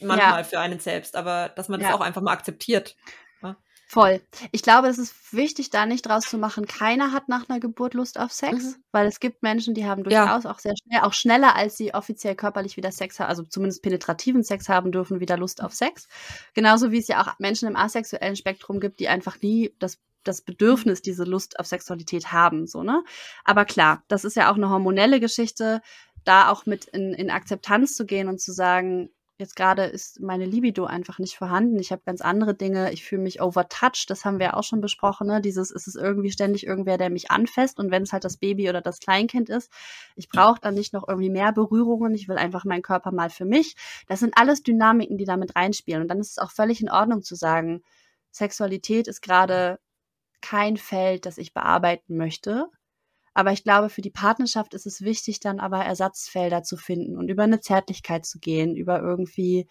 manchmal 0.00 0.40
ja. 0.40 0.44
für 0.44 0.58
einen 0.58 0.80
selbst, 0.80 1.16
aber 1.16 1.50
dass 1.50 1.68
man 1.68 1.80
das 1.80 1.90
ja. 1.90 1.94
auch 1.94 2.00
einfach 2.00 2.20
mal 2.20 2.32
akzeptiert. 2.32 2.96
Voll. 3.94 4.20
Ich 4.50 4.62
glaube, 4.62 4.88
es 4.88 4.98
ist 4.98 5.32
wichtig, 5.32 5.70
da 5.70 5.86
nicht 5.86 6.04
draus 6.06 6.24
zu 6.24 6.36
machen, 6.36 6.66
keiner 6.66 7.12
hat 7.12 7.28
nach 7.28 7.48
einer 7.48 7.60
Geburt 7.60 7.94
Lust 7.94 8.18
auf 8.18 8.32
Sex, 8.32 8.64
mhm. 8.64 8.74
weil 8.90 9.06
es 9.06 9.20
gibt 9.20 9.44
Menschen, 9.44 9.72
die 9.72 9.86
haben 9.86 10.02
durchaus 10.02 10.46
auch 10.46 10.58
sehr 10.58 10.74
schnell, 10.76 11.02
auch 11.02 11.12
schneller, 11.12 11.54
als 11.54 11.76
sie 11.76 11.94
offiziell 11.94 12.34
körperlich 12.34 12.76
wieder 12.76 12.90
Sex 12.90 13.20
haben, 13.20 13.28
also 13.28 13.44
zumindest 13.44 13.84
penetrativen 13.84 14.42
Sex 14.42 14.68
haben 14.68 14.90
dürfen, 14.90 15.20
wieder 15.20 15.36
Lust 15.36 15.62
auf 15.62 15.72
Sex. 15.72 16.08
Genauso 16.54 16.90
wie 16.90 16.98
es 16.98 17.06
ja 17.06 17.22
auch 17.22 17.38
Menschen 17.38 17.68
im 17.68 17.76
asexuellen 17.76 18.34
Spektrum 18.34 18.80
gibt, 18.80 18.98
die 18.98 19.06
einfach 19.06 19.40
nie 19.40 19.72
das 19.78 20.00
das 20.24 20.40
Bedürfnis, 20.40 21.02
diese 21.02 21.24
Lust 21.24 21.60
auf 21.60 21.66
Sexualität 21.66 22.32
haben, 22.32 22.66
so, 22.66 22.82
ne? 22.82 23.04
Aber 23.44 23.66
klar, 23.66 24.02
das 24.08 24.24
ist 24.24 24.36
ja 24.36 24.50
auch 24.50 24.56
eine 24.56 24.70
hormonelle 24.70 25.20
Geschichte, 25.20 25.82
da 26.24 26.48
auch 26.48 26.66
mit 26.66 26.86
in, 26.86 27.12
in 27.12 27.30
Akzeptanz 27.30 27.94
zu 27.94 28.06
gehen 28.06 28.28
und 28.28 28.40
zu 28.40 28.52
sagen, 28.52 29.10
jetzt 29.36 29.56
gerade 29.56 29.84
ist 29.84 30.20
meine 30.20 30.44
Libido 30.44 30.84
einfach 30.84 31.18
nicht 31.18 31.36
vorhanden. 31.36 31.78
Ich 31.80 31.90
habe 31.90 32.02
ganz 32.04 32.20
andere 32.20 32.54
Dinge. 32.54 32.92
Ich 32.92 33.04
fühle 33.04 33.22
mich 33.22 33.42
overtouched. 33.42 34.08
Das 34.08 34.24
haben 34.24 34.38
wir 34.38 34.56
auch 34.56 34.62
schon 34.62 34.80
besprochen. 34.80 35.26
Ne? 35.26 35.40
Dieses 35.40 35.70
ist 35.70 35.88
es 35.88 35.96
irgendwie 35.96 36.30
ständig 36.30 36.66
irgendwer, 36.66 36.98
der 36.98 37.10
mich 37.10 37.30
anfasst. 37.30 37.80
Und 37.80 37.90
wenn 37.90 38.04
es 38.04 38.12
halt 38.12 38.24
das 38.24 38.36
Baby 38.36 38.68
oder 38.68 38.80
das 38.80 39.00
Kleinkind 39.00 39.48
ist, 39.48 39.72
ich 40.14 40.28
brauche 40.28 40.60
dann 40.60 40.74
nicht 40.74 40.92
noch 40.92 41.08
irgendwie 41.08 41.30
mehr 41.30 41.52
Berührungen. 41.52 42.14
Ich 42.14 42.28
will 42.28 42.38
einfach 42.38 42.64
meinen 42.64 42.82
Körper 42.82 43.10
mal 43.10 43.30
für 43.30 43.44
mich. 43.44 43.74
Das 44.06 44.20
sind 44.20 44.38
alles 44.38 44.62
Dynamiken, 44.62 45.18
die 45.18 45.24
damit 45.24 45.56
reinspielen. 45.56 46.02
Und 46.02 46.08
dann 46.08 46.20
ist 46.20 46.32
es 46.32 46.38
auch 46.38 46.52
völlig 46.52 46.80
in 46.80 46.90
Ordnung 46.90 47.22
zu 47.22 47.34
sagen, 47.34 47.82
Sexualität 48.30 49.08
ist 49.08 49.20
gerade 49.20 49.78
kein 50.40 50.76
Feld, 50.76 51.26
das 51.26 51.38
ich 51.38 51.54
bearbeiten 51.54 52.16
möchte. 52.16 52.68
Aber 53.34 53.52
ich 53.52 53.64
glaube, 53.64 53.90
für 53.90 54.00
die 54.00 54.10
Partnerschaft 54.10 54.74
ist 54.74 54.86
es 54.86 55.02
wichtig, 55.02 55.40
dann 55.40 55.60
aber 55.60 55.78
Ersatzfelder 55.84 56.62
zu 56.62 56.76
finden 56.76 57.16
und 57.16 57.28
über 57.28 57.42
eine 57.42 57.60
Zärtlichkeit 57.60 58.24
zu 58.24 58.38
gehen, 58.38 58.76
über 58.76 59.00
irgendwie 59.00 59.66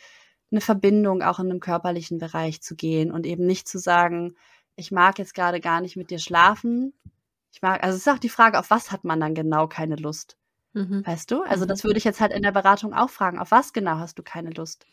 eine 0.52 0.62
Verbindung 0.62 1.22
auch 1.24 1.40
in 1.40 1.50
einem 1.50 1.60
körperlichen 1.60 2.20
Bereich 2.20 2.62
zu 2.62 2.76
gehen 2.76 3.12
und 3.12 3.26
eben 3.26 3.46
nicht 3.46 3.68
zu 3.68 3.80
sagen, 3.80 4.36
ich 4.76 4.92
mag 4.92 5.18
jetzt 5.18 5.34
gerade 5.34 5.60
gar 5.60 5.82
nicht 5.82 5.96
mit 5.96 6.10
dir 6.12 6.20
schlafen. 6.20 6.94
Ich 7.52 7.62
mag, 7.62 7.84
also 7.84 7.96
es 7.96 8.06
ist 8.06 8.14
auch 8.14 8.20
die 8.20 8.30
Frage, 8.30 8.60
auf 8.60 8.70
was 8.70 8.92
hat 8.92 9.04
man 9.04 9.20
dann 9.20 9.34
genau 9.34 9.68
keine 9.68 9.96
Lust? 9.96 10.38
Mhm. 10.74 11.06
Weißt 11.06 11.32
du? 11.32 11.44
Also 11.44 11.66
mhm. 11.66 11.70
das 11.70 11.84
würde 11.84 11.98
ich 11.98 12.04
jetzt 12.04 12.20
halt 12.20 12.34
in 12.34 12.44
der 12.44 12.52
Beratung 12.52 12.94
auch 12.94 13.10
fragen. 13.10 13.40
Auf 13.40 13.52
was 13.52 13.74
genau 13.74 13.98
hast 13.98 14.18
du 14.20 14.24
keine 14.24 14.50
Lust? 14.50 14.86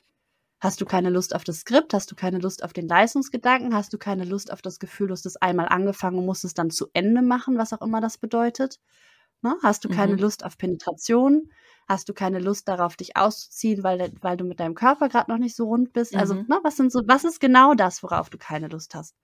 Hast 0.61 0.81
du 0.81 0.85
keine 0.85 1.09
Lust 1.09 1.35
auf 1.35 1.42
das 1.42 1.61
Skript? 1.61 1.94
Hast 1.94 2.11
du 2.11 2.14
keine 2.14 2.38
Lust 2.38 2.62
auf 2.62 2.75
den 2.75 2.87
Leistungsgedanken? 2.87 3.75
Hast 3.75 3.92
du 3.94 3.99
keine 3.99 4.25
Lust 4.25 4.53
auf 4.53 4.61
das 4.61 4.79
Gefühl, 4.79 5.09
du 5.09 5.12
hast 5.14 5.25
es 5.25 5.37
einmal 5.37 5.68
angefangen 5.68 6.18
und 6.18 6.27
musst 6.27 6.44
es 6.44 6.53
dann 6.53 6.70
zu 6.70 6.88
Ende 6.92 7.23
machen, 7.23 7.57
was 7.57 7.73
auch 7.73 7.81
immer 7.81 8.03
das 8.03 8.18
bedeutet? 8.18 8.79
Ne? 9.42 9.57
Hast 9.62 9.85
du 9.85 9.88
keine 9.88 10.12
mhm. 10.12 10.18
Lust 10.18 10.44
auf 10.44 10.59
Penetration? 10.59 11.51
Hast 11.88 12.11
du 12.11 12.12
keine 12.12 12.38
Lust 12.40 12.68
darauf, 12.68 12.96
dich 12.96 13.16
auszuziehen, 13.16 13.83
weil, 13.83 14.12
weil 14.20 14.37
du 14.37 14.44
mit 14.44 14.61
deinem 14.61 14.75
Körper 14.75 15.09
gerade 15.09 15.31
noch 15.31 15.38
nicht 15.38 15.57
so 15.57 15.64
rund 15.64 15.94
bist? 15.94 16.14
Also, 16.14 16.35
mhm. 16.35 16.40
Also, 16.40 16.53
ne, 16.53 16.61
was 16.62 16.77
sind 16.77 16.92
so, 16.92 17.01
was 17.07 17.25
ist 17.25 17.40
genau 17.40 17.75
das, 17.75 18.03
worauf 18.03 18.29
du 18.29 18.37
keine 18.37 18.68
Lust 18.68 18.94
hast? 18.94 19.14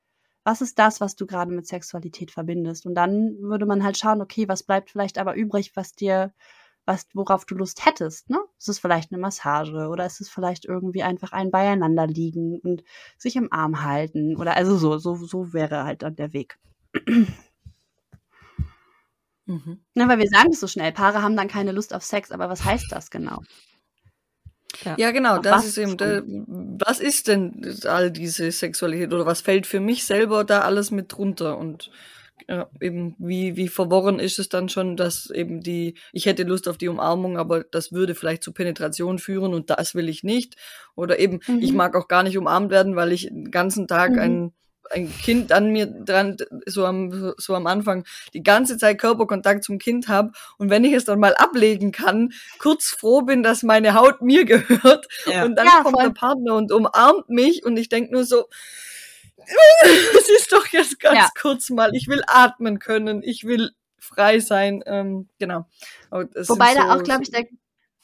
Was 0.42 0.62
ist 0.62 0.78
das, 0.78 1.00
was 1.00 1.16
du 1.16 1.26
gerade 1.26 1.52
mit 1.52 1.66
Sexualität 1.66 2.30
verbindest? 2.30 2.86
Und 2.86 2.94
dann 2.94 3.36
würde 3.40 3.66
man 3.66 3.84
halt 3.84 3.98
schauen, 3.98 4.22
okay, 4.22 4.48
was 4.48 4.62
bleibt 4.62 4.90
vielleicht 4.90 5.18
aber 5.18 5.34
übrig, 5.34 5.72
was 5.74 5.92
dir 5.92 6.32
was, 6.86 7.06
worauf 7.12 7.44
du 7.44 7.56
Lust 7.56 7.84
hättest, 7.84 8.30
ne? 8.30 8.38
Ist 8.58 8.68
es 8.68 8.78
vielleicht 8.78 9.12
eine 9.12 9.20
Massage 9.20 9.88
oder 9.88 10.06
ist 10.06 10.20
es 10.20 10.30
vielleicht 10.30 10.64
irgendwie 10.64 11.02
einfach 11.02 11.32
ein 11.32 11.50
Beieinanderliegen 11.50 12.60
und 12.60 12.84
sich 13.18 13.36
im 13.36 13.52
Arm 13.52 13.82
halten 13.82 14.36
oder 14.36 14.56
also 14.56 14.76
so, 14.76 14.96
so, 14.98 15.16
so 15.16 15.52
wäre 15.52 15.84
halt 15.84 16.02
dann 16.02 16.16
der 16.16 16.32
Weg. 16.32 16.58
Mhm. 19.46 19.80
Na, 19.94 20.08
weil 20.08 20.18
wir 20.18 20.28
sagen 20.28 20.50
es 20.52 20.60
so 20.60 20.66
schnell, 20.66 20.92
Paare 20.92 21.22
haben 21.22 21.36
dann 21.36 21.48
keine 21.48 21.72
Lust 21.72 21.94
auf 21.94 22.02
Sex, 22.02 22.32
aber 22.32 22.48
was 22.48 22.64
heißt 22.64 22.86
das 22.90 23.10
genau? 23.10 23.42
Ja, 24.84 24.96
ja 24.98 25.10
genau, 25.12 25.36
auf 25.36 25.42
das 25.42 25.64
ist 25.64 25.78
eben, 25.78 25.96
der, 25.96 26.22
was 26.26 27.00
ist 27.00 27.28
denn 27.28 27.78
all 27.84 28.10
diese 28.10 28.50
Sexualität 28.50 29.12
oder 29.12 29.24
was 29.24 29.40
fällt 29.40 29.66
für 29.66 29.80
mich 29.80 30.04
selber 30.04 30.44
da 30.44 30.62
alles 30.62 30.90
mit 30.90 31.12
drunter 31.12 31.58
und 31.58 31.90
ja, 32.48 32.68
eben 32.80 33.14
wie, 33.18 33.56
wie 33.56 33.68
verworren 33.68 34.18
ist 34.18 34.38
es 34.38 34.48
dann 34.48 34.68
schon, 34.68 34.96
dass 34.96 35.30
eben 35.30 35.60
die, 35.60 35.94
ich 36.12 36.26
hätte 36.26 36.44
Lust 36.44 36.68
auf 36.68 36.78
die 36.78 36.88
Umarmung, 36.88 37.38
aber 37.38 37.64
das 37.64 37.92
würde 37.92 38.14
vielleicht 38.14 38.42
zu 38.42 38.52
Penetration 38.52 39.18
führen 39.18 39.52
und 39.52 39.70
das 39.70 39.94
will 39.94 40.08
ich 40.08 40.22
nicht. 40.22 40.56
Oder 40.94 41.18
eben, 41.18 41.40
mhm. 41.46 41.60
ich 41.60 41.72
mag 41.72 41.96
auch 41.96 42.08
gar 42.08 42.22
nicht 42.22 42.38
umarmt 42.38 42.70
werden, 42.70 42.94
weil 42.94 43.12
ich 43.12 43.26
den 43.26 43.50
ganzen 43.50 43.88
Tag 43.88 44.12
mhm. 44.12 44.18
ein, 44.18 44.52
ein 44.90 45.12
Kind 45.18 45.50
an 45.50 45.72
mir 45.72 45.86
dran, 45.86 46.36
so 46.66 46.84
am, 46.84 47.34
so 47.36 47.54
am 47.54 47.66
Anfang, 47.66 48.04
die 48.32 48.44
ganze 48.44 48.78
Zeit 48.78 48.98
Körperkontakt 48.98 49.64
zum 49.64 49.78
Kind 49.78 50.06
habe 50.06 50.30
und 50.58 50.70
wenn 50.70 50.84
ich 50.84 50.92
es 50.92 51.04
dann 51.04 51.18
mal 51.18 51.34
ablegen 51.34 51.90
kann, 51.90 52.32
kurz 52.60 52.86
froh 52.86 53.22
bin, 53.22 53.42
dass 53.42 53.64
meine 53.64 53.94
Haut 53.94 54.22
mir 54.22 54.44
gehört 54.44 55.08
ja. 55.26 55.44
und 55.44 55.56
dann 55.56 55.66
ja, 55.66 55.82
kommt 55.82 55.96
voll. 55.96 56.04
der 56.04 56.14
Partner 56.14 56.54
und 56.54 56.70
umarmt 56.70 57.28
mich 57.28 57.64
und 57.64 57.76
ich 57.76 57.88
denk 57.88 58.12
nur 58.12 58.24
so, 58.24 58.44
es 60.18 60.28
ist 60.28 60.52
doch 60.52 60.66
jetzt 60.68 61.00
ganz 61.00 61.18
ja. 61.18 61.28
kurz 61.40 61.70
mal, 61.70 61.94
ich 61.94 62.08
will 62.08 62.22
atmen 62.26 62.78
können, 62.78 63.22
ich 63.22 63.44
will 63.44 63.70
frei 63.98 64.40
sein, 64.40 64.82
ähm, 64.86 65.28
genau. 65.38 65.66
Wobei 66.10 66.74
da 66.74 66.82
so, 66.82 66.88
auch, 66.90 67.02
glaube 67.02 67.22
ich, 67.22 67.30
der, 67.30 67.46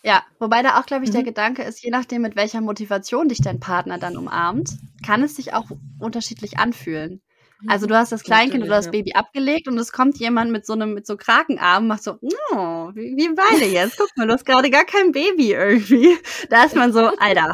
ja, 0.02 0.22
wobei 0.38 0.62
da 0.62 0.80
auch, 0.80 0.86
glaube 0.86 1.04
ich, 1.04 1.10
mhm. 1.10 1.14
der 1.14 1.22
Gedanke 1.22 1.62
ist, 1.62 1.82
je 1.82 1.90
nachdem, 1.90 2.22
mit 2.22 2.36
welcher 2.36 2.60
Motivation 2.60 3.28
dich 3.28 3.40
dein 3.40 3.60
Partner 3.60 3.98
dann 3.98 4.16
umarmt, 4.16 4.70
kann 5.04 5.22
es 5.22 5.36
sich 5.36 5.54
auch 5.54 5.70
unterschiedlich 5.98 6.58
anfühlen. 6.58 7.22
Also 7.66 7.86
du 7.86 7.96
hast 7.96 8.12
das 8.12 8.22
Kleinkind 8.22 8.64
oder 8.64 8.76
das 8.76 8.90
Baby 8.90 9.12
abgelegt 9.12 9.68
und 9.68 9.78
es 9.78 9.92
kommt 9.92 10.18
jemand 10.18 10.50
mit 10.50 10.66
so 10.66 10.72
einem, 10.72 10.94
mit 10.94 11.06
so 11.06 11.16
Krakenarm, 11.16 11.86
macht 11.86 12.02
so, 12.02 12.18
oh, 12.20 12.90
wie, 12.94 13.16
wie 13.16 13.28
beide 13.34 13.66
jetzt. 13.66 13.96
Guck 13.96 14.08
mal, 14.16 14.26
du 14.26 14.34
hast 14.34 14.44
gerade 14.44 14.70
gar 14.70 14.84
kein 14.84 15.12
Baby 15.12 15.52
irgendwie. 15.52 16.16
Da 16.50 16.64
ist 16.64 16.76
man 16.76 16.92
so, 16.92 17.10
Alter. 17.18 17.52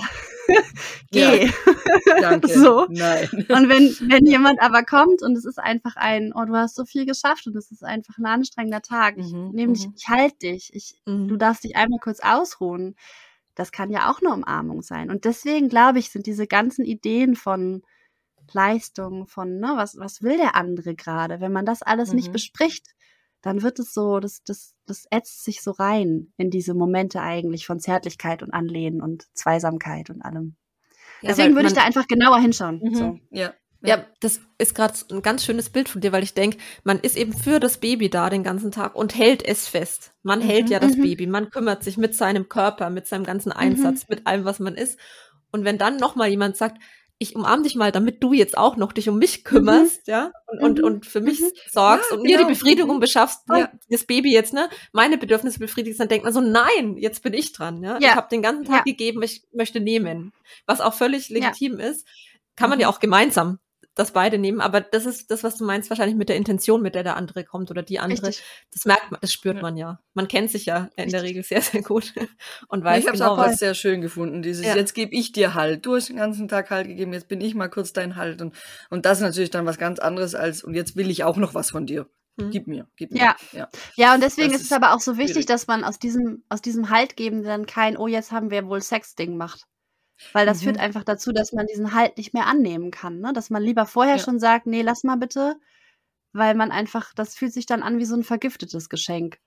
Geh. 1.11 1.47
Ja, 1.47 1.53
danke. 2.21 2.49
so. 2.59 2.87
Nein. 2.88 3.29
Und 3.33 3.68
wenn, 3.68 3.97
wenn 4.11 4.27
jemand 4.27 4.61
aber 4.62 4.83
kommt 4.83 5.23
und 5.23 5.37
es 5.37 5.44
ist 5.44 5.59
einfach 5.59 5.97
ein, 5.97 6.33
oh, 6.35 6.44
du 6.44 6.55
hast 6.55 6.77
so 6.77 6.85
viel 6.85 7.07
geschafft 7.07 7.47
und 7.47 7.57
es 7.57 7.71
ist 7.71 7.85
einfach 7.85 8.16
ein 8.18 8.27
anstrengender 8.27 8.83
Tag. 8.83 9.16
Ich 9.18 9.33
mhm, 9.33 9.51
nehme 9.53 9.75
dich, 9.75 9.87
mhm. 9.87 9.94
ich 9.97 10.09
halte 10.09 10.38
dich. 10.38 10.71
Ich, 10.75 11.01
mhm. 11.07 11.29
Du 11.29 11.37
darfst 11.37 11.64
dich 11.64 11.77
einmal 11.77 12.01
kurz 12.01 12.21
ausruhen. 12.21 12.97
Das 13.55 13.73
kann 13.73 13.90
ja 13.90 14.11
auch 14.11 14.21
eine 14.21 14.33
Umarmung 14.33 14.83
sein. 14.83 15.11
Und 15.11 15.24
deswegen 15.24 15.68
glaube 15.68 15.99
ich, 15.99 16.11
sind 16.11 16.26
diese 16.26 16.47
ganzen 16.47 16.85
Ideen 16.85 17.35
von 17.35 17.82
Leistung, 18.55 19.26
von, 19.26 19.59
ne, 19.59 19.72
was, 19.76 19.96
was 19.99 20.22
will 20.22 20.36
der 20.36 20.55
andere 20.55 20.94
gerade? 20.94 21.40
Wenn 21.40 21.53
man 21.53 21.66
das 21.66 21.82
alles 21.82 22.11
mhm. 22.11 22.16
nicht 22.16 22.32
bespricht, 22.32 22.86
dann 23.42 23.62
wird 23.62 23.78
es 23.78 23.94
so, 23.94 24.20
das, 24.20 24.42
das, 24.44 24.74
das 24.86 25.07
ätzt 25.11 25.44
sich 25.44 25.62
so 25.62 25.70
rein 25.70 26.32
in 26.36 26.51
diese 26.51 26.74
Momente 26.74 27.20
eigentlich 27.20 27.66
von 27.66 27.80
Zärtlichkeit 27.80 28.42
und 28.42 28.53
Anlehnen 28.53 29.01
und 29.01 29.26
Zweisamkeit 29.34 30.11
und 30.11 30.22
allem. 30.22 30.57
Ja, 31.22 31.28
Deswegen 31.30 31.55
würde 31.55 31.68
ich 31.68 31.74
da 31.74 31.82
einfach 31.82 32.07
genauer 32.07 32.38
hinschauen. 32.38 32.80
Mhm. 32.82 32.94
So. 32.94 33.18
Ja. 33.30 33.55
Ja, 33.80 34.05
das 34.20 34.40
ist 34.59 34.74
gerade 34.74 34.94
ein 35.12 35.22
ganz 35.22 35.44
schönes 35.44 35.70
Bild 35.70 35.88
von 35.88 36.01
dir, 36.01 36.11
weil 36.11 36.24
ich 36.24 36.34
denke, 36.34 36.59
man 36.82 36.99
ist 36.99 37.16
eben 37.16 37.32
für 37.32 37.61
das 37.61 37.78
Baby 37.78 38.11
da 38.11 38.28
den 38.28 38.42
ganzen 38.42 38.72
Tag 38.72 38.96
und 38.96 39.14
hält 39.14 39.46
es 39.46 39.68
fest. 39.68 40.14
Man 40.24 40.40
mhm. 40.40 40.44
hält 40.44 40.70
ja 40.70 40.80
das 40.80 40.96
mhm. 40.96 41.03
Baby, 41.03 41.28
man 41.28 41.51
kümmert 41.51 41.84
sich 41.84 41.96
mit 41.96 42.16
seinem 42.16 42.49
Körper, 42.49 42.90
mit 42.90 43.07
seinem 43.07 43.22
ganzen 43.22 43.53
Einsatz, 43.53 44.09
mhm. 44.09 44.16
mit 44.16 44.26
allem, 44.26 44.44
was 44.44 44.59
man 44.59 44.74
ist. 44.74 44.99
Und 45.53 45.64
wenn 45.64 45.78
dann 45.78 45.96
noch 45.96 46.16
mal 46.16 46.28
jemand 46.28 46.57
sagt, 46.57 46.82
ich 47.19 47.35
umarm 47.35 47.64
dich 47.64 47.75
mal, 47.75 47.91
damit 47.91 48.23
du 48.23 48.33
jetzt 48.33 48.57
auch 48.57 48.77
noch 48.77 48.93
dich 48.93 49.09
um 49.09 49.19
mich 49.19 49.43
kümmerst, 49.43 50.07
mhm. 50.07 50.12
ja, 50.12 50.33
und, 50.47 50.62
und, 50.62 50.79
mhm. 50.79 50.85
und 50.85 51.07
für 51.07 51.21
mich 51.21 51.41
mhm. 51.41 51.51
sorgst 51.71 52.11
ja, 52.11 52.16
und 52.16 52.23
genau. 52.23 52.23
mir 52.23 52.29
die 52.29 52.45
genau. 52.45 52.49
Befriedigung 52.49 52.97
mhm. 52.97 53.01
beschaffst, 53.01 53.41
ja. 53.49 53.71
das 53.91 54.05
Baby 54.05 54.33
jetzt, 54.33 54.55
ne, 54.55 54.69
meine 54.93 55.19
Bedürfnisse 55.19 55.59
befriedigst, 55.59 55.99
dann 55.99 56.09
denkt 56.09 56.25
man 56.25 56.33
so, 56.33 56.41
nein, 56.41 56.97
jetzt 56.97 57.23
bin 57.23 57.35
ich 57.35 57.53
dran, 57.53 57.83
ja. 57.83 57.95
ja. 57.95 58.11
Ich 58.11 58.14
habe 58.14 58.29
den 58.31 58.43
ganzen 58.43 58.64
Tag 58.64 58.85
gegeben, 58.85 59.23
ich 59.23 59.43
möchte 59.53 59.81
nehmen. 59.81 60.33
Was 60.66 60.81
auch 60.81 60.95
völlig 60.95 61.29
legitim 61.29 61.81
ist, 61.81 62.07
kann 62.55 62.71
man 62.71 62.79
ja 62.79 62.89
auch 62.89 63.01
gemeinsam 63.01 63.59
das 63.99 64.12
beide 64.12 64.38
nehmen. 64.38 64.61
Aber 64.61 64.80
das 64.80 65.07
ist 65.07 65.30
das, 65.30 65.42
was 65.42 65.57
du 65.57 65.64
meinst, 65.64 65.90
wahrscheinlich 65.90 66.16
mit 66.16 66.28
der 66.28 66.36
Intention, 66.36 66.82
mit 66.82 66.94
der 66.94 67.03
der 67.03 67.16
andere 67.16 67.44
kommt 67.44 67.70
oder 67.70 67.82
die 67.82 67.99
andere. 67.99 68.28
Richtig. 68.28 68.44
Das 68.72 68.84
merkt 68.84 69.11
man, 69.11 69.20
das 69.20 69.32
spürt 69.32 69.57
ja. 69.57 69.62
man 69.62 69.76
ja. 69.76 70.01
Man 70.14 70.28
kennt 70.28 70.51
sich 70.51 70.66
ja 70.66 70.88
in 70.96 71.11
der 71.11 71.22
Regel 71.22 71.42
sehr, 71.42 71.62
sehr 71.62 71.82
gut 71.82 72.14
und 72.68 72.84
weiß 72.84 73.01
Ich 73.01 73.07
habe 73.07 73.16
es 73.16 73.20
genau, 73.20 73.34
auch 73.34 73.38
was 73.38 73.59
sehr 73.59 73.74
schön 73.74 74.01
gefunden. 74.01 74.42
Dieses, 74.42 74.64
ja. 74.64 74.76
jetzt 74.76 74.94
gebe 74.94 75.14
ich 75.14 75.32
dir 75.32 75.55
Halt. 75.55 75.84
Du 75.84 75.96
hast 75.96 76.09
den 76.09 76.16
ganzen 76.16 76.49
Tag 76.49 76.70
Halt 76.70 76.86
gegeben, 76.86 77.12
jetzt 77.12 77.28
bin 77.28 77.40
ich 77.40 77.55
mal 77.55 77.68
kurz 77.68 77.92
dein 77.92 78.16
Halt. 78.16 78.40
Und, 78.40 78.55
und 78.90 79.05
das 79.05 79.18
ist 79.18 79.24
natürlich 79.24 79.51
dann 79.51 79.66
was 79.66 79.78
ganz 79.78 79.99
anderes 79.99 80.34
als, 80.34 80.62
und 80.62 80.74
jetzt 80.74 80.96
will 80.96 81.11
ich 81.11 81.24
auch 81.24 81.36
noch 81.36 81.55
was 81.55 81.70
von 81.70 81.86
dir. 81.86 82.07
Hm. 82.40 82.51
Gib 82.51 82.68
mir, 82.68 82.86
gib 82.96 83.11
mir. 83.11 83.18
Ja, 83.18 83.36
ja. 83.53 83.68
ja 83.96 84.14
und 84.14 84.22
deswegen 84.22 84.55
ist 84.55 84.62
es 84.62 84.72
aber 84.72 84.94
auch 84.94 85.01
so 85.01 85.16
wichtig, 85.16 85.32
schwierig. 85.32 85.46
dass 85.46 85.66
man 85.66 85.84
aus 85.84 85.99
diesem, 85.99 86.44
aus 86.49 86.62
diesem 86.62 86.90
Halt 86.90 87.16
geben 87.16 87.42
dann 87.42 87.66
kein, 87.66 87.96
oh, 87.96 88.07
jetzt 88.07 88.30
haben 88.30 88.51
wir 88.51 88.66
wohl 88.66 88.80
Sex-Ding 88.80 89.36
macht. 89.36 89.66
Weil 90.33 90.47
das 90.47 90.62
mhm. 90.62 90.62
führt 90.62 90.79
einfach 90.79 91.05
dazu, 91.05 91.33
dass 91.33 91.53
man 91.53 91.66
diesen 91.66 91.95
Halt 91.95 92.16
nicht 92.19 92.35
mehr 92.35 92.47
annehmen 92.47 92.91
kann, 92.91 93.21
ne? 93.21 93.33
Dass 93.33 93.51
man 93.51 93.62
lieber 93.62 93.87
vorher 93.87 94.19
ja. 94.19 94.21
schon 94.21 94.39
sagt: 94.41 94.66
„Ne, 94.66 94.83
lass 94.83 95.05
mal 95.05 95.16
bitte“, 95.16 95.57
weil 96.35 96.55
man 96.57 96.73
einfach 96.73 97.14
das 97.14 97.35
fühlt 97.37 97.53
sich 97.55 97.66
dann 97.66 97.83
an 97.85 97.99
wie 97.99 98.07
so 98.07 98.16
ein 98.16 98.25
vergiftetes 98.25 98.89
Geschenk. 98.91 99.41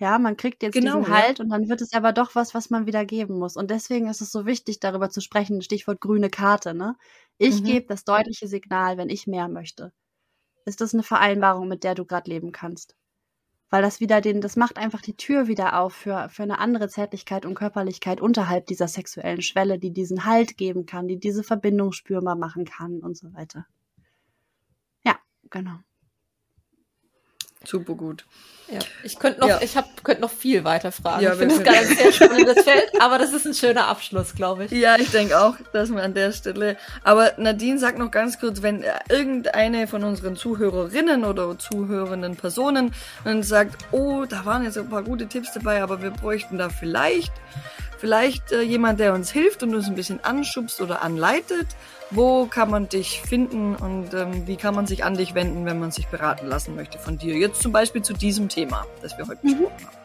Ja, 0.00 0.18
man 0.18 0.36
kriegt 0.36 0.62
jetzt 0.64 0.82
Genau, 0.82 0.82
diesen 0.82 1.08
ja. 1.08 1.22
Halt 1.22 1.40
und 1.40 1.48
dann 1.50 1.68
wird 1.68 1.80
es 1.82 1.92
aber 1.92 2.12
doch 2.12 2.34
was, 2.34 2.54
was 2.54 2.70
man 2.70 2.86
wieder 2.86 3.04
geben 3.04 3.38
muss. 3.38 3.56
Und 3.56 3.70
deswegen 3.70 4.06
ist 4.08 4.20
es 4.22 4.30
so 4.32 4.44
wichtig, 4.46 4.80
darüber 4.80 5.08
zu 5.10 5.20
sprechen, 5.20 5.60
Stichwort 5.62 6.00
grüne 6.00 6.30
Karte, 6.30 6.72
ne? 6.74 6.96
Ich 7.38 7.62
Mhm. 7.62 7.64
gebe 7.64 7.86
das 7.86 8.04
deutliche 8.04 8.48
Signal, 8.48 8.96
wenn 8.98 9.08
ich 9.10 9.26
mehr 9.26 9.48
möchte. 9.48 9.92
Ist 10.66 10.80
das 10.82 10.94
eine 10.94 11.04
Vereinbarung, 11.04 11.68
mit 11.68 11.84
der 11.84 11.96
du 11.96 12.06
gerade 12.06 12.30
leben 12.30 12.52
kannst? 12.52 12.96
Weil 13.70 13.82
das 13.82 14.00
wieder 14.00 14.20
den, 14.20 14.40
das 14.40 14.56
macht 14.56 14.78
einfach 14.78 15.00
die 15.00 15.16
Tür 15.16 15.46
wieder 15.46 15.78
auf 15.78 15.92
für, 15.92 16.28
für 16.30 16.42
eine 16.42 16.58
andere 16.58 16.88
Zärtlichkeit 16.88 17.44
und 17.44 17.54
Körperlichkeit 17.54 18.20
unterhalb 18.20 18.66
dieser 18.66 18.88
sexuellen 18.88 19.42
Schwelle, 19.42 19.78
die 19.78 19.92
diesen 19.92 20.24
Halt 20.24 20.56
geben 20.56 20.86
kann, 20.86 21.08
die 21.08 21.18
diese 21.18 21.42
Verbindung 21.42 21.92
spürbar 21.92 22.36
machen 22.36 22.64
kann 22.64 23.00
und 23.00 23.16
so 23.16 23.32
weiter. 23.34 23.66
Ja, 25.04 25.18
genau. 25.50 25.78
Super 27.64 27.94
gut. 27.94 28.24
Ja, 28.70 28.80
ich 29.02 29.18
könnte 29.18 29.40
noch, 29.40 29.48
ja. 29.48 29.60
ich 29.62 29.78
habe 29.78 29.88
könnte 30.04 30.20
noch 30.20 30.30
viel 30.30 30.62
weiter 30.62 30.92
fragen. 30.92 31.22
Ja, 31.22 31.32
ich 31.32 31.38
finde 31.38 31.54
es 31.54 31.62
gerade 31.62 31.78
ein 31.78 31.96
sehr 31.96 32.12
spannendes 32.12 32.64
Feld, 32.64 32.90
aber 33.00 33.18
das 33.18 33.32
ist 33.32 33.46
ein 33.46 33.54
schöner 33.54 33.88
Abschluss, 33.88 34.34
glaube 34.34 34.66
ich. 34.66 34.72
Ja, 34.72 34.96
ich 34.96 35.10
denke 35.10 35.40
auch, 35.40 35.54
dass 35.72 35.90
wir 35.90 36.02
an 36.02 36.12
der 36.12 36.32
Stelle. 36.32 36.76
Aber 37.02 37.32
Nadine 37.38 37.78
sagt 37.78 37.98
noch 37.98 38.10
ganz 38.10 38.38
kurz, 38.38 38.60
wenn 38.60 38.84
irgendeine 39.08 39.86
von 39.86 40.04
unseren 40.04 40.36
Zuhörerinnen 40.36 41.24
oder 41.24 41.58
zuhörenden 41.58 42.36
Personen 42.36 42.92
dann 43.24 43.42
sagt, 43.42 43.86
oh, 43.90 44.26
da 44.28 44.44
waren 44.44 44.64
jetzt 44.64 44.76
ein 44.76 44.90
paar 44.90 45.02
gute 45.02 45.26
Tipps 45.26 45.52
dabei, 45.54 45.82
aber 45.82 46.02
wir 46.02 46.10
bräuchten 46.10 46.58
da 46.58 46.68
vielleicht, 46.68 47.32
vielleicht 47.96 48.52
äh, 48.52 48.60
jemand, 48.60 49.00
der 49.00 49.14
uns 49.14 49.30
hilft 49.30 49.62
und 49.62 49.74
uns 49.74 49.86
ein 49.86 49.94
bisschen 49.94 50.22
anschubst 50.22 50.82
oder 50.82 51.00
anleitet 51.00 51.68
wo 52.10 52.46
kann 52.46 52.70
man 52.70 52.88
dich 52.88 53.20
finden 53.20 53.76
und 53.76 54.14
ähm, 54.14 54.46
wie 54.46 54.56
kann 54.56 54.74
man 54.74 54.86
sich 54.86 55.04
an 55.04 55.14
dich 55.14 55.34
wenden, 55.34 55.66
wenn 55.66 55.78
man 55.78 55.90
sich 55.90 56.08
beraten 56.08 56.46
lassen 56.46 56.74
möchte 56.74 56.98
von 56.98 57.18
dir? 57.18 57.36
Jetzt 57.36 57.60
zum 57.62 57.72
Beispiel 57.72 58.02
zu 58.02 58.12
diesem 58.12 58.48
Thema, 58.48 58.86
das 59.02 59.16
wir 59.18 59.26
heute 59.26 59.46
mhm. 59.46 59.50
besprochen 59.50 59.86
haben. 59.86 59.98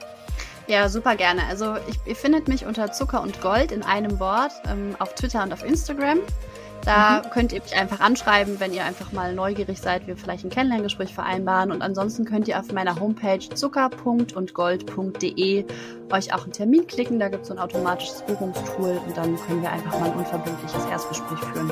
Ja, 0.68 0.88
super 0.88 1.16
gerne. 1.16 1.46
Also 1.48 1.76
ich, 1.90 2.00
ihr 2.06 2.16
findet 2.16 2.48
mich 2.48 2.66
unter 2.66 2.92
Zucker 2.92 3.22
und 3.22 3.42
Gold 3.42 3.72
in 3.72 3.84
einem 3.84 4.20
Wort 4.20 4.54
ähm, 4.66 4.96
auf 5.00 5.14
Twitter 5.16 5.44
und 5.44 5.52
auf 5.52 5.64
Instagram. 5.64 6.20
Da 6.86 7.22
mhm. 7.24 7.30
könnt 7.30 7.54
ihr 7.54 7.62
mich 7.62 7.76
einfach 7.76 8.00
anschreiben, 8.00 8.60
wenn 8.60 8.74
ihr 8.74 8.84
einfach 8.84 9.12
mal 9.12 9.34
neugierig 9.34 9.80
seid, 9.80 10.08
wir 10.08 10.18
vielleicht 10.18 10.44
ein 10.44 10.50
Kennenlerngespräch 10.50 11.14
vereinbaren. 11.14 11.72
Und 11.72 11.82
ansonsten 11.82 12.26
könnt 12.26 12.48
ihr 12.48 12.60
auf 12.60 12.72
meiner 12.72 13.00
Homepage 13.00 13.40
zucker.undgold.de 13.40 15.66
euch 16.12 16.34
auch 16.34 16.44
einen 16.44 16.54
Termin 16.54 16.88
klicken. 16.88 17.20
Da 17.20 17.30
gibt 17.30 17.44
es 17.44 17.50
so 17.50 17.56
ein 17.56 17.60
automatisches 17.60 18.22
Buchungstool 18.24 19.00
und 19.06 19.18
dann 19.18 19.38
können 19.48 19.62
wir 19.62 19.72
einfach 19.72 20.00
mal 20.00 20.10
ein 20.12 20.18
unverbindliches 20.18 20.86
Erstgespräch 20.86 21.40
führen, 21.40 21.72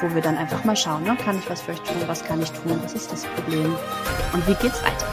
wo 0.00 0.14
wir 0.14 0.22
dann 0.22 0.36
einfach 0.36 0.64
mal 0.64 0.76
schauen, 0.76 1.04
ne? 1.04 1.16
kann 1.16 1.38
ich 1.38 1.48
was 1.48 1.62
für 1.62 1.72
euch 1.72 1.80
tun, 1.80 1.96
was 2.06 2.22
kann 2.24 2.42
ich 2.42 2.50
tun, 2.50 2.78
was 2.82 2.92
ist 2.94 3.10
das 3.10 3.24
Problem 3.24 3.74
und 4.32 4.46
wie 4.46 4.54
geht's 4.54 4.84
weiter. 4.84 5.11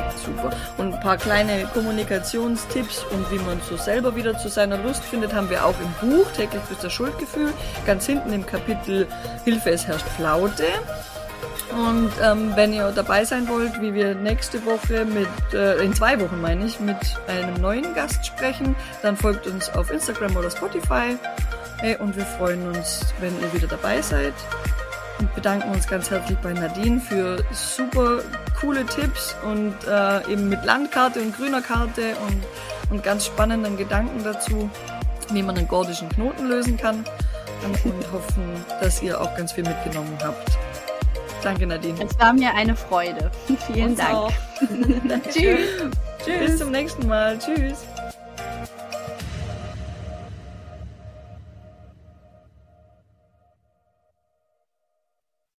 Perfekt, 0.00 0.18
super. 0.24 0.50
Und 0.78 0.94
ein 0.94 1.00
paar 1.00 1.16
kleine 1.16 1.66
Kommunikationstipps 1.72 3.04
und 3.10 3.30
wie 3.30 3.38
man 3.38 3.60
so 3.68 3.76
selber 3.76 4.14
wieder 4.16 4.36
zu 4.38 4.48
seiner 4.48 4.78
Lust 4.78 5.04
findet, 5.04 5.34
haben 5.34 5.50
wir 5.50 5.64
auch 5.64 5.74
im 5.80 6.08
Buch 6.08 6.26
Täglich 6.32 6.62
bis 6.62 6.78
das 6.78 6.92
Schuldgefühl. 6.92 7.52
Ganz 7.86 8.06
hinten 8.06 8.32
im 8.32 8.46
Kapitel 8.46 9.06
Hilfe, 9.44 9.70
es 9.70 9.86
herrscht 9.86 10.06
Flaute. 10.16 10.64
Und 11.72 12.10
ähm, 12.22 12.52
wenn 12.56 12.72
ihr 12.72 12.90
dabei 12.90 13.24
sein 13.24 13.48
wollt, 13.48 13.80
wie 13.80 13.94
wir 13.94 14.14
nächste 14.14 14.64
Woche 14.64 15.04
mit, 15.04 15.28
äh, 15.52 15.76
in 15.84 15.94
zwei 15.94 16.20
Wochen 16.20 16.40
meine 16.40 16.64
ich, 16.64 16.80
mit 16.80 16.96
einem 17.28 17.54
neuen 17.60 17.94
Gast 17.94 18.26
sprechen, 18.26 18.74
dann 19.02 19.16
folgt 19.16 19.46
uns 19.46 19.68
auf 19.70 19.90
Instagram 19.90 20.34
oder 20.36 20.50
Spotify. 20.50 21.16
Hey, 21.78 21.96
und 21.96 22.16
wir 22.16 22.26
freuen 22.26 22.66
uns, 22.68 23.06
wenn 23.20 23.32
ihr 23.40 23.52
wieder 23.52 23.68
dabei 23.68 24.02
seid 24.02 24.34
und 25.20 25.32
bedanken 25.34 25.70
uns 25.70 25.86
ganz 25.86 26.10
herzlich 26.10 26.38
bei 26.38 26.52
Nadine 26.52 27.00
für 27.00 27.44
super 27.52 28.20
coole 28.60 28.84
Tipps 28.84 29.34
und 29.44 29.74
äh, 29.88 30.32
eben 30.32 30.48
mit 30.48 30.64
Landkarte 30.64 31.20
und 31.20 31.36
grüner 31.36 31.62
Karte 31.62 32.14
und, 32.26 32.42
und 32.90 33.02
ganz 33.02 33.26
spannenden 33.26 33.76
Gedanken 33.76 34.22
dazu, 34.22 34.70
wie 35.32 35.42
man 35.42 35.56
einen 35.56 35.68
gordischen 35.68 36.08
Knoten 36.10 36.48
lösen 36.48 36.76
kann 36.76 37.04
und, 37.84 38.12
hoffen, 38.12 38.64
dass 38.80 39.02
ihr 39.02 39.20
auch 39.20 39.34
ganz 39.36 39.52
viel 39.52 39.64
mitgenommen 39.64 40.16
habt. 40.22 40.58
Danke, 41.42 41.66
Nadine. 41.66 42.04
Es 42.04 42.18
war 42.18 42.32
mir 42.34 42.54
eine 42.54 42.76
Freude. 42.76 43.30
Vielen 43.72 43.90
Uns 43.90 43.98
Dank. 43.98 44.32
Tschüss. 45.30 45.60
Tschüss. 46.24 46.38
Bis 46.38 46.58
zum 46.58 46.70
nächsten 46.70 47.06
Mal. 47.08 47.38
Tschüss. 47.38 47.86